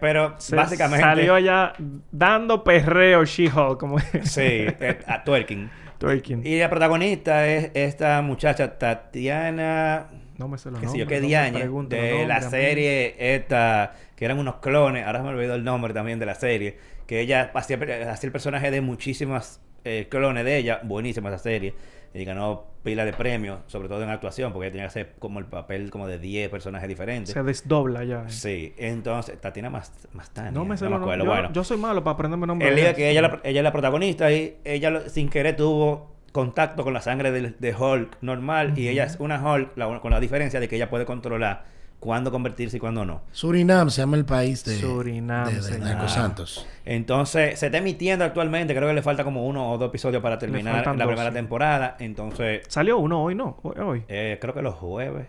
Pero 0.00 0.34
se 0.38 0.56
básicamente... 0.56 1.04
Salió 1.04 1.34
allá 1.34 1.72
dando 2.10 2.64
perreo 2.64 3.24
She-Hulk, 3.24 3.78
como 3.78 3.98
Sí, 4.24 4.40
eh, 4.40 4.98
a 5.06 5.24
twerking. 5.24 5.70
Twerking. 5.98 6.46
Y 6.46 6.58
la 6.58 6.70
protagonista 6.70 7.46
es 7.46 7.70
esta 7.74 8.22
muchacha 8.22 8.78
Tatiana... 8.78 10.06
No 10.38 10.46
me 10.46 10.56
sé 10.56 10.70
los 10.70 10.80
qué 10.80 10.86
sé 10.86 10.98
yo, 10.98 11.04
nombres, 11.04 11.20
qué 11.20 11.66
no 11.66 11.82
de 11.88 12.26
la 12.26 12.40
nombres 12.40 12.50
serie 12.50 13.34
esta, 13.34 13.94
que 14.14 14.24
eran 14.24 14.38
unos 14.38 14.56
clones, 14.56 15.04
ahora 15.04 15.20
me 15.24 15.30
olvidó 15.30 15.56
el 15.56 15.64
nombre 15.64 15.92
también 15.92 16.20
de 16.20 16.26
la 16.26 16.36
serie, 16.36 16.78
que 17.08 17.18
ella 17.20 17.50
hacía, 17.54 17.76
hacía 17.76 18.26
el 18.28 18.30
personaje 18.30 18.70
de 18.70 18.80
muchísimas 18.80 19.60
eh, 19.84 20.06
clones 20.08 20.44
de 20.44 20.58
ella, 20.58 20.80
buenísima 20.84 21.30
esa 21.30 21.38
serie, 21.38 21.74
y 22.18 22.24
ganó 22.24 22.64
pila 22.82 23.04
de 23.04 23.12
premios, 23.12 23.60
sobre 23.66 23.88
todo 23.88 24.02
en 24.02 24.10
actuación, 24.10 24.52
porque 24.52 24.66
ella 24.66 24.72
tenía 24.72 24.84
que 24.84 24.88
hacer 24.88 25.14
como 25.18 25.38
el 25.38 25.44
papel 25.46 25.90
como 25.90 26.06
de 26.06 26.18
10 26.18 26.48
personajes 26.48 26.88
diferentes. 26.88 27.32
Se 27.34 27.42
desdobla 27.42 28.04
ya. 28.04 28.22
eh. 28.22 28.30
Sí, 28.30 28.74
entonces, 28.78 29.40
Tatiana 29.40 29.70
Mas- 29.70 29.92
Mastani, 30.12 30.52
No 30.52 30.64
me 30.64 30.76
sé 30.76 30.84
me 30.84 30.90
los 30.92 31.00
acuerdo. 31.00 31.24
Yo, 31.24 31.30
bueno. 31.30 31.52
yo 31.52 31.64
soy 31.64 31.76
malo 31.76 32.02
para 32.02 32.14
aprenderme 32.14 32.46
nombres. 32.46 32.70
El 32.70 32.76
de 32.76 32.90
es 32.90 32.96
que 32.96 33.10
ella, 33.10 33.22
la- 33.22 33.40
ella 33.44 33.60
es 33.60 33.64
la 33.64 33.72
protagonista 33.72 34.32
y 34.32 34.56
ella 34.64 34.90
lo- 34.90 35.08
sin 35.08 35.28
querer 35.28 35.56
tuvo 35.56 36.16
contacto 36.32 36.84
con 36.84 36.92
la 36.94 37.00
sangre 37.00 37.30
del- 37.30 37.56
de, 37.58 37.74
Hulk 37.74 38.18
normal 38.20 38.78
y 38.78 38.88
ella 38.88 39.04
es 39.04 39.16
una 39.18 39.40
Hulk 39.42 39.76
la- 39.76 40.00
con 40.00 40.10
la 40.10 40.20
diferencia 40.20 40.60
de 40.60 40.68
que 40.68 40.76
ella 40.76 40.88
puede 40.90 41.04
controlar 41.04 41.64
cuándo 42.00 42.30
convertirse 42.30 42.76
y 42.76 42.80
cuándo 42.80 43.04
no. 43.04 43.22
Surinam 43.32 43.90
se 43.90 44.02
llama 44.02 44.16
el 44.16 44.24
país 44.24 44.64
de, 44.64 44.76
Surinam, 44.78 45.46
de, 45.46 45.60
de 45.78 45.90
Ah. 45.92 46.08
Santos. 46.08 46.66
Entonces, 46.84 47.58
se 47.58 47.66
está 47.66 47.78
emitiendo 47.78 48.24
actualmente, 48.24 48.74
creo 48.74 48.88
que 48.88 48.94
le 48.94 49.02
falta 49.02 49.24
como 49.24 49.46
uno 49.46 49.70
o 49.72 49.78
dos 49.78 49.88
episodios 49.88 50.22
para 50.22 50.38
terminar 50.38 50.84
la 50.86 50.92
dos, 50.92 51.06
primera 51.06 51.30
sí. 51.30 51.34
temporada. 51.34 51.96
Entonces, 52.00 52.62
Salió 52.68 52.98
uno 52.98 53.22
hoy, 53.22 53.34
¿no? 53.34 53.58
Hoy. 53.62 53.74
hoy. 53.80 54.04
eh, 54.08 54.38
creo 54.40 54.54
que 54.54 54.62
los 54.62 54.74
jueves. 54.74 55.26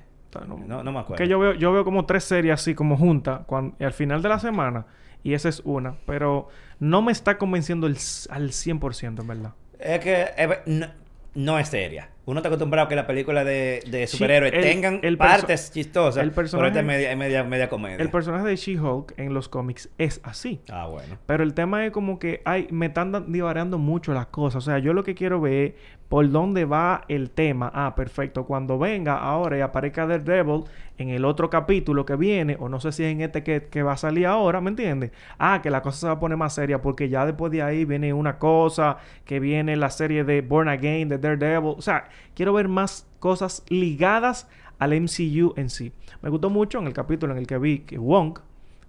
No- 0.47 0.57
No, 0.57 0.83
no 0.83 0.91
me 0.91 0.99
acuerdo. 0.99 1.23
Que 1.23 1.27
yo 1.27 1.39
veo, 1.39 1.53
yo 1.53 1.71
veo 1.71 1.83
como 1.83 2.05
tres 2.05 2.23
series 2.23 2.53
así 2.53 2.75
como 2.75 2.97
juntas 2.97 3.41
cuan- 3.47 3.73
y 3.79 3.83
al 3.83 3.93
final 3.93 4.21
de 4.21 4.29
la 4.29 4.39
semana. 4.39 4.85
Y 5.23 5.33
esa 5.33 5.49
es 5.49 5.61
una. 5.65 5.95
Pero 6.05 6.49
no 6.79 7.01
me 7.01 7.11
está 7.11 7.37
convenciendo 7.39 7.87
el, 7.87 7.97
al 8.29 8.51
100%, 8.51 9.21
en 9.21 9.27
verdad. 9.27 9.53
Es 9.79 9.99
que 10.01 10.27
eh, 10.37 10.59
no, 10.67 10.87
no 11.33 11.57
es 11.59 11.67
seria. 11.69 12.09
Uno 12.29 12.39
está 12.39 12.49
acostumbrado 12.49 12.85
a 12.85 12.89
que 12.89 12.95
las 12.95 13.05
películas 13.05 13.45
de, 13.45 13.81
de 13.89 14.07
Sí, 14.07 14.17
superhéroes 14.17 14.53
el- 14.53 14.61
tengan 14.61 14.99
el 15.03 15.17
partes 15.17 15.71
chistosas, 15.71 16.23
el 16.23 16.31
pero 16.31 16.45
esta 16.45 16.57
personaje- 16.59 16.79
es 16.79 16.85
media, 16.85 17.15
media, 17.15 17.43
media 17.43 17.69
comedia. 17.69 17.97
El 17.97 18.09
personaje 18.09 18.47
de 18.47 18.55
She-Hulk 18.55 19.13
en 19.17 19.33
los 19.33 19.49
cómics 19.49 19.89
es 19.97 20.21
así. 20.23 20.61
Ah, 20.69 20.87
bueno. 20.87 21.17
Pero 21.25 21.43
el 21.43 21.53
tema 21.53 21.85
es 21.85 21.91
como 21.91 22.19
que 22.19 22.41
ay, 22.45 22.67
me 22.71 22.85
están 22.87 23.31
divariando 23.31 23.77
mucho 23.77 24.13
las 24.13 24.27
cosas. 24.27 24.63
O 24.63 24.65
sea, 24.71 24.79
yo 24.79 24.93
lo 24.93 25.03
que 25.03 25.15
quiero 25.15 25.41
ver 25.41 25.75
por 26.09 26.29
dónde 26.31 26.65
va 26.65 27.03
el 27.07 27.29
tema. 27.29 27.71
Ah, 27.73 27.93
perfecto. 27.95 28.45
Cuando 28.45 28.79
venga 28.79 29.17
ahora 29.17 29.57
y 29.59 29.61
aparezca 29.61 30.07
Daredevil 30.07 30.63
en 30.97 31.09
el 31.09 31.23
otro 31.23 31.51
capítulo 31.51 32.05
que 32.05 32.15
viene, 32.15 32.57
o 32.59 32.67
no 32.67 32.79
sé 32.79 32.91
si 32.91 33.03
es 33.03 33.11
en 33.11 33.21
este 33.21 33.43
que, 33.43 33.67
que 33.67 33.83
va 33.83 33.93
a 33.93 33.97
salir 33.97 34.25
ahora, 34.25 34.59
¿me 34.59 34.71
entiendes? 34.71 35.11
Ah, 35.37 35.61
que 35.61 35.69
la 35.69 35.83
cosa 35.83 35.99
se 35.99 36.07
va 36.07 36.13
a 36.13 36.19
poner 36.19 36.37
más 36.37 36.55
seria 36.55 36.81
porque 36.81 37.09
ya 37.09 37.25
después 37.27 37.51
de 37.51 37.61
ahí 37.61 37.85
viene 37.85 38.11
una 38.11 38.39
cosa, 38.39 38.97
que 39.23 39.39
viene 39.39 39.75
la 39.77 39.91
serie 39.91 40.23
de 40.23 40.41
Born 40.41 40.67
Again, 40.67 41.09
de 41.09 41.19
Daredevil. 41.19 41.75
O 41.77 41.81
sea, 41.81 42.09
quiero 42.33 42.53
ver 42.53 42.67
más 42.67 43.07
cosas 43.19 43.63
ligadas 43.69 44.49
al 44.79 44.99
MCU 44.99 45.53
en 45.57 45.69
sí. 45.69 45.91
Me 46.23 46.29
gustó 46.29 46.49
mucho 46.49 46.79
en 46.79 46.87
el 46.87 46.93
capítulo 46.93 47.33
en 47.33 47.39
el 47.39 47.47
que 47.47 47.59
vi 47.59 47.79
que 47.79 47.99
Wong 47.99 48.39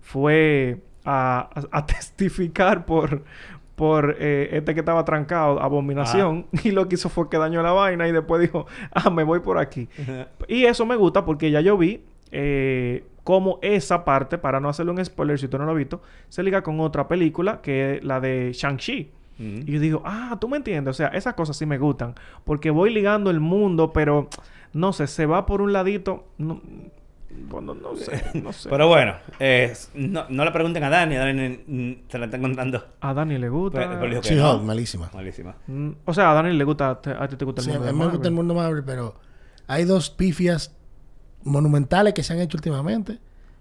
fue 0.01 0.81
a 1.05 1.49
testificar 1.87 2.87
por, 2.87 3.25
por 3.81 4.17
eh, 4.19 4.51
este 4.53 4.75
que 4.75 4.81
estaba 4.81 5.07
trancado, 5.07 5.59
Abominación, 5.59 6.45
y 6.65 6.71
lo 6.71 6.87
que 6.87 6.97
hizo 6.97 7.09
fue 7.09 7.31
que 7.31 7.39
dañó 7.39 7.63
la 7.63 7.73
vaina 7.73 8.07
y 8.07 8.13
después 8.13 8.43
dijo, 8.43 8.67
ah, 8.93 9.09
me 9.09 9.25
voy 9.25 9.41
por 9.41 9.57
aquí. 9.57 9.89
Y 10.49 10.67
eso 10.67 10.85
me 10.85 10.97
gusta 10.97 11.25
porque 11.25 11.51
ya 11.51 11.63
yo 11.63 11.79
vi 11.79 12.03
eh, 12.31 13.07
cómo 13.25 13.59
esa 13.63 14.05
parte, 14.05 14.37
para 14.37 14.61
no 14.61 14.69
hacerle 14.69 14.93
un 14.93 15.03
spoiler 15.03 15.39
si 15.39 15.49
tú 15.49 15.57
no 15.57 15.65
lo 15.65 15.71
has 15.71 15.79
visto, 15.79 16.03
se 16.29 16.43
liga 16.43 16.61
con 16.61 16.79
otra 16.79 17.09
película 17.09 17.63
que 17.63 17.97
es 17.97 18.05
la 18.05 18.21
de 18.21 18.53
Shang-Chi. 18.53 19.13
Y 19.39 19.73
yo 19.73 19.81
digo, 19.81 20.03
ah, 20.05 20.37
tú 20.39 20.47
me 20.47 20.59
entiendes. 20.59 20.91
O 20.91 20.95
sea, 20.95 21.09
esas 21.09 21.33
cosas 21.33 21.57
sí 21.57 21.65
me 21.65 21.79
gustan. 21.79 22.15
Porque 22.45 22.69
voy 22.69 22.93
ligando 22.93 23.31
el 23.31 23.41
mundo, 23.41 23.95
pero 23.95 24.29
no 24.75 24.93
sé, 24.93 25.07
se 25.07 25.25
va 25.25 25.47
por 25.47 25.63
un 25.63 25.73
ladito. 25.73 26.27
No, 26.37 26.61
bueno, 27.49 27.75
no 27.75 27.97
sé, 27.97 28.23
no 28.35 28.53
sé. 28.53 28.69
Pero 28.69 28.89
bueno, 28.89 29.15
eh, 29.39 29.73
no, 29.95 30.25
no 30.29 30.45
le 30.45 30.51
pregunten 30.51 30.83
a 30.85 30.91
Dani, 30.91 31.17
a 31.17 31.21
Dani 31.21 32.03
se 32.09 32.19
la 32.19 32.25
están 32.27 32.43
contando. 32.43 32.85
A 33.01 33.15
Dani 33.15 33.39
le 33.39 33.49
gusta. 33.49 33.79
Pero- 33.79 34.01
pero 34.01 34.23
Sí, 34.23 34.35
no. 34.35 34.55
Hulk, 34.57 34.63
malísima. 34.65 35.11
Malísima. 35.15 35.55
Mm, 35.67 35.91
O 36.05 36.15
sea, 36.15 36.31
a 36.31 36.35
Dani 36.35 36.53
le 36.57 36.65
gusta, 36.65 36.91
a 36.91 37.01
ti 37.01 37.11
a 37.11 37.29
ti 37.29 37.37
te 37.37 37.45
gusta 37.45 37.61
el 37.61 37.65
Sí, 37.67 37.71
a 37.71 37.75
mundo 37.75 37.87
mí 37.93 37.93
de 37.93 37.99
me 37.99 38.05
gusta 38.11 38.29
el 38.29 38.35
Marvel. 38.35 38.35
mundo 38.35 38.55
Marvel, 38.55 38.85
pero 38.85 39.15
hay 39.67 39.85
dos 39.85 40.11
pifias 40.11 40.75
monumentales 41.43 42.15
que 42.15 42.23
se 42.23 42.33
han 42.33 42.41
hecho 42.41 42.57
últimamente, 42.57 43.19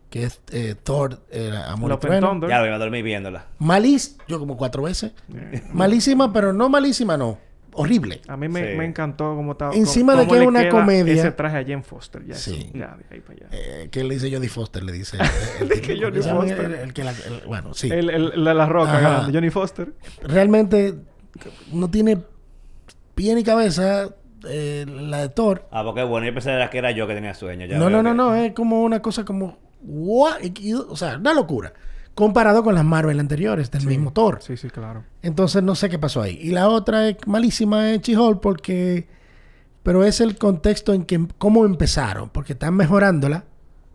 que 0.10 0.24
es 0.24 0.42
eh, 0.52 0.76
Thor, 0.82 1.22
eh, 1.32 1.52
Amor 1.68 1.94
y 1.94 1.98
Trueno. 1.98 2.34
Ya 2.48 2.60
me 2.62 2.68
iba 2.68 2.76
a 2.76 2.80
dormir 2.80 3.04
viéndola. 3.04 3.46
Malís, 3.60 4.18
yo 4.28 4.40
como 4.40 4.58
cuatro 4.58 4.84
veces. 4.84 5.14
Eh, 5.34 5.64
Malísima, 5.72 6.34
pero 6.34 6.52
no 6.54 6.68
malísima, 6.70 7.16
no. 7.18 7.38
Horrible. 7.82 8.22
A 8.28 8.38
mí 8.38 8.48
me, 8.48 8.72
Sí. 8.72 8.78
me 8.78 8.86
encantó 8.86 9.36
cómo 9.36 9.54
estaba. 9.54 9.74
Encima 9.74 10.14
cómo- 10.14 10.24
de 10.24 10.30
que 10.30 10.42
es 10.44 10.48
una 10.48 10.70
comedia. 10.70 11.14
Ese 11.14 11.32
traje 11.32 11.58
a 11.58 11.62
Jane 11.64 11.84
Foster. 11.84 12.26
Ya, 12.26 12.36
Sí. 12.36 12.72
ya, 12.74 12.98
de 12.98 13.16
ahí 13.16 13.22
para 13.22 13.34
allá. 13.34 13.48
Eh, 13.52 13.90
¿Qué 13.92 14.04
le 14.04 14.16
dice 14.16 14.32
Jodie 14.34 14.50
Foster? 14.50 14.84
Le 14.84 14.92
dice. 14.92 15.18
El, 15.62 15.70
Que 15.70 15.94
tipo, 15.94 16.06
Jodie 16.08 16.22
¿cómo 16.22 16.22
se 16.22 16.28
llama? 16.30 16.42
Foster. 16.42 16.66
El- 16.66 16.74
el 16.76 16.94
que 16.94 17.04
la- 17.04 17.12
el- 17.12 17.48
bueno, 17.48 17.74
sí. 17.74 17.90
El, 17.92 18.10
el, 18.10 18.44
la, 18.44 18.54
la 18.54 18.66
roca 18.66 18.92
Ajá. 18.98 19.00
grande, 19.00 19.34
Johnny 19.34 19.50
Foster. 19.50 19.94
Realmente 20.22 20.96
no 21.72 21.90
tiene 21.90 22.18
pie 23.16 23.36
ni 23.36 23.44
cabeza 23.44 24.10
eh, 24.48 24.86
la 24.88 25.20
de 25.22 25.30
Thor. 25.30 25.68
Ah, 25.72 25.84
porque 25.84 26.04
bueno, 26.04 26.26
yo 26.28 26.34
pensé 26.34 26.52
que 26.72 26.78
era 26.78 26.92
yo 26.92 27.08
que 27.08 27.14
tenía 27.14 27.34
sueño. 27.34 27.66
ya 27.66 27.78
No, 27.78 27.90
no, 27.90 28.02
no, 28.02 28.12
que- 28.12 28.16
no. 28.18 28.36
Es 28.36 28.54
como 28.54 28.84
una 28.84 29.02
cosa 29.02 29.26
como. 29.26 29.58
what? 29.82 30.38
O 30.90 30.96
sea, 30.96 31.18
una 31.18 31.34
locura. 31.34 31.74
Comparado 32.16 32.64
con 32.64 32.76
las 32.76 32.84
Marvel 32.84 33.20
anteriores 33.20 33.72
del 33.72 33.86
mismo 33.88 34.12
Thor. 34.12 34.40
Sí, 34.42 34.58
sí, 34.58 34.70
claro. 34.70 35.04
Entonces 35.22 35.64
no 35.64 35.74
sé 35.76 35.90
qué 35.90 35.98
pasó 35.98 36.22
ahí. 36.22 36.38
Y 36.42 36.50
la 36.52 36.68
otra 36.68 37.08
es 37.08 37.16
malísima 37.28 37.92
es 37.92 38.02
She-Hulk 38.02 38.42
porque... 38.42 39.08
Pero 39.84 40.04
es 40.04 40.20
el 40.20 40.38
contexto 40.38 40.94
en 40.94 41.06
que... 41.06 41.26
Cómo 41.38 41.66
empezaron. 41.66 42.30
Porque 42.30 42.54
están 42.54 42.76
mejorándola. 42.76 43.46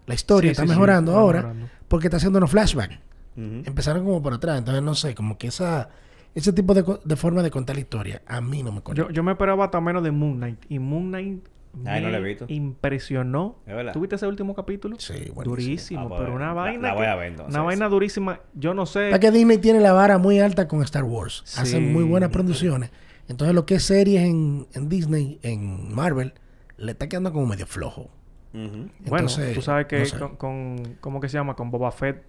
La 0.07 0.15
historia 0.15 0.49
Sí, 0.49 0.53
está 0.53 0.63
sí, 0.63 0.69
sí, 0.69 0.75
mejorando 0.75 1.13
está 1.13 1.21
ahora. 1.21 1.39
mejorando. 1.43 1.69
Porque 1.89 2.07
está 2.07 2.17
haciendo 2.17 2.39
unos 2.39 2.51
flashbacks. 2.51 2.99
Empezaron 3.37 4.05
como 4.05 4.23
por 4.23 4.33
atrás. 4.33 4.59
Entonces 4.59 4.83
no 4.83 4.95
sé. 4.95 5.15
Como 5.15 5.37
que 5.37 5.49
esa... 5.49 5.91
Ese 6.35 6.53
tipo 6.53 6.73
de, 6.75 6.85
de 7.05 7.17
forma 7.17 7.43
de 7.43 7.51
contar 7.51 7.77
la 7.77 7.81
historia. 7.81 8.23
A 8.27 8.41
mí 8.41 8.63
no 8.63 8.73
me 8.73 8.81
conecta. 8.81 9.09
Yo, 9.09 9.15
yo 9.15 9.23
me 9.23 9.33
esperaba 9.33 9.67
hasta 9.67 9.81
menos 9.81 10.03
de 10.03 10.11
Moon 10.11 10.37
Knight. 10.39 10.65
Y 10.71 10.79
Moon 10.79 11.09
Knight 11.09 11.45
Ay, 11.87 12.03
no 12.03 12.09
me 12.11 12.21
visto. 12.21 12.47
impresionó. 12.49 13.59
¿Es 13.67 13.75
verdad? 13.75 13.93
¿Tuviste 13.93 14.17
ese 14.17 14.27
último 14.27 14.55
capítulo? 14.55 14.97
Sí, 14.99 15.13
buenísimo. 15.35 15.45
Durísimo, 15.45 16.01
Ah, 16.03 16.09
pues, 16.09 16.21
pero 16.21 16.35
una 16.35 16.47
la- 16.49 16.53
vaina. 16.53 16.89
la 16.89 16.95
voy 16.95 17.07
a 17.07 17.15
ver, 17.17 17.29
entonces. 17.29 17.55
Una 17.55 17.65
vaina 17.65 17.89
durísima. 17.89 18.41
Yo 18.55 18.75
no 18.75 18.87
sé. 18.87 19.11
Es 19.11 19.19
que 19.19 19.31
Disney 19.31 19.59
tiene 19.59 19.81
la 19.81 19.93
vara 19.93 20.19
muy 20.19 20.41
alta 20.41 20.69
con 20.69 20.83
Star 20.83 21.05
Wars. 21.05 21.43
Sí. 21.45 21.61
Hacen 21.61 21.93
muy 21.93 22.05
buenas 22.05 22.31
producciones. 22.31 22.91
Entonces 23.29 23.55
lo 23.55 23.65
que 23.67 23.77
es 23.77 23.83
series 23.85 24.23
en, 24.23 24.67
en 24.75 24.89
Disney, 24.89 25.39
en 25.43 25.95
Marvel, 25.95 26.35
le 26.77 26.93
está 26.93 27.09
quedando 27.09 27.33
como 27.33 27.47
medio 27.47 27.67
flojo. 27.67 28.11
Bueno, 28.53 28.89
Entonces, 29.05 29.55
tú 29.55 29.63
sabes 29.63 29.87
que 29.87 29.99
no 30.01 30.05
sé. 30.07 30.19
con, 30.19 30.37
con- 30.37 30.97
¿Cómo 31.01 31.21
que 31.21 31.29
se 31.29 31.37
llama? 31.39 31.57
Con 31.57 31.71
Boba 31.71 31.91
Fett. 31.91 32.23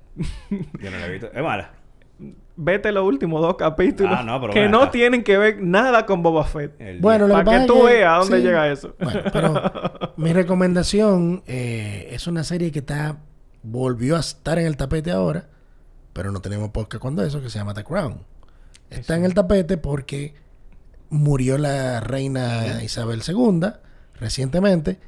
Yo 0.49 0.89
no 0.91 0.97
la 0.97 1.05
he 1.08 1.12
visto. 1.12 1.31
Es 1.31 1.43
mala. 1.43 1.73
Vete 2.58 2.91
los 2.93 3.04
últimos 3.04 3.41
dos 3.41 3.56
capítulos. 3.58 4.15
Ah, 4.17 4.23
no, 4.23 4.49
que 4.49 4.69
no 4.69 4.84
acá. 4.84 4.91
tienen 4.91 5.23
que 5.25 5.38
ver 5.38 5.62
nada 5.62 6.06
con 6.06 6.23
Boba 6.23 6.45
Fett. 6.45 6.80
El 6.80 6.99
Bueno, 7.01 7.28
lo 7.28 7.34
Para 7.34 7.62
que 7.62 7.67
tú 7.67 7.84
veas 7.84 8.13
a 8.13 8.17
dónde 8.19 8.38
sí. 8.38 8.43
llega 8.43 8.71
eso. 8.71 8.95
Bueno, 8.99 9.19
pero 9.34 9.62
mi 10.17 10.32
recomendación 10.32 11.43
eh, 11.47 12.08
es 12.12 12.28
una 12.28 12.43
serie 12.45 12.71
que 12.71 12.80
está 12.80 13.17
volvió 13.62 14.15
a 14.15 14.19
estar 14.21 14.58
en 14.58 14.67
el 14.67 14.78
tapete 14.78 15.12
ahora, 15.12 15.49
pero 16.13 16.32
no 16.32 16.39
tenemos 16.39 16.69
podcast 16.69 17.01
cuando 17.01 17.23
eso, 17.25 17.41
que 17.41 17.49
se 17.49 17.60
llama 17.60 17.73
The 17.73 17.84
Crown. 17.84 18.19
Está 18.89 19.17
en 19.17 19.25
el 19.25 19.34
tapete 19.34 19.75
porque 19.78 20.36
murió 21.10 21.58
la 21.58 21.99
reina 21.99 22.82
Isabel 22.84 23.21
II 23.28 23.67
recientemente 24.19 24.99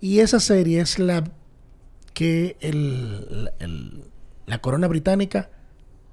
y 0.00 0.20
esa 0.20 0.38
serie 0.38 0.80
es 0.80 0.98
la 1.00 1.24
que 2.12 2.56
el- 2.60 3.50
el- 3.58 4.04
la 4.46 4.58
corona 4.60 4.86
británica 4.86 5.50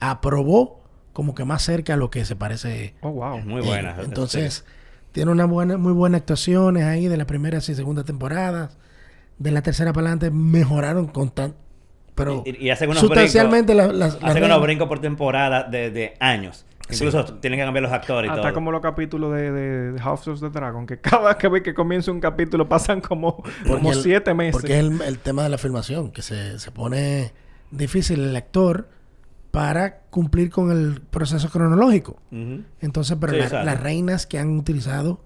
aprobó 0.02 0.82
como 1.14 1.34
que 1.36 1.46
más 1.46 1.62
cerca 1.64 1.94
a 1.94 1.98
lo 1.98 2.10
que 2.10 2.26
se 2.26 2.36
parece 2.36 2.96
Oh, 3.02 3.12
wow. 3.12 3.40
Muy 3.40 3.62
buena. 3.62 3.96
entonces, 4.04 4.66
tiene 5.14 5.32
una 5.32 5.46
buena, 5.46 5.78
muy 5.78 5.94
buenas 5.94 6.22
actuaciones 6.22 6.84
ahí 6.84 7.08
de 7.08 7.18
las 7.18 7.28
primeras 7.28 7.68
y 7.70 7.76
segunda 7.76 8.04
temporadas. 8.04 8.78
De 9.38 9.52
la 9.52 9.62
tercera 9.62 9.92
para 9.94 10.08
adelante 10.08 10.30
mejoraron 10.32 11.08
con 11.08 11.30
tan... 11.32 11.56
Pero 12.16 12.44
Y- 12.46 12.66
y 12.66 12.70
hacen 12.70 12.90
unos 12.90 13.00
sustancialmente 13.02 13.74
la- 13.74 13.88
las- 13.92 14.20
reglas- 14.22 14.46
unos 14.46 14.62
brincos 14.62 14.88
por 14.88 15.00
temporada 15.00 15.64
de, 15.64 15.90
de 15.92 16.14
años. 16.20 16.66
Incluso 16.90 17.24
tienen 17.36 17.58
que 17.60 17.64
cambiar 17.66 17.84
los 17.84 17.92
actores 17.94 18.28
y 18.28 18.32
Hasta 18.32 18.42
todo. 18.42 18.54
como 18.54 18.72
los 18.72 18.82
capítulos 18.82 19.34
de, 19.34 19.50
de, 19.52 19.92
de 19.94 20.00
House 20.02 20.28
of 20.28 20.42
the 20.42 20.50
Dragon, 20.50 20.86
que 20.86 21.00
cada 21.00 21.34
vez 21.36 21.64
que 21.64 21.74
comienza 21.74 22.12
un 22.12 22.20
capítulo 22.20 22.68
pasan 22.68 23.00
como, 23.00 23.38
porque 23.38 23.68
como 23.70 23.92
el- 23.94 24.02
siete 24.04 24.34
meses. 24.34 24.54
Porque 24.54 24.74
es 24.74 24.80
el, 24.86 25.02
el 25.02 25.20
tema 25.20 25.44
de 25.44 25.50
la 25.50 25.58
filmación, 25.58 26.12
que 26.12 26.22
se, 26.22 26.60
se 26.60 26.70
pone 26.72 27.32
difícil 27.72 28.20
el 28.22 28.36
actor 28.36 28.90
para 29.52 30.00
cumplir 30.10 30.50
con 30.50 30.72
el 30.72 31.02
proceso 31.02 31.50
cronológico. 31.50 32.18
Entonces, 32.80 33.18
pero 33.20 33.34
Sí, 33.34 33.40
la- 33.40 33.46
exacto. 33.46 33.66
las 33.66 33.80
reinas 33.82 34.26
que 34.26 34.40
han 34.40 34.58
utilizado, 34.58 35.22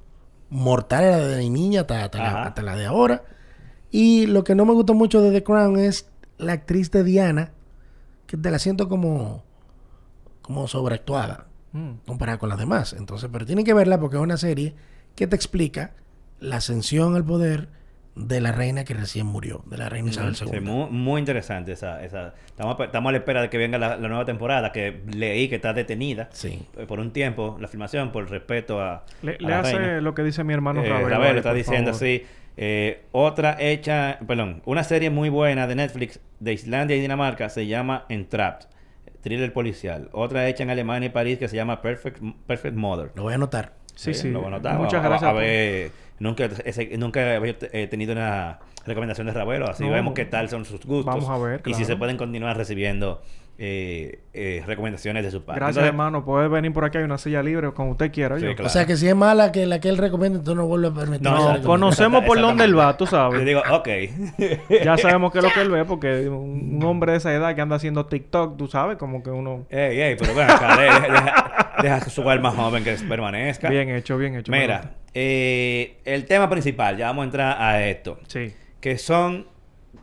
mortal 0.50 1.04
era 1.04 1.18
de 1.20 1.50
niña 1.50 1.82
hasta, 1.82 2.04
hasta 2.06 2.18
la, 2.18 2.28
Ajá. 2.30 2.44
hasta 2.48 2.62
la 2.64 2.76
de 2.76 2.86
ahora. 2.86 3.24
Y 3.92 4.26
lo 4.26 4.44
que 4.44 4.56
no 4.56 4.66
me 4.66 4.74
gustó 4.74 4.94
mucho 4.94 5.22
de 5.22 5.32
The 5.32 5.44
Crown 5.44 5.78
es 5.78 6.10
la 6.38 6.54
actriz 6.54 6.92
de 6.92 7.04
Diana, 7.04 7.52
que 8.28 8.36
te 8.38 8.50
la 8.52 8.60
siento 8.60 8.90
como, 8.90 9.44
como 10.42 10.68
sobreactuada 10.68 11.48
Mm. 11.74 11.92
comparada 12.08 12.38
con 12.40 12.50
las 12.50 12.58
demás. 12.58 12.94
Entonces, 12.94 13.30
pero 13.32 13.46
tienen 13.46 13.66
que 13.66 13.74
verla 13.74 14.00
porque 14.00 14.16
es 14.18 14.22
una 14.24 14.38
serie 14.38 14.76
que 15.16 15.28
te 15.28 15.36
explica 15.36 15.92
la 16.40 16.58
ascensión 16.58 17.16
al 17.16 17.26
poder 17.26 17.70
de 18.16 18.40
la 18.40 18.52
reina 18.54 18.86
que 18.86 18.94
recién 18.94 19.26
murió, 19.26 19.62
de 19.66 19.78
la 19.78 19.90
reina 19.90 20.10
Isabel 20.10 20.36
Sí, 20.36 20.46
II. 20.52 20.62
muy, 20.62 20.90
muy 20.90 21.20
interesante 21.20 21.74
esa, 21.74 22.04
esa. 22.04 22.34
Estamos, 22.46 22.80
a- 22.80 22.86
estamos 22.86 23.10
a 23.10 23.12
la 23.12 23.18
espera 23.18 23.42
de 23.42 23.50
que 23.50 23.58
venga 23.58 23.78
la, 23.78 23.98
la 23.98 24.08
nueva 24.08 24.24
temporada, 24.26 24.72
que 24.72 25.02
leí 25.14 25.50
que 25.50 25.56
está 25.56 25.74
detenida 25.74 26.30
Sí. 26.32 26.66
eh, 26.78 26.86
por 26.88 27.00
un 27.02 27.12
tiempo 27.12 27.58
la 27.60 27.68
filmación, 27.68 28.12
por 28.14 28.30
respeto 28.30 28.80
a, 28.82 29.04
Le, 29.22 29.34
a 29.34 29.38
le 29.40 29.48
la 29.50 29.60
hace 29.60 29.78
reina. 29.78 30.02
lo 30.02 30.14
que 30.14 30.24
dice 30.24 30.44
mi 30.46 30.54
hermano 30.54 30.82
Eh. 30.84 30.88
Ravelo 30.90 31.24
ahí, 31.32 31.38
está 31.38 31.54
diciendo 31.54 31.92
favor. 31.92 31.96
así. 32.08 32.24
eh, 32.58 33.04
otra 33.12 33.58
hecha, 33.60 34.18
perdón, 34.26 34.62
una 34.66 34.86
serie 34.86 35.10
muy 35.10 35.28
buena 35.28 35.68
de 35.68 35.76
Netflix 35.76 36.22
de 36.40 36.54
Islandia 36.54 36.96
y 36.96 37.02
Dinamarca 37.02 37.50
se 37.50 37.68
llama 37.68 38.06
Entrapped, 38.08 38.68
thriller 39.22 39.52
policial. 39.52 40.08
Otra 40.14 40.48
hecha 40.48 40.64
en 40.64 40.70
Alemania 40.70 41.08
y 41.08 41.10
París 41.10 41.38
que 41.38 41.50
se 41.50 41.56
llama 41.58 41.82
Perfect, 41.82 42.20
Perfect 42.48 42.76
Mother. 42.78 43.12
Lo 43.16 43.24
voy 43.24 43.34
a 43.34 43.36
anotar. 43.36 43.74
Sí, 43.96 44.14
sí. 44.14 44.30
Lo 44.30 44.40
voy 44.40 44.46
a 44.46 44.56
anotar. 44.56 44.78
Muchas 44.78 45.04
A- 45.04 45.08
gracias. 45.08 45.30
A, 45.30 45.34
por- 45.34 45.42
ver, 45.42 45.92
nunca, 46.20 46.46
ese- 46.66 46.98
nunca 46.98 47.36
había 47.36 47.56
eh, 47.74 47.88
tenido 47.88 48.14
una 48.14 48.60
recomendación 48.86 49.28
de 49.28 49.34
Ravelo, 49.34 49.70
así 49.70 49.84
No. 49.84 49.92
vemos 49.92 50.14
qué 50.14 50.26
tal 50.26 50.50
son 50.50 50.66
sus 50.66 50.86
gustos. 50.86 51.06
Vamos 51.16 51.30
a 51.30 51.38
ver, 51.38 51.62
Y 51.66 51.74
si 51.74 51.86
se 51.86 51.96
pueden 51.96 52.18
continuar 52.18 52.56
recibiendo 52.58 53.22
eh, 53.58 54.20
eh, 54.34 54.64
recomendaciones 54.68 55.24
de 55.24 55.32
su 55.32 55.44
parte. 55.46 55.60
Gracias, 55.60 55.78
Entonces, 55.78 55.90
hermano. 55.90 56.26
Puede 56.26 56.48
venir 56.50 56.74
por 56.74 56.84
aquí. 56.84 56.98
Hay 56.98 57.04
una 57.06 57.18
silla 57.18 57.42
libre 57.42 57.72
como 57.74 57.92
usted 57.92 58.12
quiera. 58.12 58.38
Sí, 58.38 58.46
yo. 58.46 58.54
claro. 58.56 58.68
O 58.68 58.70
sea 58.70 58.86
que 58.86 58.98
si 58.98 59.08
es 59.08 59.16
mala 59.16 59.52
que 59.52 59.66
la 59.66 59.80
que 59.80 59.88
él 59.90 59.98
recomienda, 59.98 60.44
tú 60.44 60.56
no 60.56 60.66
vuelves 60.68 60.92
a 60.92 60.96
permitir. 60.96 61.30
No, 61.30 61.62
conocemos 61.64 62.24
por 62.26 62.40
dónde 62.40 62.66
él 62.66 62.78
va, 62.78 62.98
tú 62.98 63.06
Yo 63.06 63.12
sabes. 63.12 63.46
digo, 63.46 63.62
ok. 63.72 63.88
ya 64.84 64.98
sabemos 64.98 65.32
qué 65.32 65.38
es 65.40 65.44
lo 65.46 65.52
que 65.52 65.62
él 65.62 65.70
ve, 65.70 65.86
porque 65.86 66.28
un, 66.28 66.76
un 66.76 66.84
hombre 66.84 67.14
de 67.14 67.18
esa 67.20 67.34
edad 67.34 67.56
que 67.56 67.62
anda 67.62 67.78
haciendo 67.78 68.06
TikTok, 68.06 68.58
tú 68.58 68.68
sabes, 68.68 68.98
como 68.98 69.24
que 69.24 69.30
uno. 69.30 69.66
Ey, 69.70 70.02
ey, 70.02 70.16
pero 70.18 70.34
bueno, 70.34 70.54
acá, 70.54 70.76
deja, 70.76 71.00
deja- 71.00 71.76
deja 71.82 72.00
que 72.02 72.10
su 72.10 72.30
alma 72.30 72.52
joven 72.52 72.84
que 72.84 72.94
permanezca. 73.08 73.70
Bien 73.70 73.90
hecho, 73.90 74.18
bien 74.18 74.36
hecho. 74.36 74.52
Mira, 74.52 74.96
eh, 75.14 75.98
el 76.04 76.26
tema 76.26 76.50
principal, 76.50 76.98
ya 76.98 77.08
vamos 77.08 77.24
a 77.24 77.26
entrar 77.26 77.62
a 77.62 77.86
esto. 77.88 78.20
Sí. 78.28 78.54
que 78.82 78.98
son 78.98 79.48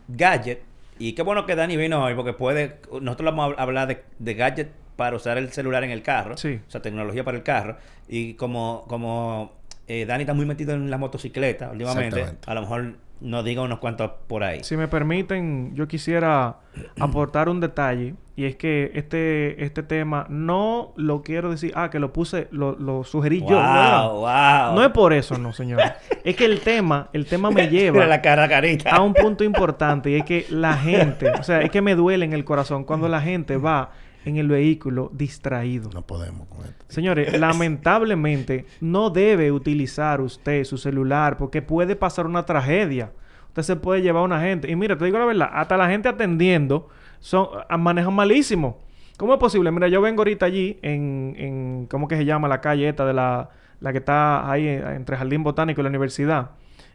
gadgets. 0.07 0.61
Y 0.99 1.13
qué 1.13 1.21
bueno 1.21 1.45
que 1.45 1.55
Dani 1.55 1.77
vino 1.77 2.03
hoy 2.03 2.15
porque 2.15 2.33
puede... 2.33 2.79
Nosotros 3.01 3.35
vamos 3.35 3.55
a 3.57 3.61
hablar 3.61 3.87
de, 3.87 4.03
de 4.19 4.33
gadgets 4.33 4.71
para 4.95 5.15
usar 5.15 5.37
el 5.37 5.51
celular 5.51 5.83
en 5.83 5.91
el 5.91 6.03
carro. 6.03 6.37
Sí. 6.37 6.59
O 6.67 6.71
sea, 6.71 6.81
tecnología 6.81 7.23
para 7.23 7.37
el 7.37 7.43
carro. 7.43 7.77
Y 8.07 8.35
como, 8.35 8.85
como 8.87 9.53
eh, 9.87 10.05
Dani 10.05 10.23
está 10.23 10.33
muy 10.33 10.45
metido 10.45 10.73
en 10.73 10.89
la 10.89 10.97
motocicleta 10.97 11.71
últimamente, 11.71 12.25
a 12.45 12.53
lo 12.53 12.61
mejor 12.61 12.93
nos 13.23 13.45
diga 13.45 13.61
unos 13.61 13.79
cuantos 13.79 14.11
por 14.27 14.43
ahí. 14.43 14.63
Si 14.63 14.75
me 14.77 14.87
permiten, 14.87 15.73
yo 15.75 15.87
quisiera 15.87 16.57
aportar 16.99 17.49
un 17.49 17.59
detalle. 17.59 18.15
Y 18.35 18.45
es 18.45 18.55
que 18.55 18.91
este, 18.95 19.63
este 19.63 19.83
tema 19.83 20.25
no 20.27 20.91
lo 20.97 21.21
quiero 21.21 21.51
decir, 21.51 21.71
ah, 21.75 21.91
que 21.91 21.99
lo 21.99 22.11
puse, 22.11 22.47
lo, 22.49 22.71
lo 22.71 23.03
sugerí 23.03 23.41
yo. 23.41 23.57
¿verdad? 23.57 24.09
wow, 24.09 24.19
wow. 24.21 24.75
No 24.75 24.83
es 24.83 24.89
por 24.89 25.13
eso, 25.13 25.37
no, 25.37 25.53
señor. 25.53 25.79
es 26.23 26.35
que 26.35 26.45
el 26.45 26.61
tema, 26.61 27.09
el 27.13 27.27
tema 27.27 27.51
me 27.51 27.67
lleva 27.69 28.07
la 28.07 28.23
cara, 28.23 28.49
carita. 28.49 28.89
a 28.89 29.01
un 29.01 29.13
punto 29.13 29.43
importante 29.43 30.09
y 30.09 30.15
es 30.15 30.25
que 30.25 30.47
la 30.49 30.73
gente, 30.73 31.29
o 31.29 31.43
sea, 31.43 31.61
es 31.61 31.69
que 31.69 31.83
me 31.83 31.93
duele 31.93 32.25
en 32.25 32.33
el 32.33 32.43
corazón 32.43 32.85
cuando 32.85 33.07
la 33.07 33.21
gente 33.21 33.57
va 33.57 33.91
en 34.25 34.37
el 34.37 34.47
vehículo 34.47 35.09
distraído. 35.13 35.89
No 35.93 36.01
podemos 36.01 36.47
con 36.47 36.61
esto. 36.65 36.85
Señores, 36.87 37.33
lamentablemente 37.39 38.65
no 38.81 39.09
debe 39.09 39.51
utilizar 39.51 40.21
usted 40.21 40.63
su 40.63 40.77
celular 40.77 41.37
porque 41.37 41.61
puede 41.61 41.95
pasar 41.95 42.25
una 42.25 42.45
tragedia. 42.45 43.11
Usted 43.49 43.61
se 43.63 43.75
puede 43.75 44.01
llevar 44.01 44.21
a 44.21 44.25
una 44.25 44.41
gente. 44.41 44.69
Y 44.71 44.75
mira, 44.75 44.97
te 44.97 45.05
digo 45.05 45.19
la 45.19 45.25
verdad, 45.25 45.49
hasta 45.53 45.77
la 45.77 45.87
gente 45.89 46.09
atendiendo 46.09 46.89
son, 47.19 47.47
a- 47.69 47.77
manejan 47.77 48.13
malísimo. 48.13 48.79
¿Cómo 49.17 49.33
es 49.33 49.39
posible? 49.39 49.71
Mira, 49.71 49.87
yo 49.87 50.01
vengo 50.01 50.21
ahorita 50.21 50.45
allí 50.47 50.79
en, 50.81 51.35
en 51.37 51.87
¿cómo 51.89 52.07
que 52.07 52.17
se 52.17 52.25
llama 52.25 52.47
la 52.47 52.61
calle 52.61 52.89
esta 52.89 53.05
de 53.05 53.13
la, 53.13 53.49
la 53.79 53.91
que 53.91 53.99
está 53.99 54.49
ahí 54.51 54.65
eh, 54.67 54.83
entre 54.95 55.15
Jardín 55.17 55.43
Botánico 55.43 55.81
y 55.81 55.83
la 55.83 55.89
universidad? 55.89 56.49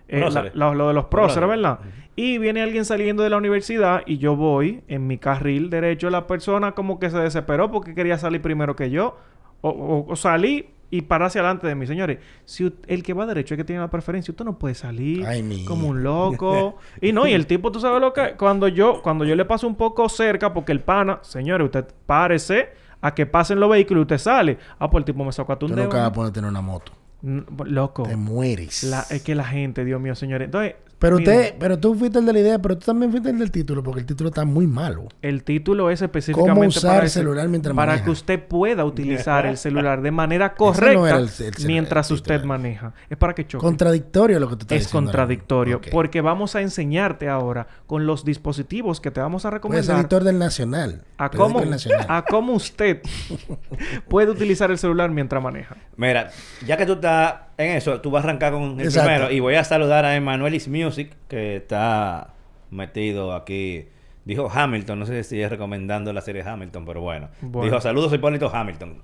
Eh, 0.08 0.18
la- 0.20 0.26
Próceres. 0.26 0.54
la- 0.54 0.74
lo 0.74 0.88
de 0.88 0.94
los 0.94 1.04
próceres. 1.06 1.48
¿verdad? 1.48 1.78
Y 2.16 2.38
viene 2.38 2.62
alguien 2.62 2.84
saliendo 2.84 3.22
de 3.22 3.30
la 3.30 3.36
universidad 3.36 4.02
y 4.06 4.18
yo 4.18 4.34
voy 4.34 4.82
en 4.88 5.06
mi 5.06 5.18
carril 5.18 5.70
derecho. 5.70 6.10
La 6.10 6.26
persona 6.26 6.72
como 6.72 6.98
que 6.98 7.10
se 7.10 7.18
desesperó 7.18 7.70
porque 7.70 7.94
quería 7.94 8.18
salir 8.18 8.42
primero 8.42 8.74
que 8.74 8.90
yo. 8.90 9.16
O, 9.60 9.70
o- 9.70 10.06
o 10.12 10.16
salí 10.16 10.70
y 10.90 11.02
pararse 11.02 11.38
adelante 11.38 11.66
de 11.66 11.74
mí. 11.74 11.86
Señores, 11.86 12.18
si 12.44 12.72
el 12.86 13.02
que 13.02 13.12
va 13.12 13.26
derecho 13.26 13.54
es 13.54 13.58
que 13.58 13.64
tiene 13.64 13.80
la 13.82 13.90
preferencia, 13.90 14.32
usted 14.32 14.44
no 14.44 14.58
puede 14.58 14.74
salir 14.74 15.26
Ay, 15.26 15.64
como 15.66 15.88
un 15.88 16.02
loco. 16.02 16.76
y 17.02 17.12
no, 17.12 17.26
y 17.26 17.32
el 17.34 17.46
tipo, 17.46 17.70
tú 17.70 17.78
sabes 17.78 18.00
lo 18.00 18.12
que... 18.12 18.34
Cuando 18.38 18.68
yo, 18.68 19.02
cuando 19.02 19.24
yo 19.26 19.36
le 19.36 19.44
paso 19.44 19.66
un 19.68 19.74
poco 19.76 20.08
cerca, 20.08 20.54
porque 20.54 20.72
el 20.72 20.80
pana, 20.80 21.18
señores, 21.22 21.66
usted 21.66 21.86
párese 22.06 22.70
a 23.02 23.14
que 23.14 23.26
pasen 23.26 23.60
los 23.60 23.68
vehículos 23.70 24.00
y 24.00 24.02
usted 24.02 24.18
sale. 24.18 24.58
Ah, 24.78 24.88
pues 24.90 25.02
el 25.02 25.04
tipo 25.04 25.24
me 25.24 25.30
sacó 25.32 25.52
a 25.52 25.58
Tú 25.58 25.66
tundeo. 25.66 25.84
nunca 25.84 25.98
vas 25.98 26.06
a 26.08 26.12
poder 26.12 26.32
tener 26.32 26.48
una 26.50 26.62
moto. 26.62 26.92
Loco. 27.22 28.04
Te 28.04 28.16
mueres. 28.16 28.84
La- 28.84 29.04
es 29.10 29.22
que 29.22 29.34
la 29.34 29.44
gente, 29.44 29.84
Dios 29.84 30.00
mío, 30.00 30.14
señores. 30.14 30.46
Entonces, 30.46 30.74
Pero 30.98 31.16
miren, 31.18 31.36
usted, 31.38 31.54
pero 31.60 31.78
tú 31.78 31.94
fuiste 31.94 32.18
el 32.18 32.26
de 32.26 32.32
la 32.32 32.38
idea, 32.40 32.58
pero 32.58 32.76
tú 32.76 32.86
también 32.86 33.10
fuiste 33.12 33.30
el 33.30 33.38
del 33.38 33.50
título, 33.52 33.82
porque 33.84 34.00
el 34.00 34.06
título 34.06 34.28
está 34.30 34.44
muy 34.44 34.66
malo. 34.66 35.06
el 35.22 35.44
título 35.44 35.90
es 35.90 36.02
específicamente 36.02 36.54
¿Cómo 36.54 36.68
usar 36.68 36.90
para 36.94 37.04
el 37.04 37.10
celular 37.10 37.48
mientras 37.48 37.74
para 37.76 37.92
maneja? 37.92 38.04
que 38.04 38.10
usted 38.10 38.42
pueda 38.46 38.84
utilizar 38.84 39.46
el 39.46 39.56
celular 39.56 40.02
de 40.02 40.10
manera 40.10 40.54
correcta 40.54 41.16
el- 41.18 41.28
el 41.44 41.66
mientras 41.66 42.10
usted 42.10 42.42
maneja. 42.44 42.94
Es 43.08 43.16
para 43.16 43.34
que 43.34 43.46
choque. 43.46 43.62
Contradictorio 43.64 44.40
lo 44.40 44.48
que 44.48 44.56
tú 44.56 44.62
estás 44.62 44.76
es 44.78 44.82
diciendo. 44.84 45.00
mismo. 45.02 45.12
contradictorio 45.12 45.80
porque 45.92 46.20
vamos 46.20 46.56
a 46.56 46.62
enseñarte 46.62 47.28
ahora 47.28 47.66
con 47.86 48.06
los 48.06 48.24
dispositivos 48.24 49.00
que 49.00 49.10
te 49.10 49.20
vamos 49.20 49.44
a 49.44 49.48
ser 49.48 49.54
recomendar 49.54 50.00
editor 50.00 50.24
del 50.24 50.38
Nacional. 50.38 51.02
a 51.16 51.30
cómo, 51.30 51.64
Nacional. 51.64 52.06
a 52.08 52.24
cómo 52.28 52.54
usted 52.54 53.02
puede 54.08 54.30
utilizar 54.30 54.70
el 54.70 54.78
celular 54.78 55.10
mientras 55.10 55.42
maneja. 55.42 55.76
Mira, 55.96 56.30
ya 56.66 56.76
que 56.76 56.86
tú 56.86 56.94
estás 56.94 57.34
en 57.58 57.76
eso, 57.76 58.00
tú 58.00 58.10
vas 58.10 58.24
a 58.24 58.28
arrancar 58.28 58.52
con 58.52 58.80
el 58.80 58.86
Exacto. 58.86 59.08
primero 59.10 59.30
y 59.32 59.40
voy 59.40 59.56
a 59.56 59.64
saludar 59.64 60.04
a 60.04 60.14
Emanuelis 60.16 60.68
Music, 60.68 61.12
que 61.28 61.56
está 61.56 62.34
metido 62.70 63.34
aquí. 63.34 63.88
Dijo 64.24 64.50
Hamilton, 64.52 64.98
no 64.98 65.06
sé 65.06 65.24
si 65.24 65.40
es 65.40 65.50
recomendando 65.50 66.12
la 66.12 66.20
serie 66.20 66.42
Hamilton, 66.42 66.84
pero 66.84 67.00
bueno. 67.00 67.28
Bueno. 67.40 67.64
Dijo 67.64 67.80
saludos 67.80 68.12
Hipólito 68.12 68.50
Hamilton. 68.54 69.02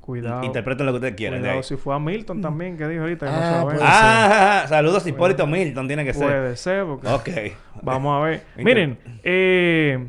Cuidado. 0.00 0.44
Interpreten 0.44 0.86
lo 0.86 0.92
que 0.92 0.96
ustedes 0.96 1.14
quieran. 1.16 1.40
Cuidado 1.40 1.62
si 1.64 1.76
fue 1.76 1.94
a 1.94 1.98
Milton 1.98 2.40
también, 2.40 2.76
que 2.76 2.86
dijo 2.86 3.02
ahorita. 3.02 3.26
que 3.26 3.32
no 3.32 3.38
Ah, 3.38 3.42
sabemos. 3.42 3.64
puede 3.74 3.80
Ah, 3.84 4.64
saludos 4.68 5.06
Hipólito 5.06 5.46
Milton, 5.46 5.86
tiene 5.88 6.04
que 6.04 6.14
ser. 6.14 6.26
Puede 6.26 6.56
ser, 6.56 6.84
porque... 6.84 7.08
Ok. 7.08 7.28
Vamos 7.82 8.16
a 8.20 8.24
ver. 8.24 8.42
Miren, 8.56 8.98
eh, 9.24 10.06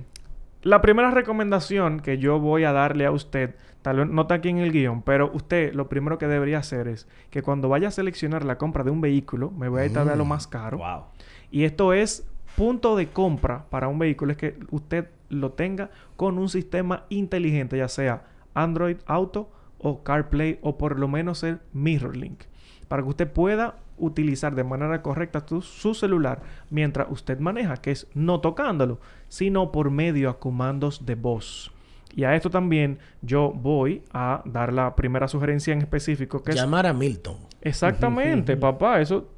la 0.62 0.82
primera 0.82 1.10
recomendación 1.12 2.00
que 2.00 2.18
yo 2.20 2.40
voy 2.40 2.64
a 2.64 2.72
darle 2.72 3.06
a 3.08 3.12
usted, 3.12 3.56
tal 3.88 3.96
vez 4.00 4.10
no 4.10 4.24
está 4.24 4.34
aquí 4.34 4.50
en 4.50 4.58
el 4.58 4.74
guion, 4.74 5.02
pero 5.02 5.32
usted 5.34 5.74
lo 5.74 5.88
primero 5.88 6.18
que 6.18 6.28
debería 6.28 6.58
hacer 6.58 6.90
es 6.90 7.08
que 7.30 7.42
cuando 7.42 7.70
vaya 7.70 7.88
a 7.88 7.92
seleccionar 7.92 8.44
la 8.44 8.58
compra 8.58 8.84
de 8.84 8.92
un 8.92 9.00
vehículo, 9.00 9.50
me 9.50 9.70
voy 9.70 9.80
a 9.80 9.86
ir 9.86 9.94
tal 9.94 10.04
vez 10.04 10.16
a 10.16 10.18
lo 10.18 10.26
más 10.26 10.46
caro. 10.46 10.80
Wow. 10.80 11.04
Y 11.52 11.64
esto 11.64 11.94
es 11.94 12.28
punto 12.58 12.98
de 12.98 13.08
compra 13.08 13.64
para 13.70 13.88
un 13.88 13.98
vehículo, 13.98 14.34
es 14.34 14.38
que 14.38 14.60
usted 14.72 15.08
lo 15.30 15.54
tenga 15.54 15.90
con 16.18 16.38
un 16.38 16.50
sistema 16.50 17.06
inteligente, 17.08 17.78
ya 17.78 17.88
sea 17.88 18.26
Android 18.54 18.98
Auto 19.06 19.50
o 19.78 20.04
CarPlay 20.04 20.60
o 20.62 20.78
por 20.78 21.00
lo 21.00 21.08
menos 21.08 21.44
el 21.44 21.60
MirrorLink, 21.72 22.42
para 22.90 23.04
que 23.04 23.08
usted 23.10 23.32
pueda 23.32 23.76
utilizar 23.98 24.54
de 24.54 24.66
manera 24.66 25.02
correcta 25.02 25.46
tu- 25.46 25.62
su 25.62 25.94
celular 25.94 26.42
mientras 26.70 27.08
usted 27.10 27.40
maneja, 27.40 27.78
que 27.78 27.92
es 27.92 28.06
no 28.14 28.42
tocándolo, 28.42 29.00
sino 29.30 29.72
por 29.72 29.92
medio 29.92 30.30
a 30.30 30.40
comandos 30.40 31.06
de 31.06 31.16
voz. 31.16 31.72
Y 32.16 32.24
a 32.24 32.36
esto 32.36 32.49
también 32.49 32.99
yo 33.22 33.51
voy 33.51 34.03
a 34.12 34.41
dar 34.45 34.74
la 34.74 34.95
primera 34.95 35.28
sugerencia 35.28 35.74
en 35.74 35.80
específico, 35.80 36.41
que 36.43 36.51
es 36.51 36.58
Llamar 36.58 36.88
a 36.88 36.93
Milton. 36.93 37.38
Exactamente, 37.62 38.58
papá, 38.58 39.01
eso 39.01 39.30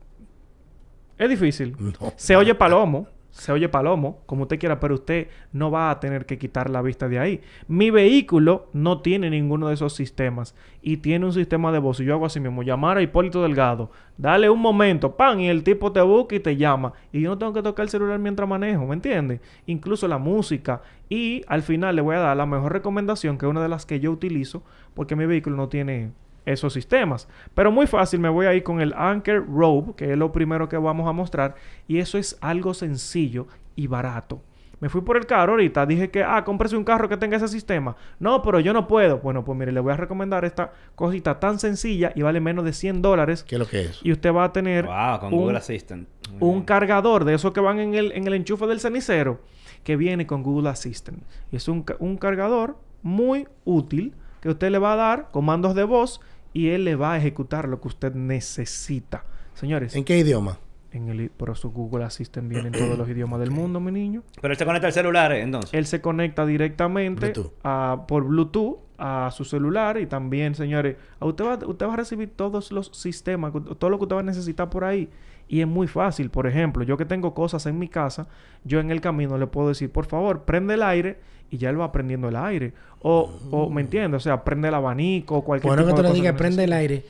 es 1.17 1.30
difícil. 1.30 1.76
No. 1.80 2.13
Se 2.15 2.36
oye 2.36 2.55
palomo, 2.55 3.07
se 3.32 3.51
oye 3.51 3.69
palomo, 3.69 4.21
como 4.25 4.43
usted 4.43 4.59
quiera, 4.59 4.80
pero 4.80 4.95
usted 4.95 5.27
no 5.53 5.71
va 5.71 5.91
a 5.91 5.99
tener 5.99 6.25
que 6.25 6.38
quitar 6.38 6.69
la 6.69 6.82
vista 6.82 7.07
de 7.07 7.19
ahí. 7.19 7.41
Mi 7.67 7.91
vehículo 7.91 8.69
no 8.73 9.01
tiene 9.01 9.30
ninguno 9.30 9.67
de 9.67 9.75
esos 9.75 9.93
sistemas 9.93 10.55
y 10.82 10.97
tiene 10.97 11.25
un 11.25 11.34
sistema 11.34 11.71
de 11.71 11.80
voz. 11.80 11.99
Y 11.99 12.05
yo 12.05 12.13
hago 12.13 12.25
así 12.25 12.39
mismo, 12.39 12.63
llamar 12.63 12.97
a 12.97 13.01
Hipólito 13.01 13.41
Delgado, 13.41 13.91
dale 14.17 14.49
un 14.49 14.59
momento, 14.59 15.15
pan, 15.15 15.39
y 15.39 15.49
el 15.49 15.63
tipo 15.63 15.91
te 15.91 16.01
busca 16.01 16.36
y 16.36 16.39
te 16.39 16.57
llama. 16.57 16.93
Y 17.11 17.21
yo 17.21 17.30
no 17.30 17.38
tengo 17.38 17.53
que 17.53 17.61
tocar 17.61 17.84
el 17.84 17.89
celular 17.89 18.19
mientras 18.19 18.49
manejo, 18.49 18.86
¿me 18.86 18.95
entiendes? 18.95 19.41
Incluso 19.65 20.07
la 20.07 20.17
música. 20.17 20.82
Y 21.07 21.43
al 21.47 21.63
final 21.63 21.95
le 21.95 22.01
voy 22.01 22.15
a 22.15 22.19
dar 22.19 22.38
la 22.38 22.45
mejor 22.45 22.73
recomendación, 22.73 23.38
que 23.38 23.45
es 23.45 23.49
una 23.49 23.61
de 23.61 23.69
las 23.69 23.86
que 23.86 23.99
yo 23.99 24.11
utilizo, 24.11 24.63
porque 24.93 25.15
mi 25.15 25.25
vehículo 25.25 25.55
no 25.55 25.69
tiene 25.69 26.11
esos 26.46 26.74
sistemas. 26.74 27.28
Pero 27.54 27.72
muy 27.72 27.88
fácil, 27.88 28.20
me 28.20 28.30
voy 28.30 28.46
a 28.46 28.54
ir 28.54 28.64
con 28.64 28.82
el 28.82 28.94
Anchor 28.94 29.46
Rope, 29.48 29.94
que 29.96 30.12
es 30.12 30.18
lo 30.18 30.32
primero 30.32 30.68
que 30.70 30.78
vamos 30.78 31.08
a 31.08 31.12
mostrar. 31.12 31.56
Y 31.88 32.00
eso 32.00 32.18
es 32.18 32.38
algo 32.42 32.74
sencillo 32.74 33.48
y 33.76 33.88
barato. 33.88 34.42
Me 34.80 34.88
fui 34.88 35.02
por 35.02 35.18
el 35.18 35.26
carro 35.26 35.54
ahorita, 35.54 35.86
dije 35.86 36.10
que, 36.10 36.24
ah, 36.24 36.44
cómprese 36.46 36.78
un 36.78 36.86
carro 36.86 37.10
que 37.10 37.18
tenga 37.18 37.36
ese 37.36 37.50
sistema. 37.50 37.98
No, 38.18 38.42
pero 38.42 38.62
yo 38.62 38.72
no 38.72 38.88
puedo. 38.88 39.18
Bueno, 39.20 39.44
pues 39.44 39.58
mire, 39.58 39.74
le 39.74 39.82
voy 39.82 39.92
a 39.92 39.98
recomendar 39.98 40.46
esta 40.46 40.72
cosita 40.96 41.40
tan 41.40 41.60
sencilla 41.60 42.14
y 42.16 42.22
vale 42.22 42.40
menos 42.40 42.64
de 42.64 42.72
100 42.72 43.02
dólares. 43.02 43.44
¿Qué 43.44 43.56
es 43.56 43.60
lo 43.60 43.68
que 43.68 43.82
es? 43.82 44.00
Y 44.04 44.14
usted 44.14 44.34
va 44.34 44.46
a 44.46 44.54
tener 44.54 44.86
Wow, 44.86 45.20
con 45.20 45.34
un, 45.34 45.40
Google 45.40 45.58
Assistant. 45.58 46.08
Muy 46.32 46.50
un 46.50 46.64
cargador 46.64 47.26
de 47.26 47.34
esos 47.34 47.52
que 47.52 47.60
van 47.60 47.80
en 47.80 47.94
el, 47.96 48.14
en 48.14 48.26
el 48.26 48.34
enchufe 48.34 48.68
del 48.68 48.80
cenicero 48.80 49.42
que 49.84 49.98
viene 49.98 50.26
con 50.26 50.44
Google 50.44 50.70
Assistant. 50.70 51.24
Y 51.52 51.58
es 51.58 51.68
un, 51.68 51.84
un 52.00 52.18
cargador 52.18 52.78
muy 53.02 53.48
útil 53.66 54.14
que 54.42 54.50
usted 54.50 54.70
le 54.72 54.80
va 54.80 54.94
a 54.94 54.96
dar 54.96 55.30
comandos 55.32 55.76
de 55.76 55.84
voz 55.84 56.22
y 56.54 56.70
él 56.70 56.86
le 56.86 56.96
va 56.96 57.14
a 57.14 57.18
ejecutar 57.18 57.68
lo 57.68 57.80
que 57.82 57.88
usted 57.90 58.14
necesita. 58.14 59.24
Señores, 59.54 59.96
¿En 59.96 60.04
qué 60.04 60.18
idioma? 60.18 60.58
en 60.92 61.08
el, 61.10 61.30
por 61.30 61.52
eso 61.52 61.70
Google 61.70 62.04
Assistant 62.04 62.50
viene 62.50 62.68
en 62.70 62.74
todos 62.74 62.98
los 62.98 63.08
idiomas 63.14 63.40
del 63.40 63.52
mundo, 63.52 63.80
mi 63.80 63.92
niño. 63.92 64.24
Pero 64.42 64.52
él 64.54 64.58
se 64.58 64.66
conecta 64.66 64.88
al 64.88 64.94
celular, 64.94 65.32
eh, 65.34 65.42
entonces. 65.42 65.72
Él 65.74 65.86
se 65.86 66.02
conecta 66.02 66.46
directamente 66.46 67.28
Bluetooth. 67.32 67.54
a- 67.64 68.06
por 68.08 68.24
Bluetooth 68.24 68.78
a 68.98 69.30
su 69.32 69.46
celular 69.46 69.98
y 70.00 70.08
también, 70.08 70.56
señores, 70.56 70.98
a 71.20 71.26
usted 71.26 71.46
va, 71.46 71.60
usted 71.68 71.86
va 71.88 71.94
a 71.94 71.98
recibir 71.98 72.32
todos 72.36 72.72
los 72.72 72.88
sistemas, 72.94 73.54
todo 73.78 73.90
lo 73.90 73.98
que 73.98 74.04
usted 74.04 74.16
va 74.16 74.22
a 74.22 74.24
necesitar 74.24 74.70
por 74.70 74.84
ahí. 74.84 75.10
Y 75.50 75.62
es 75.62 75.68
muy 75.68 75.88
fácil. 75.88 76.30
Por 76.30 76.47
ejemplo, 76.47 76.84
yo 76.84 76.95
que 76.95 77.06
tengo 77.06 77.34
cosas 77.34 77.66
en 77.66 77.78
mi 77.78 77.89
casa, 77.89 78.28
yo 78.64 78.80
en 78.80 78.91
el 78.91 79.02
camino 79.02 79.38
le 79.38 79.47
puedo 79.47 79.68
decir, 79.68 79.91
por 79.91 80.06
favor, 80.06 80.43
prende 80.43 80.76
el 80.76 80.84
aire 80.84 81.20
y 81.50 81.58
ya 81.58 81.72
él 81.72 81.82
va 81.82 81.91
prendiendo 81.91 82.30
el 82.30 82.36
aire. 82.38 82.74
O, 83.02 83.32
o 83.50 83.70
¿me 83.70 83.82
entiende? 83.82 84.16
O 84.16 84.20
sea, 84.20 84.43
prende 84.43 84.68
el 84.68 84.76
abanico 84.76 85.38
o 85.38 85.43
cualquier 85.43 85.70
Bueno, 85.72 85.84
que 85.84 85.88
tipo 85.88 85.95
tú 85.97 86.02
de 86.04 86.08
le 86.08 86.10
cosa 86.10 86.22
digas, 86.22 86.34
que 86.34 86.38
prende 86.38 86.64
el 86.64 86.74
aire, 86.74 87.06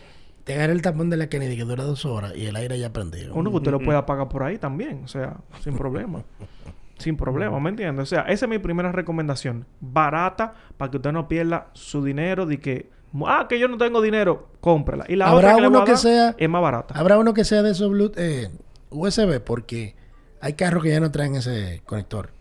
te 0.45 0.53
agarra 0.53 0.71
el 0.71 0.81
tapón 0.81 1.09
de 1.09 1.17
la 1.17 1.27
Kennedy 1.27 1.57
que 1.57 1.65
dura 1.65 1.83
dos 1.83 2.05
horas 2.05 2.33
y 2.35 2.45
el 2.45 2.55
aire 2.55 2.79
ya 2.79 2.93
prendió. 2.93 3.33
Uno 3.35 3.51
que 3.51 3.57
usted 3.57 3.71
lo 3.71 3.79
puede 3.79 3.97
apagar 3.97 4.29
por 4.29 4.43
ahí 4.43 4.57
también, 4.57 5.01
o 5.03 5.07
sea, 5.07 5.37
sin 5.61 5.75
problema. 5.75 6.23
sin 6.97 7.15
problema, 7.17 7.59
¿me 7.59 7.69
entiendes? 7.69 8.03
O 8.03 8.05
sea, 8.05 8.21
esa 8.21 8.45
es 8.45 8.49
mi 8.49 8.59
primera 8.59 8.91
recomendación. 8.91 9.65
Barata 9.79 10.53
para 10.77 10.91
que 10.91 10.97
usted 10.97 11.11
no 11.11 11.27
pierda 11.27 11.69
su 11.73 12.03
dinero 12.03 12.45
de 12.45 12.59
que, 12.59 12.89
ah, 13.25 13.47
que 13.49 13.59
yo 13.59 13.67
no 13.67 13.77
tengo 13.77 14.01
dinero, 14.01 14.47
cómprela. 14.61 15.05
Y 15.07 15.15
la 15.15 15.27
Habrá 15.27 15.53
otra 15.55 15.61
que 15.61 15.67
uno 15.67 15.79
a 15.81 15.85
que 15.85 15.97
sea- 15.97 16.35
es 16.37 16.49
más 16.49 16.61
barata. 16.61 16.93
Habrá 16.97 17.17
uno 17.17 17.33
que 17.33 17.43
sea 17.43 17.61
de 17.63 17.71
esos 17.71 17.89
Bluetooth, 17.89 18.17
eh, 18.19 18.49
USB 18.89 19.39
porque 19.39 19.95
hay 20.41 20.53
carros 20.53 20.83
que 20.83 20.89
ya 20.89 20.99
no 20.99 21.11
traen 21.11 21.35
ese 21.35 21.81
conector. 21.85 22.31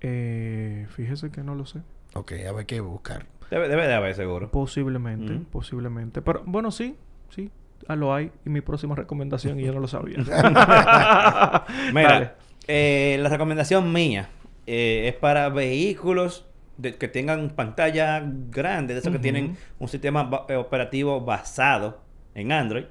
Eh, 0.00 0.86
fíjese 0.90 1.30
que 1.30 1.42
no 1.42 1.54
lo 1.54 1.66
sé. 1.66 1.80
Ok, 2.14 2.32
habrá 2.48 2.64
que 2.64 2.80
buscar. 2.80 3.26
Debe, 3.50 3.68
debe 3.68 3.86
de 3.86 3.94
haber, 3.94 4.14
seguro. 4.14 4.50
Posiblemente, 4.50 5.34
posiblemente. 5.50 6.20
Pero 6.22 6.42
bueno, 6.46 6.70
sí, 6.70 6.96
sí. 7.30 7.50
Ah, 7.88 7.94
lo 7.94 8.12
hay. 8.12 8.32
Y 8.44 8.50
mi 8.50 8.60
próxima 8.60 8.94
recomendación, 8.96 9.60
y 9.60 9.64
yo 9.64 9.72
no 9.72 9.80
lo 9.80 9.86
sabía. 9.88 10.16
Mira, 11.92 12.36
eh, 12.66 13.18
la 13.20 13.28
recomendación 13.28 13.92
mía 13.92 14.28
eh, 14.66 15.08
es 15.08 15.14
para 15.14 15.48
vehículos 15.48 16.46
de- 16.78 16.96
que 16.96 17.08
tengan 17.08 17.50
pantalla 17.50 18.22
grande, 18.50 18.94
de 18.94 19.00
esos 19.00 19.12
que 19.12 19.18
tienen 19.18 19.56
un 19.78 19.88
sistema 19.88 20.44
eh, 20.48 20.56
operativo 20.56 21.20
basado 21.20 22.00
en 22.34 22.52
Android. 22.52 22.84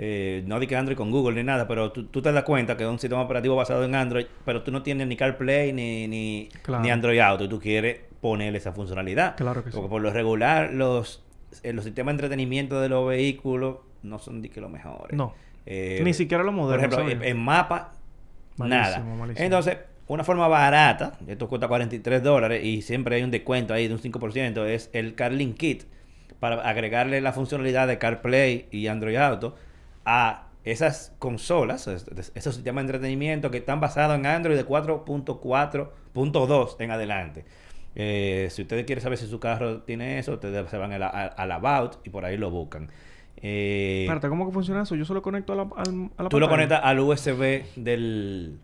Eh, 0.00 0.44
no 0.46 0.60
di 0.60 0.68
que 0.68 0.76
Android 0.76 0.96
con 0.96 1.10
Google 1.10 1.34
ni 1.34 1.42
nada, 1.42 1.66
pero 1.66 1.90
tú, 1.90 2.04
tú 2.06 2.22
te 2.22 2.30
das 2.30 2.44
cuenta 2.44 2.76
que 2.76 2.84
es 2.84 2.88
un 2.88 3.00
sistema 3.00 3.20
operativo 3.22 3.56
basado 3.56 3.84
en 3.84 3.94
Android, 3.96 4.26
pero 4.44 4.62
tú 4.62 4.70
no 4.70 4.82
tienes 4.82 5.08
ni 5.08 5.16
CarPlay 5.16 5.72
ni, 5.72 6.06
ni, 6.06 6.48
Claro. 6.62 6.84
ni 6.84 6.90
Android 6.90 7.18
Auto 7.18 7.44
y 7.44 7.48
tú 7.48 7.58
quieres 7.58 8.00
ponerle 8.20 8.58
esa 8.58 8.72
funcionalidad. 8.72 9.36
Claro 9.36 9.64
que 9.64 9.70
sí. 9.70 9.76
Porque 9.76 9.90
por 9.90 10.00
lo 10.00 10.10
regular 10.12 10.72
los, 10.72 11.24
eh, 11.64 11.72
los 11.72 11.84
sistemas 11.84 12.12
de 12.12 12.16
entretenimiento 12.22 12.80
de 12.80 12.88
los 12.88 13.08
vehículos 13.08 13.78
no 14.04 14.20
son 14.20 14.40
de 14.40 14.50
que 14.50 14.60
los 14.60 14.70
mejores. 14.70 15.16
No. 15.16 15.34
Eh, 15.66 16.00
Ni 16.04 16.14
siquiera 16.14 16.44
lo 16.44 16.50
por 16.52 16.60
moderno. 16.60 16.86
ejemplo, 16.86 17.10
en, 17.10 17.22
en 17.24 17.36
mapa, 17.36 17.92
Malísimo, 18.56 18.80
nada. 19.04 19.14
malísimo. 19.16 19.44
Entonces, 19.44 19.78
una 20.08 20.24
forma 20.24 20.48
barata, 20.48 21.18
esto 21.26 21.48
cuesta 21.48 21.68
43 21.68 22.22
dólares 22.22 22.64
y 22.64 22.82
siempre 22.82 23.16
hay 23.16 23.22
un 23.22 23.30
descuento 23.30 23.74
ahí 23.74 23.88
de 23.88 23.94
un 23.94 24.00
5%, 24.00 24.64
es 24.66 24.90
el 24.92 25.14
CarLink 25.14 25.56
Kit 25.56 25.84
para 26.40 26.56
agregarle 26.68 27.20
la 27.20 27.32
funcionalidad 27.32 27.88
de 27.88 27.98
CarPlay 27.98 28.66
y 28.70 28.86
Android 28.86 29.16
Auto 29.16 29.56
a 30.04 30.44
esas 30.64 31.14
consolas, 31.18 31.86
es- 31.88 32.06
es- 32.16 32.32
esos 32.34 32.54
sistemas 32.54 32.84
de 32.84 32.92
entretenimiento 32.92 33.50
que 33.50 33.58
están 33.58 33.80
basados 33.80 34.16
en 34.18 34.26
Android 34.26 34.56
de 34.56 34.64
4.4.2 34.64 36.76
en 36.78 36.90
adelante. 36.90 37.44
Eh, 37.94 38.48
si 38.50 38.62
ustedes 38.62 38.84
quieren 38.84 39.02
saber 39.02 39.18
si 39.18 39.26
su 39.26 39.40
carro 39.40 39.80
tiene 39.82 40.18
eso, 40.18 40.34
ustedes 40.34 40.68
se 40.70 40.76
van 40.76 40.92
al 40.92 41.52
About 41.52 41.96
y 42.04 42.10
por 42.10 42.24
ahí 42.24 42.36
lo 42.36 42.50
buscan. 42.50 42.90
Eh, 43.40 44.02
Espérate, 44.04 44.28
¿cómo 44.28 44.46
que 44.46 44.52
funciona 44.52 44.82
eso? 44.82 44.94
Yo 44.96 45.04
solo 45.04 45.22
conecto 45.22 45.52
a 45.52 45.56
la, 45.56 45.62
al- 45.76 46.10
a 46.16 46.22
la 46.24 46.28
Tú 46.28 46.40
lo 46.40 46.48
conectas 46.48 46.80
al 46.82 46.98
USB 47.00 47.64
del, 47.76 48.58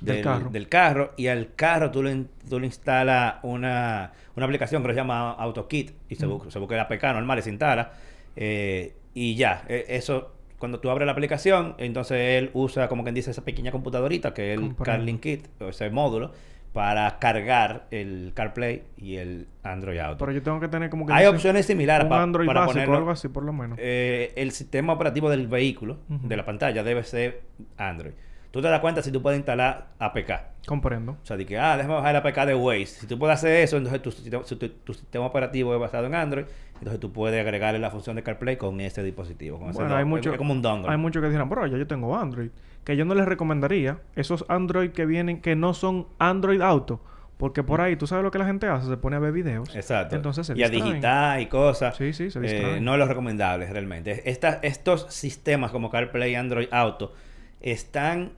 Del 0.00 0.22
carro. 0.22 0.50
del 0.50 0.68
carro 0.68 1.12
y 1.16 1.26
al 1.26 1.54
carro 1.56 1.90
tú 1.90 2.02
le, 2.02 2.24
tú 2.48 2.60
le 2.60 2.66
instalas 2.66 3.36
una, 3.42 4.12
una 4.36 4.46
aplicación 4.46 4.82
que 4.82 4.90
se 4.90 4.94
llama 4.94 5.32
AutoKit 5.32 5.92
y 6.08 6.14
se, 6.14 6.26
Mm. 6.26 6.30
busca, 6.30 6.50
se 6.50 6.58
busca 6.60 6.74
el 6.76 6.80
APK 6.82 7.02
normal 7.14 7.38
y 7.38 7.42
se 7.42 7.50
instala 7.50 7.92
eh, 8.36 8.94
y 9.14 9.34
ya, 9.34 9.64
e- 9.68 9.86
eso 9.88 10.32
cuando 10.58 10.78
tú 10.80 10.90
abres 10.90 11.06
la 11.06 11.12
aplicación 11.12 11.74
entonces 11.78 12.16
él 12.38 12.50
usa 12.54 12.88
como 12.88 13.02
quien 13.02 13.14
dice 13.14 13.30
esa 13.32 13.44
pequeña 13.44 13.72
computadorita 13.72 14.34
que 14.34 14.54
es 14.54 14.60
el. 14.60 14.76
CarLink 14.76 15.20
Kit 15.20 15.46
o 15.60 15.68
ese 15.68 15.90
módulo 15.90 16.32
para 16.72 17.18
cargar 17.18 17.86
el 17.90 18.30
CarPlay 18.34 18.82
y 18.98 19.16
el 19.16 19.48
Android 19.64 19.98
Auto. 19.98 20.18
Pero 20.18 20.32
yo 20.32 20.42
tengo 20.42 20.60
que 20.60 20.68
tener 20.68 20.90
como 20.90 21.06
que... 21.06 21.12
Hay 21.14 21.24
opciones 21.26 21.64
similares 21.66 22.04
un 22.04 22.10
pa- 22.10 22.22
Android 22.22 22.46
para 22.46 22.60
básico 22.60 22.74
ponerlo. 22.74 22.96
algo 22.98 23.10
así, 23.10 23.26
por 23.28 23.42
lo 23.42 23.52
menos. 23.54 23.78
Eh, 23.80 24.32
el 24.36 24.52
sistema 24.52 24.92
operativo 24.92 25.30
del 25.30 25.48
vehículo, 25.48 25.96
de 26.08 26.36
la 26.36 26.44
pantalla, 26.44 26.84
debe 26.84 27.02
ser 27.04 27.40
Android. 27.78 28.12
Tú 28.50 28.62
te 28.62 28.68
das 28.68 28.80
cuenta 28.80 29.02
si 29.02 29.12
tú 29.12 29.20
puedes 29.20 29.36
instalar 29.38 29.88
APK. 29.98 30.30
Comprendo. 30.66 31.12
O 31.22 31.26
sea, 31.26 31.36
de 31.36 31.44
que, 31.44 31.58
ah, 31.58 31.76
déjame 31.76 31.94
bajar 31.94 32.10
el 32.10 32.16
APK 32.16 32.46
de 32.46 32.54
Waze. 32.54 32.86
Si 32.86 33.06
tú 33.06 33.18
puedes 33.18 33.34
hacer 33.34 33.62
eso, 33.62 33.76
entonces 33.76 34.00
tu, 34.02 34.10
sistema- 34.10 34.42
si 34.44 34.56
tu, 34.56 34.68
tu 34.68 34.94
sistema 34.94 35.26
operativo 35.26 35.74
es 35.74 35.80
basado 35.80 36.06
en 36.06 36.14
Android, 36.14 36.44
entonces 36.74 36.98
tú 37.00 37.12
puedes 37.12 37.40
agregarle 37.40 37.78
la 37.78 37.90
función 37.90 38.16
de 38.16 38.22
CarPlay 38.22 38.56
con 38.56 38.80
ese 38.80 39.02
dispositivo. 39.02 39.58
Con 39.58 39.72
Bueno, 39.72 39.96
hay 39.96 40.04
mucho, 40.04 40.30
es 40.32 40.38
como 40.38 40.52
un 40.52 40.62
dongle. 40.62 40.90
hay 40.90 40.96
muchos 40.96 41.22
que 41.22 41.28
dirán, 41.28 41.48
bro, 41.48 41.66
ya 41.66 41.76
yo 41.76 41.86
tengo 41.86 42.16
Android. 42.16 42.50
Que 42.84 42.96
yo 42.96 43.04
no 43.04 43.14
les 43.14 43.26
recomendaría 43.26 43.98
esos 44.16 44.46
Android 44.48 44.90
que 44.90 45.04
vienen, 45.04 45.42
que 45.42 45.54
no 45.54 45.74
son 45.74 46.06
Android 46.18 46.62
Auto. 46.62 47.00
Porque 47.36 47.62
por 47.62 47.80
ahí, 47.80 47.94
tú 47.96 48.06
sabes 48.08 48.24
lo 48.24 48.30
que 48.32 48.38
la 48.38 48.46
gente 48.46 48.66
hace, 48.66 48.88
se 48.88 48.96
pone 48.96 49.14
a 49.14 49.20
ver 49.20 49.32
videos. 49.32 49.74
Exacto. 49.76 50.16
Entonces 50.16 50.46
se 50.46 50.58
y 50.58 50.62
a 50.64 50.68
digitar 50.68 51.40
y 51.40 51.46
cosas. 51.46 51.96
Sí, 51.96 52.12
sí, 52.12 52.30
se 52.32 52.40
eh, 52.42 52.80
no 52.80 52.94
es 52.94 52.98
lo 52.98 53.06
recomendable 53.06 53.66
realmente. 53.72 54.28
Estas, 54.28 54.58
estos 54.62 55.06
sistemas 55.12 55.70
como 55.70 55.88
CarPlay 55.88 56.32
y 56.32 56.34
Android 56.34 56.66
Auto 56.72 57.12
están, 57.60 58.32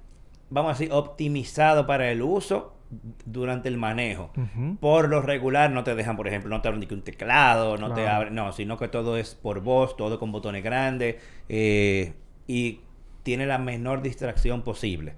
vamos 0.51 0.71
a 0.71 0.79
decir, 0.79 0.93
optimizados 0.93 1.87
para 1.87 2.11
el 2.11 2.23
uso 2.23 2.75
durante 3.25 3.68
el 3.68 3.77
manejo. 3.77 4.33
Por 4.81 5.09
lo 5.09 5.23
regular 5.23 5.71
no 5.71 5.85
te 5.85 5.95
dejan, 5.95 6.16
por 6.16 6.27
ejemplo, 6.27 6.51
no 6.51 6.61
te 6.61 6.68
abren 6.68 6.81
ni 6.81 6.87
que 6.87 6.95
un 6.95 7.03
teclado, 7.03 7.79
no 7.79 7.95
te 7.95 8.09
abren, 8.09 8.35
no, 8.35 8.53
sino 8.53 8.77
que 8.77 8.89
todo 8.89 9.16
es 9.16 9.35
por 9.35 9.61
voz, 9.61 9.97
todo 9.97 10.18
con 10.18 10.33
botones 10.33 10.64
grandes 10.64 11.16
eh, 11.49 12.14
y 12.47 12.81
tiene 13.23 13.47
la 13.47 13.59
menor 13.59 14.03
distracción 14.03 14.62
posible. 14.62 15.14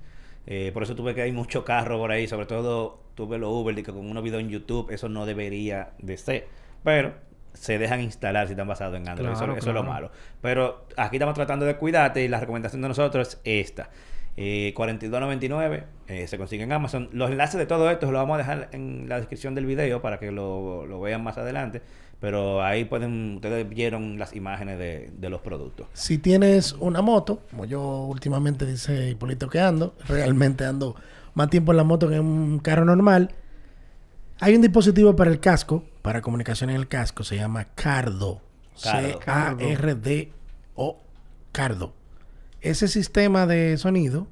Eh, 0.47 0.71
por 0.75 0.83
eso 0.83 0.95
tuve 0.95 1.15
que 1.15 1.23
hay 1.23 1.33
mucho 1.33 1.65
carro 1.65 1.99
por 1.99 2.11
ahí, 2.11 2.27
sobre 2.27 2.47
todo 2.47 3.01
tuve 3.15 3.39
los 3.39 3.51
Uber, 3.53 3.75
de 3.75 3.83
que 3.83 3.93
con 3.93 4.09
unos 4.09 4.23
videos 4.23 4.43
en 4.43 4.51
YouTube, 4.51 4.91
eso 4.91 5.09
no 5.09 5.25
debería 5.25 5.93
de 5.99 6.19
ser. 6.19 6.49
Pero 6.83 7.15
se 7.55 7.79
dejan 7.79 8.01
instalar 8.01 8.47
si 8.47 8.53
están 8.53 8.69
basados 8.69 8.97
en 8.97 9.09
Android. 9.09 9.31
Claro, 9.31 9.53
eso, 9.53 9.59
eso 9.59 9.69
es 9.71 9.75
lo 9.75 9.83
malo. 9.83 10.11
Pero 10.41 10.87
aquí 10.97 11.17
estamos 11.17 11.35
tratando 11.35 11.65
de 11.67 11.77
cuidarte 11.77 12.23
y 12.23 12.29
la 12.29 12.41
recomendación 12.41 12.83
de 12.83 12.89
nosotros 12.89 13.39
es 13.45 13.67
esta. 13.69 13.91
Eh, 14.37 14.73
42.99 14.75 15.85
eh, 16.09 16.27
se 16.27 16.39
consigue 16.39 16.63
en 16.65 16.73
Amazon. 16.73 17.09
Los 17.13 17.31
enlaces 17.31 17.59
de 17.59 17.67
todo 17.67 17.91
esto 17.91 18.11
los 18.11 18.21
vamos 18.21 18.37
a 18.37 18.39
dejar 18.39 18.69
en 18.73 19.09
la 19.09 19.19
descripción 19.19 19.55
del 19.55 19.67
video 19.67 20.01
para 20.01 20.19
que 20.19 20.31
lo, 20.31 20.87
lo 20.87 21.01
vean 21.01 21.23
más 21.23 21.37
adelante. 21.37 21.83
Pero 22.19 22.63
ahí 22.63 22.85
pueden, 22.85 23.35
ustedes 23.37 23.69
vieron 23.69 24.19
las 24.19 24.35
imágenes 24.35 24.79
de, 24.79 25.11
de 25.13 25.29
los 25.29 25.41
productos. 25.41 25.89
Si 25.93 26.19
tienes 26.19 26.73
una 26.75 27.03
moto, 27.03 27.41
como 27.51 27.65
yo 27.65 28.05
últimamente 28.05 28.65
dice 28.65 29.11
Hipólito 29.11 29.49
que 29.49 29.61
ando, 29.61 29.95
realmente 30.07 30.65
ando 30.65 30.95
más 31.35 31.51
tiempo 31.51 31.73
en 31.73 31.79
la 31.79 31.85
moto 31.85 32.09
que 32.09 32.17
en 32.17 32.25
un 32.25 32.59
carro 32.61 32.85
normal. 32.85 33.35
Hay 34.45 34.57
un 34.57 34.61
dispositivo 34.61 35.15
para 35.15 35.31
el 35.31 35.39
casco, 35.39 35.85
para 36.03 36.21
comunicación 36.21 36.71
en 36.71 36.77
el 36.77 36.89
casco, 36.89 37.23
se 37.23 37.37
llama 37.37 37.67
Cardo. 37.77 38.41
Cardo. 38.83 39.21
C-A-R-D-O. 39.21 40.99
Cardo. 41.53 41.93
Ese 42.61 42.89
sistema 42.89 43.47
de 43.47 43.77
sonido, 43.79 44.27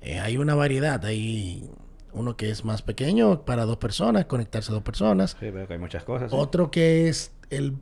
eh, 0.00 0.18
hay 0.18 0.36
una 0.36 0.54
variedad. 0.56 1.04
Hay 1.04 1.70
uno 2.12 2.36
que 2.36 2.50
es 2.50 2.64
más 2.64 2.82
pequeño 2.82 3.42
para 3.44 3.66
dos 3.66 3.76
personas, 3.76 4.24
conectarse 4.24 4.72
a 4.72 4.74
dos 4.74 4.82
personas. 4.82 5.36
Sí, 5.38 5.50
veo 5.50 5.66
que 5.68 5.74
hay 5.74 5.78
muchas 5.78 6.02
cosas. 6.02 6.30
sí. 6.32 6.36
Otro 6.38 6.70
que 6.72 7.08
es 7.08 7.30
el, 7.50 7.76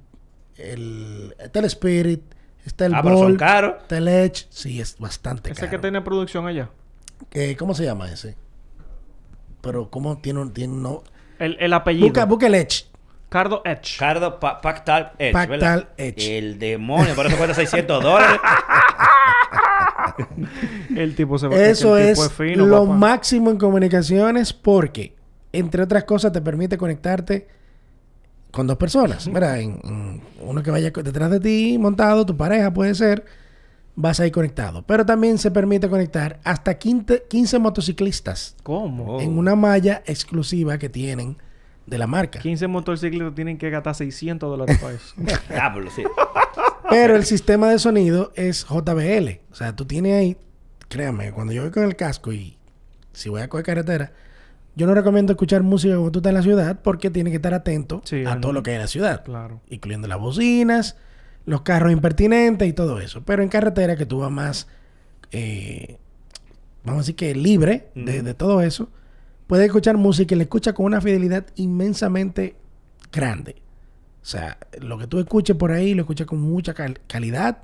el 0.56 1.34
está 1.38 1.60
el 1.60 1.64
Spirit, 1.66 2.22
está 2.66 2.84
el 2.86 2.94
ah, 2.94 3.00
pero 3.02 3.18
son 3.18 3.36
caros. 3.36 3.76
está 3.82 3.96
el 3.98 4.08
Edge, 4.08 4.46
sí 4.50 4.80
es 4.82 4.98
bastante 4.98 5.50
Ese 5.52 5.60
caro. 5.62 5.70
que 5.70 5.78
tiene 5.78 6.02
producción 6.02 6.46
allá. 6.46 6.68
Que- 7.30 7.56
¿Cómo 7.56 7.74
se 7.74 7.84
llama 7.84 8.10
ese? 8.12 8.36
Pero 9.62 9.88
cómo 9.90 10.18
tiene 10.18 10.40
un 10.40 10.52
tiene 10.52 10.74
un 10.74 10.82
no- 10.82 11.02
El, 11.38 11.56
el 11.60 11.72
apellido. 11.72 12.06
Busca, 12.08 12.24
busca 12.24 12.46
el 12.46 12.54
Edge. 12.54 12.84
Cardo 13.28 13.62
Edge. 13.64 13.98
Cardo 13.98 14.40
Pa- 14.40 14.60
Pactal 14.60 15.12
Edge. 15.18 15.32
Pactal 15.32 15.60
¿verdad? 15.60 15.88
Edge. 15.98 16.38
El 16.38 16.58
demonio, 16.58 17.14
por 17.14 17.26
eso 17.26 17.36
cuesta 17.36 17.54
600 17.54 18.02
dólares. 18.02 18.40
el 20.96 21.14
tipo 21.14 21.38
se 21.38 21.48
va 21.48 21.56
Eso 21.56 21.96
el 21.96 22.08
es, 22.08 22.32
fino, 22.32 22.66
lo 22.66 22.84
papá. 22.84 22.96
máximo 22.96 23.50
en 23.50 23.58
comunicaciones 23.58 24.52
porque, 24.52 25.14
entre 25.52 25.82
otras 25.82 26.04
cosas, 26.04 26.32
te 26.32 26.40
permite 26.40 26.78
conectarte 26.78 27.46
con 28.50 28.66
dos 28.66 28.76
personas. 28.76 29.30
¿verdad? 29.30 29.60
En- 29.60 29.80
en 29.84 30.22
uno 30.40 30.62
que 30.62 30.70
vaya 30.70 30.90
detrás 30.90 31.30
de 31.30 31.40
ti 31.40 31.76
montado, 31.78 32.24
tu 32.26 32.36
pareja 32.36 32.72
puede 32.72 32.94
ser, 32.94 33.24
vas 34.00 34.20
ahí 34.20 34.30
conectado. 34.30 34.82
Pero 34.86 35.04
también 35.04 35.38
se 35.38 35.50
permite 35.50 35.88
conectar 35.88 36.38
hasta 36.44 36.78
15, 36.78 37.24
15 37.28 37.58
motociclistas 37.58 38.54
¿Cómo? 38.62 39.20
En 39.20 39.36
una 39.36 39.56
malla 39.56 40.02
exclusiva 40.06 40.78
que 40.78 40.88
tienen 40.88 41.36
de 41.84 41.98
la 41.98 42.06
marca. 42.06 42.38
15 42.38 42.68
motocicletas 42.68 43.34
tienen 43.34 43.58
que 43.58 43.70
gastar 43.70 43.96
600 43.96 44.48
dólares 44.48 44.78
para 44.78 44.94
eso. 44.94 45.14
Diablo, 45.48 45.90
sí. 45.90 46.04
Pero 46.88 47.16
el 47.16 47.24
sistema 47.24 47.70
de 47.70 47.78
sonido 47.80 48.32
es 48.36 48.64
JBL. 48.66 49.40
O 49.50 49.54
sea, 49.54 49.74
tú 49.74 49.84
tienes 49.84 50.14
ahí, 50.14 50.36
créame, 50.88 51.32
cuando 51.32 51.52
yo 51.52 51.62
voy 51.62 51.72
con 51.72 51.82
el 51.82 51.96
casco 51.96 52.32
y 52.32 52.56
si 53.12 53.28
voy 53.30 53.42
a 53.42 53.48
coger 53.48 53.66
carretera, 53.66 54.12
yo 54.76 54.86
no 54.86 54.94
recomiendo 54.94 55.32
escuchar 55.32 55.64
música 55.64 55.94
cuando 55.94 56.12
tú 56.12 56.18
estás 56.20 56.30
en 56.30 56.34
la 56.36 56.42
ciudad 56.42 56.80
porque 56.82 57.10
tienes 57.10 57.32
que 57.32 57.36
estar 57.36 57.52
atento 57.52 58.00
Sí, 58.04 58.24
a 58.24 58.40
todo 58.40 58.52
lo 58.52 58.62
que 58.62 58.70
hay 58.70 58.76
en 58.76 58.82
la 58.82 58.88
ciudad, 58.88 59.24
claro. 59.24 59.60
incluyendo 59.68 60.06
las 60.06 60.20
bocinas, 60.20 60.96
los 61.48 61.62
carros 61.62 61.92
impertinentes 61.92 62.68
y 62.68 62.72
todo 62.72 63.00
eso. 63.00 63.22
Pero 63.24 63.42
en 63.42 63.48
carretera 63.48 63.96
que 63.96 64.06
tú 64.06 64.20
vas 64.20 64.30
más, 64.30 64.66
eh, 65.32 65.96
vamos 66.84 67.00
a 67.00 67.02
decir 67.02 67.16
que 67.16 67.34
libre 67.34 67.88
de, 67.94 68.34
todo 68.34 68.62
eso, 68.62 68.88
puedes 69.46 69.66
escuchar 69.66 69.96
música 69.96 70.34
y 70.34 70.38
la 70.38 70.44
escuchas 70.44 70.74
con 70.74 70.86
una 70.86 71.00
fidelidad 71.00 71.46
inmensamente 71.56 72.54
grande. 73.12 73.56
O 74.22 74.26
sea, 74.26 74.58
lo 74.80 74.98
que 74.98 75.06
tú 75.06 75.18
escuches 75.20 75.56
por 75.56 75.72
ahí 75.72 75.94
lo 75.94 76.02
escuchas 76.02 76.26
con 76.26 76.40
mucha 76.40 76.74
cal- 76.74 77.00
calidad. 77.06 77.58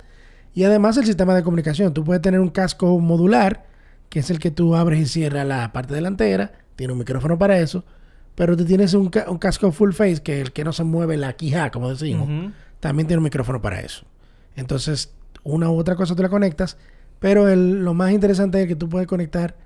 Y 0.54 0.64
además 0.64 0.96
el 0.96 1.04
sistema 1.04 1.34
de 1.34 1.42
comunicación. 1.42 1.92
Tú 1.92 2.04
puedes 2.04 2.22
tener 2.22 2.40
un 2.40 2.48
casco 2.48 2.98
modular, 3.00 3.66
que 4.08 4.20
es 4.20 4.30
el 4.30 4.38
que 4.38 4.50
tú 4.50 4.76
abres 4.76 5.00
y 5.00 5.06
cierras 5.06 5.46
la 5.46 5.72
parte 5.72 5.92
delantera. 5.94 6.52
Tiene 6.76 6.92
un 6.92 7.00
micrófono 7.00 7.36
para 7.38 7.58
eso. 7.58 7.84
Pero 8.34 8.56
tú 8.56 8.64
tienes 8.64 8.94
un, 8.94 9.10
ca- 9.10 9.26
un 9.28 9.38
casco 9.38 9.70
full 9.72 9.92
face, 9.92 10.22
que 10.22 10.36
es 10.36 10.46
el 10.46 10.52
que 10.52 10.64
no 10.64 10.72
se 10.72 10.84
mueve 10.84 11.16
la 11.16 11.34
quija, 11.34 11.70
como 11.70 11.90
decimos. 11.90 12.28
También 12.84 13.06
tiene 13.06 13.18
un 13.18 13.24
micrófono 13.24 13.62
para 13.62 13.80
eso. 13.80 14.04
Entonces, 14.56 15.14
una 15.42 15.70
u 15.70 15.78
otra 15.78 15.96
cosa 15.96 16.14
tú 16.14 16.22
la 16.22 16.28
conectas. 16.28 16.76
Pero 17.18 17.48
el- 17.48 17.82
lo 17.82 17.94
más 17.94 18.12
interesante 18.12 18.60
es 18.60 18.68
que 18.68 18.76
tú 18.76 18.90
puedes 18.90 19.08
conectar. 19.08 19.56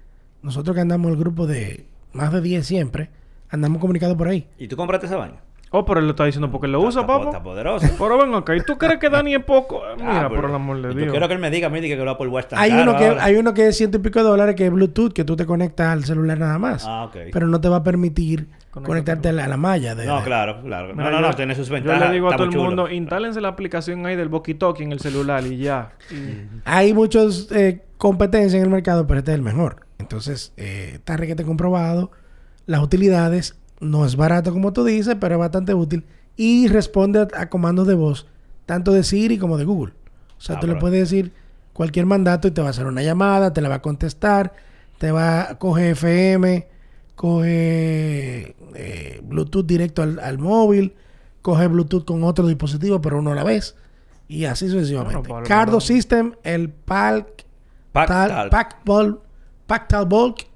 Nosotros 0.43 0.75
que 0.77 0.81
andamos 0.83 1.11
el 1.11 1.17
grupo 1.17 1.49
de 1.49 1.87
más 2.13 2.33
de 2.33 2.41
10 2.41 2.65
siempre, 2.65 3.11
andamos 3.51 3.81
comunicados 3.81 4.17
por 4.17 4.29
ahí. 4.29 4.47
¿Y 4.57 4.69
tú 4.69 4.77
compraste 4.77 5.07
esa 5.07 5.17
vaina? 5.17 5.39
Oh, 5.71 5.85
pero 5.85 5.99
él 5.99 6.07
lo 6.07 6.13
está 6.13 6.25
diciendo 6.27 6.49
porque 6.51 6.69
lo 6.69 6.81
usa, 6.81 7.05
papá. 7.07 7.25
Está 7.27 7.43
poderoso. 7.43 7.87
Pero 7.99 8.17
ven 8.19 8.33
acá, 8.35 8.55
¿y 8.57 8.61
tú 8.61 8.79
crees 8.79 8.99
que 9.01 9.11
Dani 9.11 9.35
es 9.35 9.45
poco? 9.45 9.83
Eh, 9.87 9.95
Mira, 9.99 10.27
Ah, 10.27 10.29
por 10.29 10.45
el 10.45 10.55
amor 10.55 10.77
de 10.81 10.91
Yo 10.95 10.95
Dios. 11.01 11.11
quiero 11.11 11.27
que 11.27 11.35
él 11.35 11.41
me 11.41 11.51
diga 11.51 11.67
a 11.67 11.71
mí 11.71 11.81
diga 11.81 11.97
que 11.97 12.05
lo 12.05 12.13
Apple 12.13 12.29
Watch 12.29 12.45
está 12.45 12.61
Hay 12.61 12.71
caro 12.71 12.83
uno, 12.85 12.97
que, 12.99 13.07
ahora. 13.09 13.25
hay 13.25 13.35
uno 13.35 13.53
que 13.53 13.67
es 13.67 13.77
ciento 13.77 13.99
y 13.99 14.01
pico 14.01 14.21
de 14.21 14.27
dólares 14.27 14.55
que 14.55 14.65
es 14.67 14.73
Bluetooth, 14.73 15.13
que 15.13 15.25
tú 15.25 15.35
te 15.35 15.45
conectas 15.45 15.89
al 15.89 16.05
celular 16.05 16.39
nada 16.39 16.59
más. 16.59 16.85
Ah, 16.87 17.05
ok. 17.05 17.17
Pero 17.33 17.49
no 17.49 17.61
te 17.61 17.69
va 17.69 17.79
a 17.79 17.83
permitir 17.83 18.47
Conectarte 18.71 19.29
a 19.31 19.33
la, 19.33 19.45
a 19.45 19.49
la 19.49 19.57
malla. 19.57 19.95
De, 19.95 20.07
No, 20.07 20.23
claro, 20.23 20.61
claro. 20.63 20.95
Mira, 20.95 21.05
no, 21.11 21.11
no, 21.17 21.21
yo- 21.23 21.29
no, 21.29 21.35
tiene 21.35 21.55
sus 21.55 21.69
Yo 21.69 21.75
ventajas. 21.75 22.09
le 22.09 22.15
digo 22.15 22.29
a 22.31 22.37
todo 22.37 22.45
el 22.47 22.51
chulo. 22.53 22.65
mundo, 22.65 22.91
instálense 22.91 23.41
la 23.41 23.49
aplicación 23.49 24.05
ahí 24.07 24.15
del 24.15 24.31
walkie-talkie 24.31 24.83
en 24.83 24.93
el 24.93 25.01
celular 25.01 25.45
y 25.47 25.57
ya. 25.59 25.93
Y- 26.11 26.47
Hay 26.65 26.93
muchos 26.95 27.51
eh, 27.51 27.83
competencias 27.97 28.55
en 28.55 28.63
el 28.63 28.71
mercado, 28.71 29.07
pero 29.07 29.19
este 29.19 29.33
es 29.33 29.37
el 29.37 29.43
mejor. 29.43 29.87
Entonces, 29.99 30.53
eh, 30.57 30.93
está 30.95 31.17
requete 31.17 31.45
comprobado. 31.45 32.11
Las 32.67 32.81
utilidades 32.83 33.57
no 33.81 34.05
es 34.05 34.17
barato 34.17 34.53
como 34.53 34.73
tú 34.73 34.85
dices, 34.85 35.17
pero 35.19 35.35
es 35.37 35.39
bastante 35.41 35.75
útil. 35.75 36.05
Y 36.37 36.69
responde 36.69 37.21
a, 37.21 37.29
a 37.41 37.49
comandos 37.49 37.87
de 37.89 37.95
voz, 37.95 38.27
tanto 38.67 38.93
de 38.93 39.03
Siri 39.03 39.39
como 39.39 39.57
de 39.57 39.65
Google. 39.65 39.95
O 40.37 40.41
sea, 40.41 40.57
Ah, 40.57 40.61
tú 40.61 40.67
le 40.69 40.77
puedes 40.77 41.01
decir 41.11 41.33
cualquier 41.73 42.07
mandato 42.07 42.47
y 42.47 42.51
te 42.53 42.61
va 42.61 42.69
a 42.69 42.71
hacer 42.71 42.87
una 42.87 43.03
llamada, 43.03 43.53
te 43.53 43.61
la 43.61 43.69
va 43.69 43.77
a 43.77 43.83
contestar, 43.83 44.53
te 44.99 45.11
va 45.11 45.51
a 45.51 45.59
coger 45.59 45.93
FM, 45.93 46.67
coge 47.19 48.55
eh, 48.77 49.21
Bluetooth 49.25 49.67
directo 49.67 50.03
al, 50.03 50.21
al 50.21 50.39
móvil, 50.39 50.95
coge 51.43 51.67
Bluetooth 51.67 52.05
con 52.05 52.23
otro 52.23 52.47
dispositivo, 52.47 53.01
pero 53.01 53.19
uno 53.19 53.33
a 53.33 53.35
la 53.35 53.43
vez. 53.43 53.75
Y 54.29 54.45
así 54.45 54.69
sucesivamente. 54.69 55.17
Bueno, 55.17 55.29
Pablo, 55.29 55.49
Cardo 55.49 55.73
no. 55.73 55.81
System, 55.81 56.35
el 56.45 56.71
PALC, 56.71 57.45
Pactal. 57.91 58.29
tal, 58.29 58.51
Pactal, 58.51 59.19
Pactal 59.67 60.07
Bulk, 60.07 60.47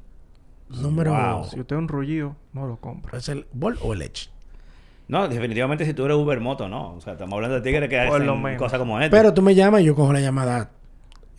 número... 0.69 1.11
Wow. 1.11 1.45
si 1.47 1.59
usted 1.59 1.75
es 1.75 1.81
un 1.81 1.89
rullido, 1.89 2.37
no 2.53 2.69
lo 2.69 2.77
compra. 2.77 3.19
¿Es 3.19 3.29
el 3.29 3.45
Bulk 3.53 3.85
o 3.85 3.93
el 3.93 4.03
Edge? 4.03 4.31
No, 5.09 5.27
definitivamente 5.27 5.85
si 5.85 5.95
tú 5.95 6.05
eres 6.05 6.17
Uber 6.17 6.39
Moto, 6.39 6.69
no. 6.69 6.95
O 6.95 7.01
sea, 7.01 7.15
estamos 7.15 7.35
hablando 7.35 7.57
de 7.57 7.63
tigres 7.63 7.89
que 7.89 7.99
hacen 7.99 8.57
cosas 8.57 8.79
como 8.79 9.01
esta. 9.01 9.17
Pero 9.17 9.35
tú 9.35 9.43
me 9.43 9.57
llamas 9.57 9.81
y 9.81 9.87
yo 9.87 9.97
cojo 9.97 10.13
la 10.13 10.21
llamada 10.21 10.71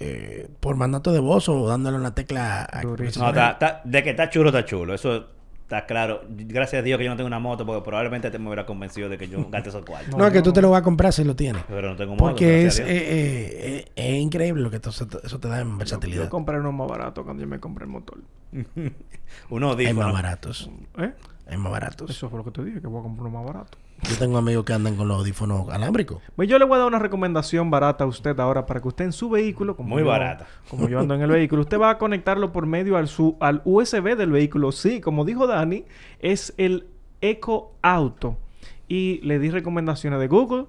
eh, 0.04 0.48
por 0.60 0.76
mandato 0.76 1.12
de 1.12 1.20
voz 1.20 1.48
o 1.50 1.68
dándole 1.68 1.98
una 1.98 2.14
tecla... 2.14 2.64
a-. 2.72 2.82
No, 2.84 2.96
está- 3.30 3.52
está- 3.52 3.82
de 3.84 4.04
que 4.04 4.10
está 4.12 4.30
chulo, 4.30 4.50
está 4.50 4.66
chulo. 4.66 4.94
Eso 4.94 5.28
está 5.64 5.86
claro. 5.86 6.22
Gracias 6.30 6.82
a 6.82 6.84
Dios 6.84 6.98
que 6.98 7.06
yo 7.06 7.10
no 7.10 7.16
tengo 7.18 7.28
una 7.28 7.40
moto, 7.40 7.66
porque 7.66 7.82
probablemente 7.84 8.30
te 8.30 8.38
me 8.40 8.48
hubiera 8.48 8.66
convencido 8.66 9.10
de 9.10 9.18
que 9.18 9.28
yo 9.30 9.48
gaste 9.50 9.70
esos 9.70 9.86
cuartos. 9.86 10.10
No, 10.12 10.18
No, 10.18 10.28
es 10.28 10.34
que 10.34 10.42
tú 10.42 10.52
te 10.54 10.62
lo 10.62 10.70
vas 10.70 10.82
a 10.82 10.84
comprar 10.84 11.14
si 11.14 11.24
lo 11.24 11.36
tienes. 11.36 11.64
Pero 11.68 11.90
no 11.90 11.96
tengo 11.96 12.12
moto. 12.16 12.26
Porque 12.32 12.66
es, 12.66 12.80
eh, 12.80 12.86
eh, 12.88 13.86
es 13.96 14.14
increíble 14.16 14.62
lo 14.62 14.70
que 14.70 14.80
to- 14.80 14.90
eso 14.90 15.08
te- 15.08 15.26
eso 15.26 15.40
te 15.40 15.48
da 15.48 15.60
en 15.62 15.78
versatilidad. 15.78 16.26
Yo 16.26 16.30
compré 16.30 16.60
uno 16.60 16.72
más 16.72 16.88
barato 16.88 17.24
cuando 17.24 17.42
yo 17.42 17.48
me 17.48 17.60
compré 17.60 17.86
el 17.86 17.92
motor. 17.92 18.20
Unos 19.50 19.78
Hay 19.78 19.94
más 19.94 20.14
baratos. 20.14 20.70
¿Eh? 20.98 21.12
Hay 21.48 21.58
más 21.58 21.72
baratos. 21.72 22.10
Eso 22.10 22.30
fue 22.30 22.38
lo 22.40 22.46
que 22.46 22.52
te 22.52 22.64
dije, 22.64 22.80
que 22.82 22.88
voy 22.88 23.00
a 23.00 23.04
comprar 23.04 23.28
uno 23.28 23.38
más 23.42 23.46
barato. 23.54 23.78
Yo 24.10 24.18
tengo 24.20 24.38
amigos 24.38 24.66
que 24.66 24.74
andan 24.74 24.96
con 24.96 25.08
los 25.08 25.18
audífonos 25.20 25.70
alámbricos. 25.70 26.22
Pues 26.36 26.48
yo 26.50 26.60
le 26.60 26.66
voy 26.66 26.76
a 26.76 26.80
dar 26.80 26.88
una 26.88 27.00
recomendación 27.00 27.72
barata 27.72 28.04
a 28.04 28.08
usted 28.08 28.38
ahora 28.40 28.66
para 28.66 28.82
que 28.82 28.88
usted 28.90 29.06
en 29.06 29.12
su 29.14 29.30
vehículo, 29.30 29.76
como 29.76 29.90
Muy 29.90 30.04
yo- 30.04 30.10
barata. 30.10 30.46
como 30.70 30.88
yo 30.90 31.00
ando 31.00 31.16
en 31.16 31.22
el 31.22 31.32
vehículo, 31.32 31.62
usted 31.62 31.80
va 31.80 31.90
a 31.92 31.98
conectarlo 31.98 32.52
por 32.52 32.66
medio 32.66 32.98
al, 32.98 33.08
su, 33.08 33.38
al 33.40 33.62
USB 33.66 34.16
del 34.16 34.32
vehículo. 34.32 34.72
Sí, 34.72 35.00
como 35.02 35.26
dijo 35.26 35.48
Dani, 35.48 35.86
es 36.20 36.54
el 36.58 36.88
Eco 37.22 37.74
Auto. 37.82 38.38
Y 38.88 39.20
le 39.24 39.40
di 39.40 39.50
recomendaciones 39.50 40.20
de 40.20 40.28
Google, 40.28 40.66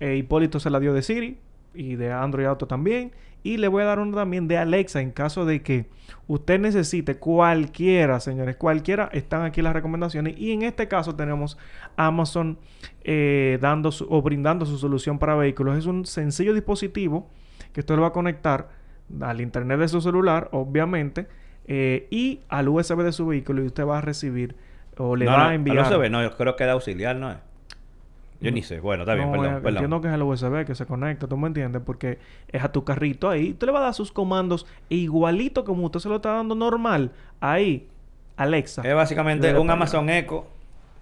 eh, 0.00 0.16
Hipólito 0.16 0.58
se 0.60 0.68
la 0.68 0.80
dio 0.80 0.92
de 0.92 1.02
Siri 1.02 1.38
y 1.74 1.94
de 1.94 2.12
Android 2.12 2.46
Auto 2.46 2.66
también. 2.66 3.12
Y 3.44 3.58
le 3.58 3.68
voy 3.68 3.82
a 3.82 3.86
dar 3.86 4.00
uno 4.00 4.16
también 4.16 4.48
de 4.48 4.58
Alexa 4.58 5.00
en 5.00 5.12
caso 5.12 5.44
de 5.44 5.62
que 5.62 5.86
usted 6.26 6.58
necesite 6.58 7.16
cualquiera, 7.18 8.18
señores, 8.18 8.56
cualquiera, 8.56 9.08
están 9.12 9.42
aquí 9.44 9.60
las 9.62 9.74
recomendaciones. 9.74 10.34
Y 10.38 10.50
en 10.52 10.62
este 10.62 10.88
caso 10.88 11.14
tenemos 11.14 11.56
Amazon 11.96 12.58
eh, 13.04 13.58
dando 13.60 13.92
su- 13.92 14.06
o 14.08 14.22
brindando 14.22 14.64
su 14.66 14.78
solución 14.78 15.18
para 15.18 15.34
vehículos. 15.36 15.78
Es 15.78 15.86
un 15.86 16.06
sencillo 16.06 16.54
dispositivo 16.54 17.28
que 17.72 17.80
usted 17.80 17.94
lo 17.96 18.02
va 18.02 18.08
a 18.08 18.12
conectar 18.12 18.70
al 19.20 19.40
internet 19.42 19.78
de 19.78 19.88
su 19.88 20.00
celular, 20.00 20.48
obviamente, 20.52 21.26
eh, 21.66 22.08
y 22.10 22.40
al 22.48 22.68
USB 22.70 23.02
de 23.02 23.12
su 23.12 23.26
vehículo 23.26 23.62
y 23.62 23.66
usted 23.66 23.86
va 23.86 23.98
a 23.98 24.00
recibir 24.00 24.56
o 24.96 25.16
le 25.16 25.26
no, 25.26 25.32
va 25.32 25.36
no, 25.38 25.44
a 25.44 25.54
enviar. 25.54 25.78
al 25.80 25.92
USB, 25.92 26.10
no, 26.10 26.22
yo 26.22 26.34
creo 26.36 26.56
que 26.56 26.64
era 26.64 26.72
auxiliar, 26.72 27.16
¿no 27.16 27.30
es? 27.30 27.36
Yo 28.40 28.50
ni 28.50 28.62
sé. 28.62 28.80
Bueno, 28.80 29.04
está 29.04 29.14
bien, 29.14 29.26
No, 29.26 29.32
perdón, 29.32 29.46
eh, 29.46 29.54
perdón. 29.56 29.68
Entiendo 29.68 30.00
que 30.00 30.08
es 30.08 30.14
el 30.14 30.22
USB 30.22 30.64
que 30.66 30.74
se 30.74 30.86
conecta, 30.86 31.26
tú 31.26 31.36
me 31.36 31.46
entiendes, 31.46 31.82
porque 31.84 32.18
es 32.48 32.62
a 32.62 32.70
tu 32.72 32.84
carrito 32.84 33.30
ahí. 33.30 33.52
Usted 33.52 33.66
le 33.66 33.72
va 33.72 33.78
a 33.80 33.82
dar 33.84 33.94
sus 33.94 34.12
comandos 34.12 34.66
e 34.90 34.96
igualito 34.96 35.64
como 35.64 35.86
usted 35.86 36.00
se 36.00 36.08
lo 36.08 36.16
está 36.16 36.32
dando 36.32 36.54
normal. 36.54 37.12
Ahí, 37.40 37.88
Alexa. 38.36 38.82
Es 38.82 38.94
básicamente 38.94 39.56
un 39.56 39.70
Amazon 39.70 40.10
Echo 40.10 40.46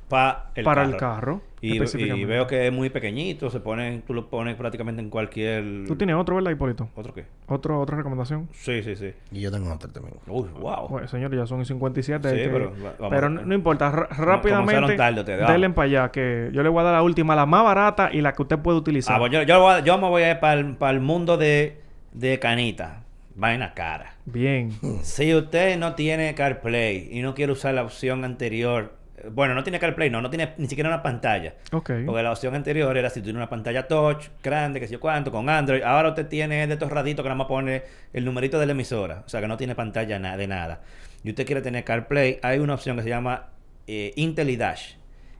pa 0.08 0.50
el 0.54 0.64
para 0.64 0.82
carro. 0.82 0.92
el 0.92 0.96
carro. 1.00 1.40
Y, 1.64 2.24
veo 2.24 2.48
que 2.48 2.66
es 2.66 2.72
muy 2.72 2.90
pequeñito, 2.90 3.48
se 3.48 3.60
pone, 3.60 4.02
tú 4.04 4.12
lo 4.14 4.28
pones 4.28 4.56
prácticamente 4.56 5.00
en 5.00 5.10
cualquier... 5.10 5.84
Tú 5.86 5.94
tienes 5.94 6.16
otro, 6.16 6.34
¿verdad, 6.34 6.50
Hipólito? 6.50 6.88
¿Otro 6.96 7.14
qué? 7.14 7.24
Otro, 7.46 7.80
otra 7.80 7.96
recomendación. 7.96 8.48
Sí, 8.52 8.82
sí, 8.82 8.96
sí. 8.96 9.12
Y 9.30 9.40
yo 9.42 9.52
tengo 9.52 9.72
otro 9.72 9.88
también. 9.88 10.16
Uy, 10.26 10.48
wow. 10.58 10.88
Bueno, 10.88 11.06
señor, 11.06 11.32
ya 11.36 11.46
son 11.46 11.64
57. 11.64 12.28
Sí, 12.30 12.34
que- 12.36 12.48
pero 12.48 12.72
va- 12.72 12.94
vamos 12.98 13.10
pero 13.10 13.26
a- 13.26 13.30
no, 13.30 13.42
no 13.46 13.54
importa, 13.54 13.92
como 13.92 14.06
rápidamente. 14.24 14.96
tarde 14.96 15.22
denle 15.24 15.70
para 15.70 15.86
allá, 15.86 16.10
que 16.10 16.50
yo 16.52 16.64
le 16.64 16.68
voy 16.68 16.80
a 16.80 16.84
dar 16.84 16.94
la 16.94 17.02
última, 17.04 17.36
la 17.36 17.46
más 17.46 17.62
barata 17.62 18.10
y 18.12 18.20
la 18.22 18.32
que 18.32 18.42
usted 18.42 18.58
puede 18.58 18.78
utilizar. 18.78 19.14
Ah, 19.14 19.18
pues 19.20 19.30
yo, 19.30 19.42
yo, 19.44 19.60
voy 19.60 19.74
a- 19.74 19.80
yo 19.84 19.98
me 19.98 20.08
voy 20.08 20.22
a 20.24 20.32
ir 20.32 20.40
para 20.40 20.90
el, 20.90 21.00
mundo 21.00 21.36
de, 21.36 21.80
de 22.12 22.40
canita. 22.40 23.04
Vaina 23.36 23.72
cara. 23.72 24.14
Bien. 24.26 24.70
Si 25.02 25.32
usted 25.32 25.78
no 25.78 25.94
tiene 25.94 26.34
CarPlay 26.34 27.08
y 27.12 27.22
no 27.22 27.34
quiere 27.34 27.52
usar 27.52 27.74
la 27.74 27.82
opción 27.84 28.24
anterior, 28.24 28.94
bueno, 29.30 29.54
no 29.54 29.62
tiene 29.62 29.78
CarPlay, 29.78 30.10
no, 30.10 30.20
no 30.20 30.30
tiene 30.30 30.52
ni 30.58 30.66
siquiera 30.66 30.88
una 30.90 31.02
pantalla. 31.02 31.54
Ok. 31.72 31.90
Porque 32.06 32.22
la 32.22 32.32
opción 32.32 32.54
anterior 32.54 32.96
era 32.96 33.10
si 33.10 33.20
tú 33.20 33.24
tienes 33.24 33.38
una 33.38 33.48
pantalla 33.48 33.86
touch, 33.86 34.26
grande, 34.42 34.80
que 34.80 34.86
sé 34.86 34.94
yo 34.94 35.00
cuánto, 35.00 35.30
con 35.30 35.48
Android. 35.48 35.82
Ahora 35.82 36.08
usted 36.10 36.26
tiene 36.28 36.66
de 36.66 36.72
estos 36.72 36.90
raditos 36.90 37.22
que 37.22 37.28
nada 37.28 37.36
más 37.38 37.46
pone 37.46 37.82
el 38.12 38.24
numerito 38.24 38.58
de 38.58 38.66
la 38.66 38.72
emisora. 38.72 39.22
O 39.26 39.28
sea, 39.28 39.40
que 39.40 39.48
no 39.48 39.56
tiene 39.56 39.74
pantalla 39.74 40.18
na- 40.18 40.36
de 40.36 40.46
nada. 40.46 40.80
Y 41.24 41.30
usted 41.30 41.46
quiere 41.46 41.62
tener 41.62 41.84
CarPlay, 41.84 42.38
hay 42.42 42.58
una 42.58 42.74
opción 42.74 42.96
que 42.96 43.02
se 43.02 43.08
llama 43.08 43.48
eh, 43.86 44.12
IntelliDash, 44.16 44.94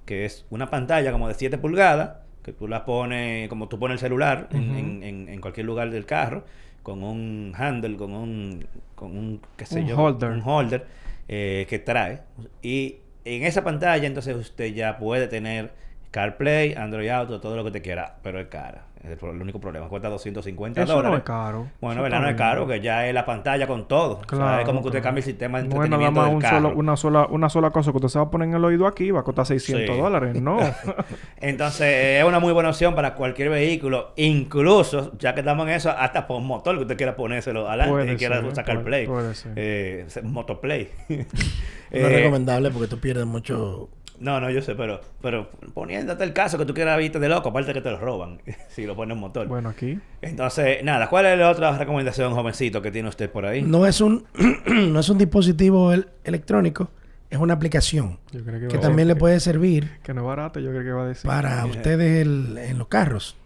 que 0.06 0.24
es 0.24 0.46
una 0.50 0.68
pantalla 0.70 1.10
como 1.12 1.28
de 1.28 1.34
7 1.34 1.58
pulgadas, 1.58 2.18
que 2.42 2.52
tú 2.52 2.66
la 2.68 2.84
pones, 2.84 3.48
como 3.48 3.68
tú 3.68 3.78
pones 3.78 3.94
el 3.94 3.98
celular 4.00 4.48
en 4.52 5.40
cualquier 5.40 5.66
lugar 5.66 5.90
del 5.90 6.06
carro, 6.06 6.44
con 6.82 7.04
un 7.04 7.52
handle, 7.56 7.96
con 7.96 8.12
un, 8.12 8.66
con 8.96 9.16
un, 9.16 9.40
qué 9.56 9.64
sé 9.66 9.80
Un 9.80 9.86
yo, 9.86 9.96
holder. 9.96 10.30
un 10.30 10.42
holder 10.44 10.86
eh, 11.28 11.66
que 11.70 11.78
trae. 11.78 12.20
Y 12.62 12.96
en 13.24 13.44
esa 13.44 13.64
pantalla 13.64 14.06
entonces 14.06 14.36
usted 14.36 14.72
ya 14.74 14.98
puede 14.98 15.28
tener 15.28 15.72
CarPlay, 16.12 16.74
Android 16.74 17.08
Auto, 17.08 17.40
todo 17.40 17.56
lo 17.56 17.64
que 17.64 17.70
te 17.72 17.82
quiera, 17.82 18.16
pero 18.22 18.38
es 18.38 18.46
cara. 18.46 18.84
Es 19.02 19.20
el, 19.20 19.28
único 19.42 19.58
problema. 19.58 19.88
Cuesta 19.88 20.08
250 20.08 20.80
Eso 20.82 20.92
dólares. 20.92 21.10
no 21.10 21.16
es 21.18 21.24
caro. 21.24 21.66
Bueno, 21.80 22.02
¿verdad? 22.02 22.20
No 22.20 22.28
es 22.28 22.36
caro, 22.36 22.68
que 22.68 22.80
ya 22.80 23.08
es 23.08 23.12
la 23.12 23.26
pantalla 23.26 23.66
con 23.66 23.88
todo. 23.88 24.12
o 24.12 24.18
sea, 24.18 24.38
Claro, 24.38 24.60
es 24.60 24.64
como 24.64 24.80
que 24.80 24.86
usted 24.88 25.00
claro. 25.00 25.04
cambia 25.08 25.18
el 25.20 25.24
sistema 25.24 25.58
de 25.60 25.64
No 25.64 25.82
es 25.82 25.90
nada 25.90 26.06
entretenimiento 26.06 26.20
más 26.20 26.26
del 26.28 26.34
un 26.36 26.40
carro. 26.40 26.56
solo, 26.68 26.76
una, 26.78 26.96
sola, 26.96 27.26
una 27.28 27.48
sola 27.48 27.70
cosa 27.70 27.90
que 27.90 27.96
usted 27.96 28.08
se 28.10 28.18
va 28.20 28.26
a 28.26 28.30
poner 28.30 28.48
en 28.50 28.54
el 28.54 28.64
oído 28.64 28.86
aquí 28.86 29.06
y 29.06 29.10
va 29.10 29.20
a 29.20 29.24
costar 29.24 29.44
600 29.46 29.96
Sí. 29.96 30.00
dólares. 30.00 30.40
No. 30.40 30.58
Entonces, 31.40 32.18
es 32.20 32.24
una 32.24 32.38
muy 32.38 32.52
buena 32.52 32.68
opción 32.68 32.94
para 32.94 33.14
cualquier 33.14 33.48
vehículo, 33.50 34.12
incluso, 34.16 35.18
ya 35.18 35.34
que 35.34 35.40
estamos 35.40 35.66
en 35.66 35.72
eso, 35.74 35.90
hasta 35.90 36.28
por 36.28 36.40
motor 36.40 36.76
que 36.76 36.82
usted 36.82 36.96
quiera 36.96 37.16
ponérselo 37.16 37.66
adelante 37.68 37.92
Puede 37.92 38.12
y 38.12 38.16
quiera 38.16 38.40
ser, 38.40 38.54
sacar 38.54 38.74
puede- 38.76 38.84
play. 38.86 39.06
puede 39.06 39.34
ser. 39.34 39.52
Eh, 39.56 40.06
motoplay. 40.22 40.88
No 41.08 41.16
es 41.16 41.26
Eh, 41.90 42.08
recomendable 42.08 42.70
porque 42.70 42.86
tú 42.88 42.98
pierdes 42.98 43.26
mucho. 43.26 43.88
No, 44.22 44.40
no, 44.40 44.48
yo 44.50 44.62
sé, 44.62 44.74
pero, 44.76 45.00
pero 45.20 45.50
poniéndote 45.74 46.22
el 46.24 46.32
caso 46.32 46.56
que 46.56 46.64
tú 46.64 46.72
quieras 46.74 46.96
viste 46.96 47.18
de 47.18 47.28
loco, 47.28 47.48
aparte 47.50 47.74
que 47.74 47.80
te 47.80 47.90
lo 47.90 47.98
roban 47.98 48.40
si 48.68 48.86
lo 48.86 48.94
pones 48.96 49.14
en 49.16 49.20
motor. 49.20 49.48
bueno, 49.48 49.68
aquí. 49.70 49.98
Entonces, 50.22 50.82
nada, 50.84 51.08
¿cuál 51.08 51.26
es 51.26 51.38
la 51.38 51.50
otra 51.50 51.76
recomendación, 51.76 52.32
jovencito, 52.32 52.80
que 52.80 52.90
tiene 52.90 53.08
usted 53.08 53.28
por 53.30 53.44
ahí? 53.44 53.62
No 53.62 53.84
es 53.84 54.00
un, 54.00 54.24
no 54.66 55.00
es 55.00 55.08
un 55.08 55.18
dispositivo 55.18 55.92
el- 55.92 56.08
electrónico, 56.24 56.88
es 57.30 57.38
una 57.38 57.54
aplicación 57.54 58.18
Yo 58.30 58.44
creo 58.44 58.68
que, 58.68 58.78
también 58.78 59.08
le 59.08 59.16
puede 59.16 59.40
servir 59.40 59.90
Que 60.02 60.14
no 60.14 60.20
es 60.20 60.26
barato, 60.26 60.60
yo 60.60 60.70
creo 60.70 60.82
que 60.84 60.92
va 60.92 61.02
a 61.02 61.08
decir. 61.08 61.28
para 61.28 61.66
ustedes 61.66 62.22
el- 62.26 62.56
en 62.58 62.78
los 62.78 62.86
carros. 62.88 63.36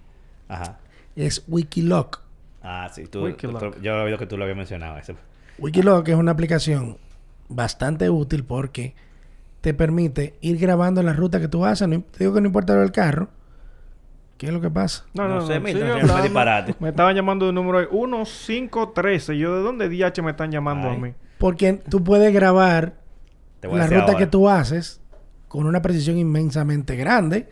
Ajá. 0.49 0.79
Es 1.17 1.43
Wikiloc. 1.49 2.21
Ah, 2.63 2.91
sí, 2.93 3.07
tú, 3.07 3.25
Wikiloc. 3.25 3.75
tú- 3.77 3.81
yo 3.81 3.97
he 3.97 4.03
oído 4.03 4.19
que 4.19 4.27
tú 4.27 4.37
lo 4.37 4.45
habías 4.45 4.59
mencionado. 4.59 4.99
Ese. 4.99 5.15
Wikiloc 5.59 6.07
es 6.09 6.17
una 6.17 6.33
aplicación 6.33 6.99
bastante 7.49 8.11
útil 8.11 8.45
porque 8.45 8.95
te 9.61 9.75
permite 9.75 10.37
ir 10.41 10.59
grabando 10.59 11.03
la 11.03 11.13
ruta 11.13 11.41
que 11.41 11.49
tú 11.49 11.65
haces. 11.65 11.89
No, 11.89 12.01
te 12.03 12.19
digo 12.21 12.35
que 12.35 12.41
no 12.41 12.47
importa 12.47 12.75
lo 12.75 12.81
del 12.81 12.93
carro. 12.93 13.29
¿Qué 14.39 14.47
es 14.49 14.53
lo 14.53 14.61
que 14.61 14.71
pasa? 14.71 15.07
No, 15.15 15.25
no, 15.29 15.37
No 15.37 15.41
no. 15.41 15.47
sé, 15.47 15.59
no 15.59 16.15
me 16.15 16.23
disparate. 16.23 16.75
Me 16.79 16.91
estaban 16.91 17.17
llamando 17.17 17.47
de 17.47 17.51
un 17.51 17.55
número 17.55 17.79
de 17.81 17.87
1513. 17.87 19.39
Yo, 19.39 19.57
¿de 19.57 19.63
dónde 19.63 19.89
DH 19.89 20.23
me 20.23 20.33
están 20.33 20.51
llamando 20.51 20.89
Ay. 20.91 20.97
a 20.97 20.99
mí? 20.99 21.15
Porque 21.39 21.75
tú 21.89 22.05
puedes 22.05 22.33
grabar 22.33 22.95
la 23.63 23.87
ruta 23.87 24.03
ahora. 24.05 24.19
que 24.19 24.27
tú 24.27 24.49
haces 24.49 25.01
con 25.49 25.67
una 25.67 25.81
precisión 25.83 26.19
inmensamente 26.19 26.97
grande 26.97 27.49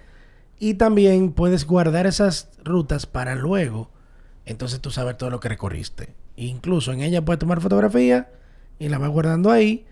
y 0.58 0.74
también 0.74 1.32
puedes 1.32 1.66
guardar 1.66 2.06
esas 2.06 2.50
rutas 2.62 3.06
para 3.06 3.34
luego 3.34 3.90
entonces 4.46 4.80
tú 4.80 4.90
saber 4.90 5.16
todo 5.16 5.30
lo 5.30 5.40
que 5.40 5.48
recorriste 5.48 6.14
incluso 6.36 6.92
en 6.92 7.00
ella 7.00 7.24
puedes 7.24 7.40
tomar 7.40 7.60
fotografía 7.60 8.30
y 8.78 8.88
la 8.88 8.98
vas 8.98 9.08
guardando 9.10 9.50
ahí 9.50 9.86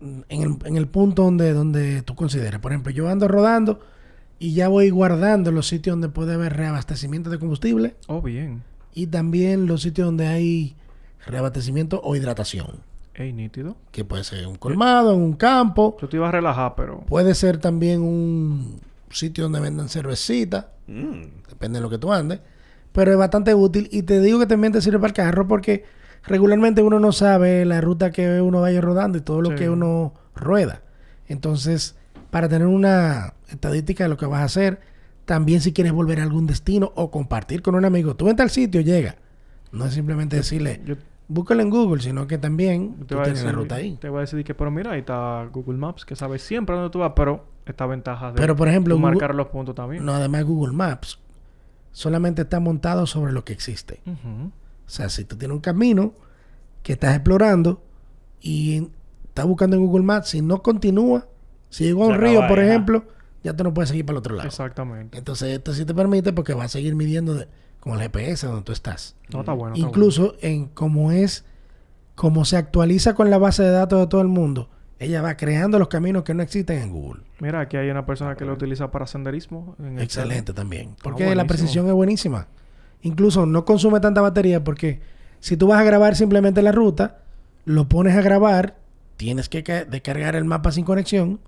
en 0.00 0.24
el, 0.42 0.56
en 0.64 0.76
el 0.76 0.88
punto 0.88 1.24
donde, 1.24 1.52
donde 1.52 2.02
tú 2.02 2.14
consideres 2.14 2.58
por 2.60 2.72
ejemplo 2.72 2.90
yo 2.92 3.08
ando 3.08 3.28
rodando 3.28 3.80
y 4.38 4.54
ya 4.54 4.68
voy 4.68 4.88
guardando 4.90 5.52
los 5.52 5.68
sitios 5.68 5.92
donde 5.94 6.08
puede 6.08 6.34
haber 6.34 6.56
reabastecimiento 6.56 7.28
de 7.30 7.38
combustible 7.38 7.96
Oh, 8.06 8.22
bien. 8.22 8.62
y 8.94 9.06
también 9.08 9.66
los 9.66 9.82
sitios 9.82 10.06
donde 10.06 10.26
hay 10.26 10.76
reabastecimiento 11.26 12.00
o 12.02 12.16
hidratación 12.16 12.80
Ey, 13.14 13.32
nítido. 13.34 13.76
que 13.92 14.04
puede 14.04 14.24
ser 14.24 14.46
un 14.46 14.56
colmado, 14.56 15.12
en 15.12 15.20
un 15.20 15.34
campo, 15.34 15.96
Yo 16.00 16.08
te 16.08 16.16
iba 16.16 16.28
a 16.28 16.32
relajar, 16.32 16.74
pero... 16.74 17.00
Puede 17.00 17.34
ser 17.34 17.58
también 17.58 18.00
un 18.00 18.80
sitio 19.10 19.44
donde 19.44 19.60
vendan 19.60 19.88
cervecita, 19.90 20.70
Mm. 20.86 21.46
depende 21.48 21.78
de 21.78 21.82
lo 21.82 21.90
que 21.90 21.98
tú 21.98 22.12
andes, 22.12 22.40
pero 22.92 23.12
es 23.12 23.18
bastante 23.18 23.54
útil 23.54 23.88
y 23.92 24.02
te 24.04 24.20
digo 24.20 24.38
que 24.38 24.46
también 24.46 24.72
te 24.72 24.80
sirve 24.80 24.98
para 24.98 25.08
el 25.08 25.14
carro 25.14 25.46
porque 25.46 25.84
regularmente 26.24 26.82
uno 26.82 26.98
no 27.00 27.12
sabe 27.12 27.64
la 27.64 27.80
ruta 27.80 28.10
que 28.10 28.40
uno 28.40 28.60
vaya 28.60 28.80
rodando 28.80 29.18
y 29.18 29.20
todo 29.22 29.40
lo 29.42 29.50
Sí. 29.50 29.56
que 29.56 29.70
uno 29.70 30.14
rueda. 30.34 30.82
Entonces, 31.28 31.96
para 32.30 32.48
tener 32.48 32.66
una 32.68 33.34
estadística 33.48 34.04
de 34.04 34.10
lo 34.10 34.16
que 34.16 34.26
vas 34.26 34.40
a 34.40 34.44
hacer, 34.44 34.80
también 35.24 35.60
si 35.60 35.72
quieres 35.72 35.92
volver 35.92 36.20
a 36.20 36.22
algún 36.24 36.46
destino 36.46 36.92
o 36.96 37.10
compartir 37.10 37.62
con 37.62 37.74
un 37.74 37.84
amigo, 37.84 38.14
tú 38.16 38.28
entras 38.28 38.46
al 38.46 38.50
sitio, 38.50 38.80
llega. 38.80 39.16
No 39.72 39.86
es 39.86 39.94
simplemente 39.94 40.36
decirle, 40.36 40.80
Yo 40.84 40.96
búscalo 41.28 41.62
en 41.62 41.70
Google, 41.70 42.02
sino 42.02 42.26
que 42.26 42.38
también 42.38 42.94
te 42.94 43.04
tú 43.04 43.06
tienes 43.16 43.28
decir, 43.34 43.46
la 43.46 43.52
ruta 43.52 43.74
ahí. 43.76 43.96
Te 44.00 44.08
voy 44.08 44.18
a 44.18 44.20
decir 44.22 44.42
que, 44.44 44.54
pero 44.54 44.70
mira, 44.72 44.92
ahí 44.92 45.00
está 45.00 45.48
Google 45.52 45.78
Maps, 45.78 46.04
que 46.04 46.16
sabe 46.16 46.38
siempre 46.40 46.74
dónde 46.74 46.90
tú 46.90 46.98
vas, 46.98 47.12
pero 47.14 47.44
esta 47.66 47.86
ventaja 47.86 48.32
de 48.32 48.34
Pero, 48.40 48.56
por 48.56 48.66
ejemplo, 48.68 48.96
Google- 48.96 49.12
marcar 49.12 49.34
los 49.36 49.46
puntos 49.48 49.74
también. 49.76 50.04
No, 50.04 50.12
además 50.12 50.42
Google 50.44 50.72
Maps 50.74 51.20
solamente 51.92 52.42
está 52.42 52.58
montado 52.58 53.06
sobre 53.06 53.32
lo 53.32 53.44
que 53.44 53.52
existe. 53.52 54.00
O 54.90 54.92
sea, 54.92 55.08
si 55.08 55.24
tú 55.24 55.36
tienes 55.36 55.54
un 55.54 55.60
camino 55.60 56.14
que 56.82 56.94
estás 56.94 57.14
explorando 57.14 57.80
y 58.40 58.88
estás 59.28 59.46
buscando 59.46 59.76
en 59.76 59.86
Google 59.86 60.02
Maps, 60.04 60.30
si 60.30 60.42
no 60.42 60.62
continúa, 60.62 61.28
si 61.68 61.84
llegó 61.84 62.02
a 62.04 62.06
un 62.08 62.14
río, 62.16 62.42
por 62.48 62.58
ejemplo, 62.58 63.04
ya 63.44 63.54
tú 63.54 63.62
no 63.62 63.72
puedes 63.72 63.90
seguir 63.90 64.04
para 64.04 64.14
el 64.14 64.18
otro 64.18 64.34
lado. 64.34 64.48
Exactamente. 64.48 65.16
Entonces, 65.16 65.50
esto 65.56 65.72
sí 65.74 65.84
te 65.84 65.94
permite 65.94 66.32
porque 66.32 66.54
va 66.54 66.64
a 66.64 66.68
seguir 66.68 66.96
midiendo 66.96 67.34
de- 67.34 67.46
con 67.78 67.92
el 67.92 68.00
GPS 68.00 68.48
donde 68.48 68.62
tú 68.62 68.72
estás. 68.72 69.14
No, 69.32 69.40
está 69.40 69.52
bueno. 69.52 69.76
está 69.76 69.86
Incluso 69.86 70.34
en 70.40 70.66
cómo 70.66 71.12
es, 71.12 71.44
cómo 72.16 72.44
se 72.44 72.56
actualiza 72.56 73.14
con 73.14 73.30
la 73.30 73.38
base 73.38 73.62
de 73.62 73.70
datos 73.70 74.00
de 74.00 74.06
todo 74.08 74.20
el 74.22 74.28
mundo, 74.28 74.68
Ella 74.98 75.22
va 75.22 75.34
creando 75.36 75.78
los 75.78 75.88
caminos 75.88 76.24
que 76.24 76.34
no 76.34 76.42
existen 76.42 76.82
en 76.82 76.90
Google. 76.92 77.22
Mira, 77.38 77.60
aquí 77.60 77.76
hay 77.78 77.88
una 77.88 78.04
persona 78.04 78.34
que 78.34 78.44
lo 78.44 78.52
utiliza 78.52 78.90
para 78.90 79.06
senderismo. 79.06 79.76
en 79.78 79.96
el 79.98 80.04
Excelente 80.04 80.52
también. 80.52 80.94
Porque 81.02 81.34
la 81.34 81.46
precisión 81.46 81.86
es 81.86 81.92
buenísima. 81.94 82.48
Incluso 83.02 83.46
no 83.46 83.64
consume 83.64 84.00
tanta 84.00 84.20
batería 84.20 84.62
porque 84.62 85.00
si 85.40 85.56
tú 85.56 85.66
vas 85.68 85.80
a 85.80 85.84
grabar 85.84 86.16
simplemente 86.16 86.62
la 86.62 86.72
ruta, 86.72 87.18
lo 87.64 87.88
pones 87.88 88.16
a 88.16 88.20
grabar, 88.22 88.76
tienes 89.16 89.48
que 89.48 89.62
ca- 89.62 89.84
descargar 89.84 90.36
el 90.36 90.44
mapa 90.44 90.72
sin 90.72 90.84
conexión. 90.84 91.40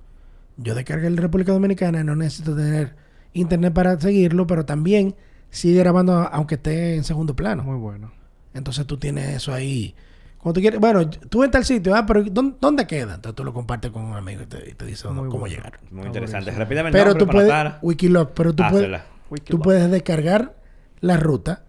Yo 0.57 0.75
descargué 0.75 1.07
el 1.09 1.17
República 1.17 1.53
Dominicana, 1.53 2.05
no 2.05 2.17
necesito 2.17 2.55
tener 2.57 2.95
internet 3.35 3.73
para 3.73 3.99
seguirlo, 4.01 4.47
pero 4.47 4.65
también 4.65 5.15
sigue 5.51 5.79
grabando 5.79 6.15
aunque 6.15 6.55
esté 6.57 6.97
en 6.97 7.05
segundo 7.05 7.35
plano. 7.37 7.63
Muy 7.63 7.77
bueno. 7.79 8.13
Entonces 8.55 8.87
tú 8.87 8.97
tienes 8.97 9.29
eso 9.37 9.53
ahí. 9.53 9.95
Cuando 10.39 10.55
tú 10.55 10.61
quieres, 10.61 10.81
bueno, 10.81 11.09
tú 11.09 11.45
en 11.45 11.51
tal 11.51 11.65
sitio, 11.65 11.95
ah, 11.95 12.05
pero 12.05 12.25
¿dónde, 12.25 12.57
dónde 12.61 12.87
queda? 12.87 13.15
Entonces 13.15 13.37
tú 13.37 13.45
lo 13.45 13.55
compartes 13.55 13.91
con 13.91 14.03
un 14.05 14.17
amigo 14.17 14.43
y 14.43 14.47
te, 14.47 14.71
y 14.71 14.75
te 14.75 14.85
dice 14.87 15.05
cómo 15.05 15.25
bueno. 15.29 15.47
llegar. 15.47 15.79
Muy 15.91 16.07
interesante. 16.07 16.51
el 16.51 16.91
Pero 16.93 17.15
tú 17.15 17.27
puedes. 17.27 17.53
Wikiloc, 17.83 18.33
pero 18.33 18.53
tú 18.53 19.59
puedes 19.61 19.91
descargar 19.91 20.55
la 21.03 21.19
ruta 21.19 21.65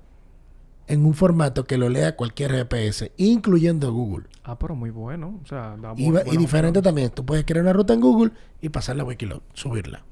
en 0.87 1.05
un 1.05 1.13
formato 1.13 1.65
que 1.65 1.77
lo 1.77 1.89
lea 1.89 2.15
cualquier 2.15 2.51
GPS, 2.51 3.11
incluyendo 3.17 3.91
Google. 3.93 4.27
Ah, 4.43 4.57
pero 4.59 4.75
muy 4.75 4.89
bueno. 4.89 5.39
O 5.43 5.45
sea, 5.47 5.75
da 5.81 5.93
Y, 5.97 6.11
va- 6.11 6.21
y 6.21 6.23
buena 6.25 6.39
diferente 6.39 6.79
opción. 6.79 6.83
también. 6.93 7.09
Tú 7.11 7.25
puedes 7.25 7.43
crear 7.45 7.63
una 7.63 7.73
ruta 7.73 7.93
en 7.93 8.01
Google 8.01 8.31
y 8.61 8.69
pasarla 8.69 9.03
a 9.03 9.05
Wikiloc, 9.05 9.43
subirla. 9.53 10.03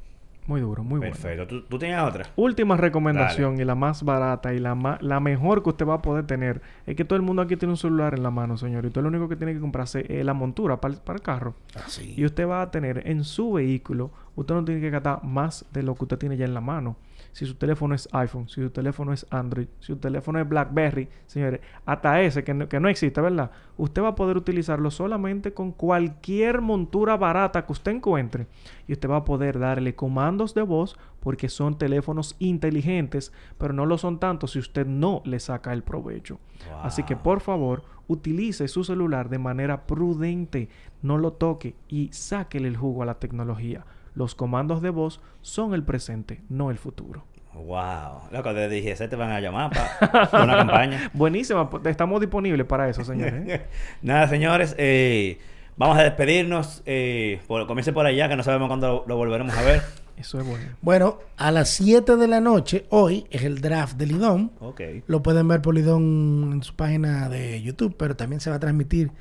Muy 0.48 0.60
duro, 0.60 0.84
muy 0.84 0.98
bueno. 1.00 1.14
Perfecto. 1.14 1.46
¿Tú, 1.46 1.62
tú 1.68 1.78
tenías 1.78 2.04
otra? 2.04 2.32
Última 2.36 2.76
recomendación 2.76 3.60
y 3.60 3.64
la 3.64 3.76
más 3.76 4.02
barata 4.04 4.54
y 4.54 4.60
la, 4.60 4.74
ma- 4.74 4.98
la 5.02 5.20
mejor 5.20 5.62
que 5.62 5.70
usted 5.70 5.86
va 5.86 5.96
a 5.96 6.02
poder 6.02 6.26
tener 6.26 6.62
es 6.88 6.96
que 6.96 7.06
todo 7.06 7.16
el 7.16 7.22
mundo 7.22 7.44
aquí 7.44 7.58
tiene 7.58 7.74
un 7.74 7.78
celular 7.78 8.16
en 8.16 8.24
la 8.24 8.32
mano, 8.32 8.58
señor. 8.58 8.84
Y 8.84 8.88
usted 8.88 9.02
lo 9.02 9.10
único 9.10 9.30
que 9.30 9.36
tiene 9.36 9.54
que 9.54 9.60
comprarse 9.60 10.04
es 10.10 10.26
la 10.26 10.34
montura 10.34 10.82
para 10.82 10.96
el, 10.96 11.00
para 11.02 11.18
el 11.18 11.22
carro. 11.22 11.54
Así. 11.86 12.16
Y 12.18 12.26
usted 12.26 12.48
va 12.48 12.64
a 12.64 12.72
tener 12.72 13.08
en 13.08 13.24
su 13.24 13.52
vehículo, 13.52 14.12
usted 14.36 14.56
no 14.56 14.66
tiene 14.66 14.82
que 14.82 14.90
gastar 14.90 15.24
más 15.24 15.64
de 15.74 15.84
lo 15.84 15.94
que 15.96 16.06
usted 16.06 16.18
tiene 16.18 16.38
ya 16.38 16.46
en 16.46 16.56
la 16.56 16.62
mano. 16.62 16.96
Si 17.32 17.46
su 17.46 17.56
teléfono 17.56 17.96
es 17.96 18.10
iPhone, 18.12 18.50
si 18.50 18.62
su 18.62 18.70
teléfono 18.70 19.14
es 19.14 19.26
Android, 19.30 19.68
si 19.80 19.88
su 19.88 19.98
teléfono 19.98 20.40
es 20.40 20.48
BlackBerry, 20.48 21.08
señores, 21.28 21.62
hasta 21.86 22.22
ese 22.22 22.44
que 22.44 22.54
no, 22.54 22.68
que 22.68 22.80
no 22.80 22.90
existe, 22.90 23.22
¿verdad? 23.22 23.52
Usted 23.78 24.02
va 24.02 24.10
a 24.10 24.16
poder 24.16 24.38
utilizarlo 24.38 24.92
solamente 24.92 25.54
con 25.54 25.72
cualquier 25.72 26.62
montura 26.62 27.18
barata 27.18 27.66
que 27.66 27.72
usted 27.72 27.92
encuentre. 27.94 28.48
Y 28.88 28.94
usted 28.94 29.10
va 29.10 29.18
a 29.18 29.26
poder 29.26 29.60
darle 29.60 29.96
comandos 29.96 30.54
de 30.54 30.62
voz 30.62 30.98
porque 31.22 31.50
son 31.50 31.78
teléfonos 31.78 32.36
inteligentes, 32.40 33.32
pero 33.58 33.74
no 33.74 33.86
lo 33.86 33.98
son 33.98 34.20
tanto 34.20 34.48
si 34.48 34.60
usted 34.60 34.86
no 34.86 35.22
le 35.26 35.40
saca 35.40 35.72
el 35.72 35.84
provecho. 35.84 36.40
Así 36.84 37.04
que 37.04 37.16
por 37.16 37.40
favor, 37.40 37.84
utilice 38.08 38.68
su 38.68 38.84
celular 38.84 39.30
de 39.30 39.40
manera 39.40 39.86
prudente, 39.86 40.70
no 41.02 41.18
lo 41.18 41.34
toque 41.34 41.76
y 41.88 42.10
sáquele 42.12 42.68
el 42.68 42.78
jugo 42.78 43.04
a 43.04 43.06
la 43.06 43.20
tecnología. 43.20 43.86
Los 44.14 44.36
comandos 44.36 44.82
de 44.82 44.89
voz 44.89 45.22
son 45.41 45.74
el 45.74 45.84
presente, 45.84 46.41
no 46.49 46.72
el 46.72 46.78
futuro. 46.78 47.26
Wow. 47.53 48.30
Loco, 48.32 48.53
te 48.53 48.70
dije, 48.70 48.95
se 48.95 49.07
te 49.07 49.16
van 49.16 49.32
a 49.32 49.39
llamar 49.39 49.72
para 49.72 50.43
una 50.43 50.55
campaña. 50.57 51.12
Buenísima, 51.14 51.70
pues, 51.70 51.86
estamos 51.86 52.20
disponibles 52.22 52.66
para 52.66 52.89
eso, 52.89 53.03
señores. 53.03 53.47
¿eh? 53.47 53.66
Nada, 54.01 54.28
señores. 54.28 54.74
eh, 54.78 55.38
vamos 55.76 55.97
a 55.97 56.03
despedirnos. 56.03 56.82
Eh, 56.86 57.41
por, 57.47 57.68
comience 57.68 57.91
por 57.91 58.05
allá, 58.05 58.30
que 58.30 58.36
no 58.36 58.43
sabemos 58.43 58.68
cuándo 58.68 58.88
lo, 58.88 59.03
lo 59.07 59.18
volveremos 59.18 59.55
a 59.57 59.62
ver. 59.64 59.82
Eso 60.18 60.39
es 60.39 60.45
bueno. 60.45 60.66
Bueno, 60.82 61.18
a 61.38 61.51
las 61.51 61.70
7 61.70 62.16
de 62.16 62.28
la 62.28 62.39
noche, 62.41 62.86
hoy 62.89 63.26
es 63.32 63.43
el 63.43 63.59
draft 63.59 63.97
de 63.97 64.05
Lidón. 64.05 64.51
Ok. 64.59 64.82
Lo 65.07 65.24
pueden 65.24 65.47
ver 65.47 65.62
por 65.64 65.74
Lidón 65.74 66.51
en 66.53 66.64
su 66.64 66.76
página 66.76 67.28
de 67.28 67.62
YouTube, 67.64 67.95
pero 67.97 68.16
también 68.16 68.39
se 68.39 68.51
va 68.51 68.57
a 68.57 68.59
transmitir 68.59 69.12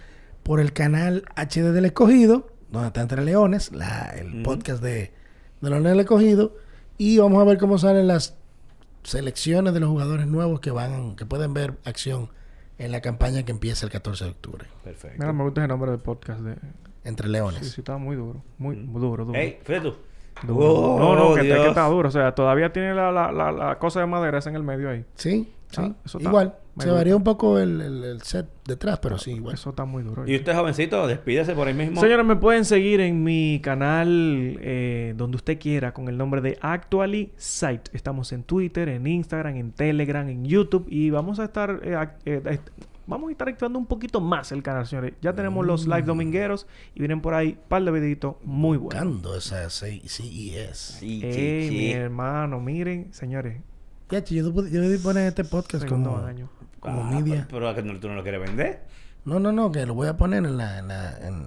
por 0.43 0.61
el 0.61 0.75
canal 0.75 1.25
HD 1.37 1.73
del 1.73 1.87
Escogido, 1.87 2.49
donde 2.71 2.89
está 2.89 3.01
Entre 3.03 3.25
Leones, 3.25 3.73
la- 3.73 4.11
el 4.17 4.43
podcast 4.43 4.83
de, 4.83 5.13
de 5.61 5.71
Leones 5.71 5.91
del 5.93 6.01
Escogido. 6.01 6.53
Y 6.99 7.19
vamos 7.19 7.41
a 7.41 7.45
ver 7.45 7.59
cómo 7.59 7.79
salen 7.79 8.07
las 8.07 8.37
selecciones 9.03 9.73
de 9.75 9.81
los 9.81 9.89
jugadores 9.89 10.27
nuevos 10.27 10.61
que 10.61 10.71
van, 10.71 11.17
que 11.17 11.25
pueden 11.27 11.55
ver 11.55 11.75
acción 11.85 12.29
en 12.79 12.93
la 12.93 13.01
campaña 13.01 13.43
que 13.45 13.53
empieza 13.53 13.87
el 13.87 13.93
14 13.93 14.25
de 14.25 14.31
octubre. 14.31 14.67
Perfecto. 14.85 15.17
Mira, 15.19 15.33
me 15.33 15.45
gusta 15.45 15.63
el 15.63 15.69
nombre 15.69 15.91
del 15.91 16.01
podcast. 16.01 16.41
De... 16.41 16.57
Entre 17.05 17.27
Sí, 17.27 17.33
Leones. 17.33 17.71
sí, 17.71 17.81
está 17.81 17.97
muy 17.97 18.17
duro. 18.17 18.43
Muy 18.59 18.77
Mm. 18.77 18.93
duro, 19.01 19.25
duro. 19.25 19.39
Hey, 19.39 19.59
fíjate 19.65 19.91
tú. 19.91 19.97
Duro. 20.47 20.67
Oh, 20.75 20.99
no, 20.99 21.15
no, 21.31 21.35
que, 21.35 21.41
está- 21.43 21.55
que 21.55 21.61
Dios. 21.61 21.67
está 21.69 21.87
duro. 21.89 22.09
O 22.09 22.13
sea, 22.13 22.35
todavía 22.35 22.73
tiene 22.73 22.95
la, 22.95 23.11
la, 23.11 23.33
la, 23.33 23.51
la 23.53 23.79
cosa 23.79 24.01
de 24.01 24.07
madera 24.07 24.39
esa 24.39 24.51
en 24.51 24.57
el 24.57 24.63
medio 24.63 24.91
ahí. 24.91 25.05
Sí, 25.15 25.53
sí. 25.71 25.81
Ah, 25.83 25.93
eso 26.05 26.21
igual. 26.21 26.55
Se 26.79 26.89
varía 26.91 27.15
un 27.15 27.25
poco 27.25 27.59
el, 27.59 27.81
el- 27.83 28.05
el 28.05 28.23
set 28.23 28.47
detrás, 28.65 29.01
pero 29.01 29.19
sí, 29.19 29.33
igual. 29.33 29.55
Eso 29.55 29.71
está 29.71 29.85
muy 29.85 30.03
duro. 30.03 30.27
Y 30.27 30.35
usted, 30.37 30.55
jovencito, 30.55 31.07
despídese 31.07 31.53
por 31.55 31.69
ahí 31.69 31.75
mismo. 31.75 32.01
Señores, 32.01 32.25
me 32.25 32.37
pueden 32.37 32.65
seguir 32.65 33.01
en 33.01 33.23
mi 33.23 33.61
canal 33.63 34.57
eh, 34.63 35.13
donde 35.17 35.37
usted 35.37 35.59
quiera 35.59 35.93
con 35.93 36.09
el 36.09 36.17
nombre 36.17 36.41
de 36.41 36.59
Actually 36.63 37.33
Site. 37.37 37.91
Estamos 37.93 38.33
en 38.33 38.45
Twitter, 38.45 38.89
en 38.89 39.07
Instagram, 39.07 39.57
en 39.57 39.73
Telegram, 39.73 40.27
en 40.29 40.47
YouTube 40.47 40.87
y 40.89 41.11
vamos 41.11 41.39
a 41.39 41.45
estar 41.45 41.81
eh, 41.83 41.99
eh, 42.25 42.59
vamos 43.07 43.29
a 43.29 43.33
estar 43.33 43.49
activando 43.49 43.79
un 43.79 43.87
poquito 43.87 44.21
más 44.23 44.51
el 44.53 44.63
canal, 44.63 44.87
señores. 44.87 45.15
Ya 45.21 45.35
tenemos 45.35 45.67
los 45.67 45.87
live 45.87 46.03
domingueros 46.03 46.67
y 46.95 47.01
vienen 47.01 47.21
por 47.21 47.35
ahí 47.35 47.59
un 47.63 47.69
par 47.69 47.85
de 47.85 47.91
videitos 47.91 48.37
muy 48.43 48.79
buenos. 48.79 49.05
Buscando 49.05 49.37
esa 49.37 49.69
CES. 49.69 50.77
Sí, 50.99 51.21
Ey, 51.25 51.69
sí, 51.69 51.75
mi 51.77 51.91
hermano, 51.93 52.61
miren, 52.61 53.13
señores, 53.13 53.61
Ya, 54.11 54.25
yo, 54.25 54.43
yo 54.53 54.81
debí 54.81 54.99
poner 54.99 55.29
este 55.29 55.45
podcast 55.45 55.85
segundo 55.85 56.11
como, 56.11 56.25
año. 56.27 56.49
como 56.81 57.03
Ah, 57.05 57.11
media. 57.11 57.47
Pero 57.51 57.69
¿a 57.69 57.75
que 57.75 57.83
no- 57.83 57.99
tú 58.01 58.09
no 58.09 58.15
lo 58.15 58.23
quieres 58.23 58.41
vender. 58.41 58.81
No, 59.25 59.39
no, 59.39 59.53
no, 59.53 59.71
que 59.71 59.87
lo 59.87 59.95
voy 59.95 60.09
a 60.09 60.17
poner 60.17 60.45
en, 60.45 60.57
la, 60.57 60.79
en, 60.79 60.89
la- 60.89 61.19
en 61.27 61.47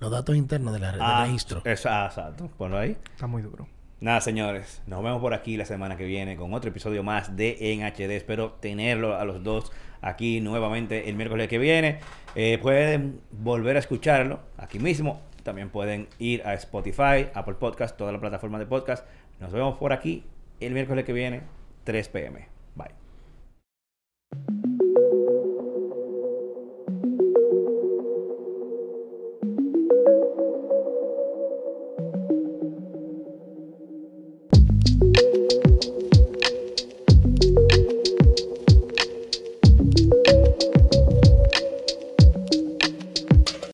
los 0.00 0.10
datos 0.10 0.34
internos 0.36 0.72
de 0.72 0.78
la, 0.80 0.92
del 0.92 1.00
Ah, 1.02 1.24
registro. 1.26 1.62
eso- 1.64 1.88
ah, 1.90 2.06
exacto. 2.06 2.50
Ponlo 2.56 2.78
ahí. 2.78 2.96
Está 3.12 3.26
muy 3.26 3.42
duro. 3.42 3.68
Nada, 4.00 4.20
señores. 4.22 4.80
Nos 4.86 5.02
vemos 5.02 5.20
por 5.20 5.34
aquí 5.34 5.56
la 5.58 5.66
semana 5.66 5.96
que 5.96 6.04
viene 6.06 6.34
con 6.36 6.54
otro 6.54 6.70
episodio 6.70 7.02
más 7.02 7.36
de 7.36 7.58
En 7.72 7.82
HD. 7.82 8.16
Espero 8.16 8.52
tenerlo 8.52 9.16
a 9.16 9.24
los 9.26 9.44
dos 9.44 9.70
aquí 10.00 10.40
nuevamente 10.40 11.10
el 11.10 11.16
miércoles 11.16 11.48
que 11.48 11.58
viene. 11.58 12.00
Eh, 12.34 12.58
pueden 12.62 13.20
volver 13.30 13.76
a 13.76 13.78
escucharlo 13.80 14.40
aquí 14.56 14.78
mismo. 14.78 15.20
También 15.42 15.68
pueden 15.68 16.08
ir 16.18 16.42
a 16.46 16.54
Spotify, 16.54 17.28
Apple 17.34 17.54
Podcast, 17.54 17.96
toda 17.96 18.10
la 18.10 18.18
plataforma 18.20 18.58
de 18.58 18.66
podcast. 18.66 19.06
Nos 19.38 19.52
vemos 19.52 19.76
por 19.78 19.92
aquí 19.92 20.24
el 20.60 20.72
miércoles 20.72 21.04
que 21.04 21.12
viene, 21.12 21.42
3 21.90 22.08
pm. 22.12 22.59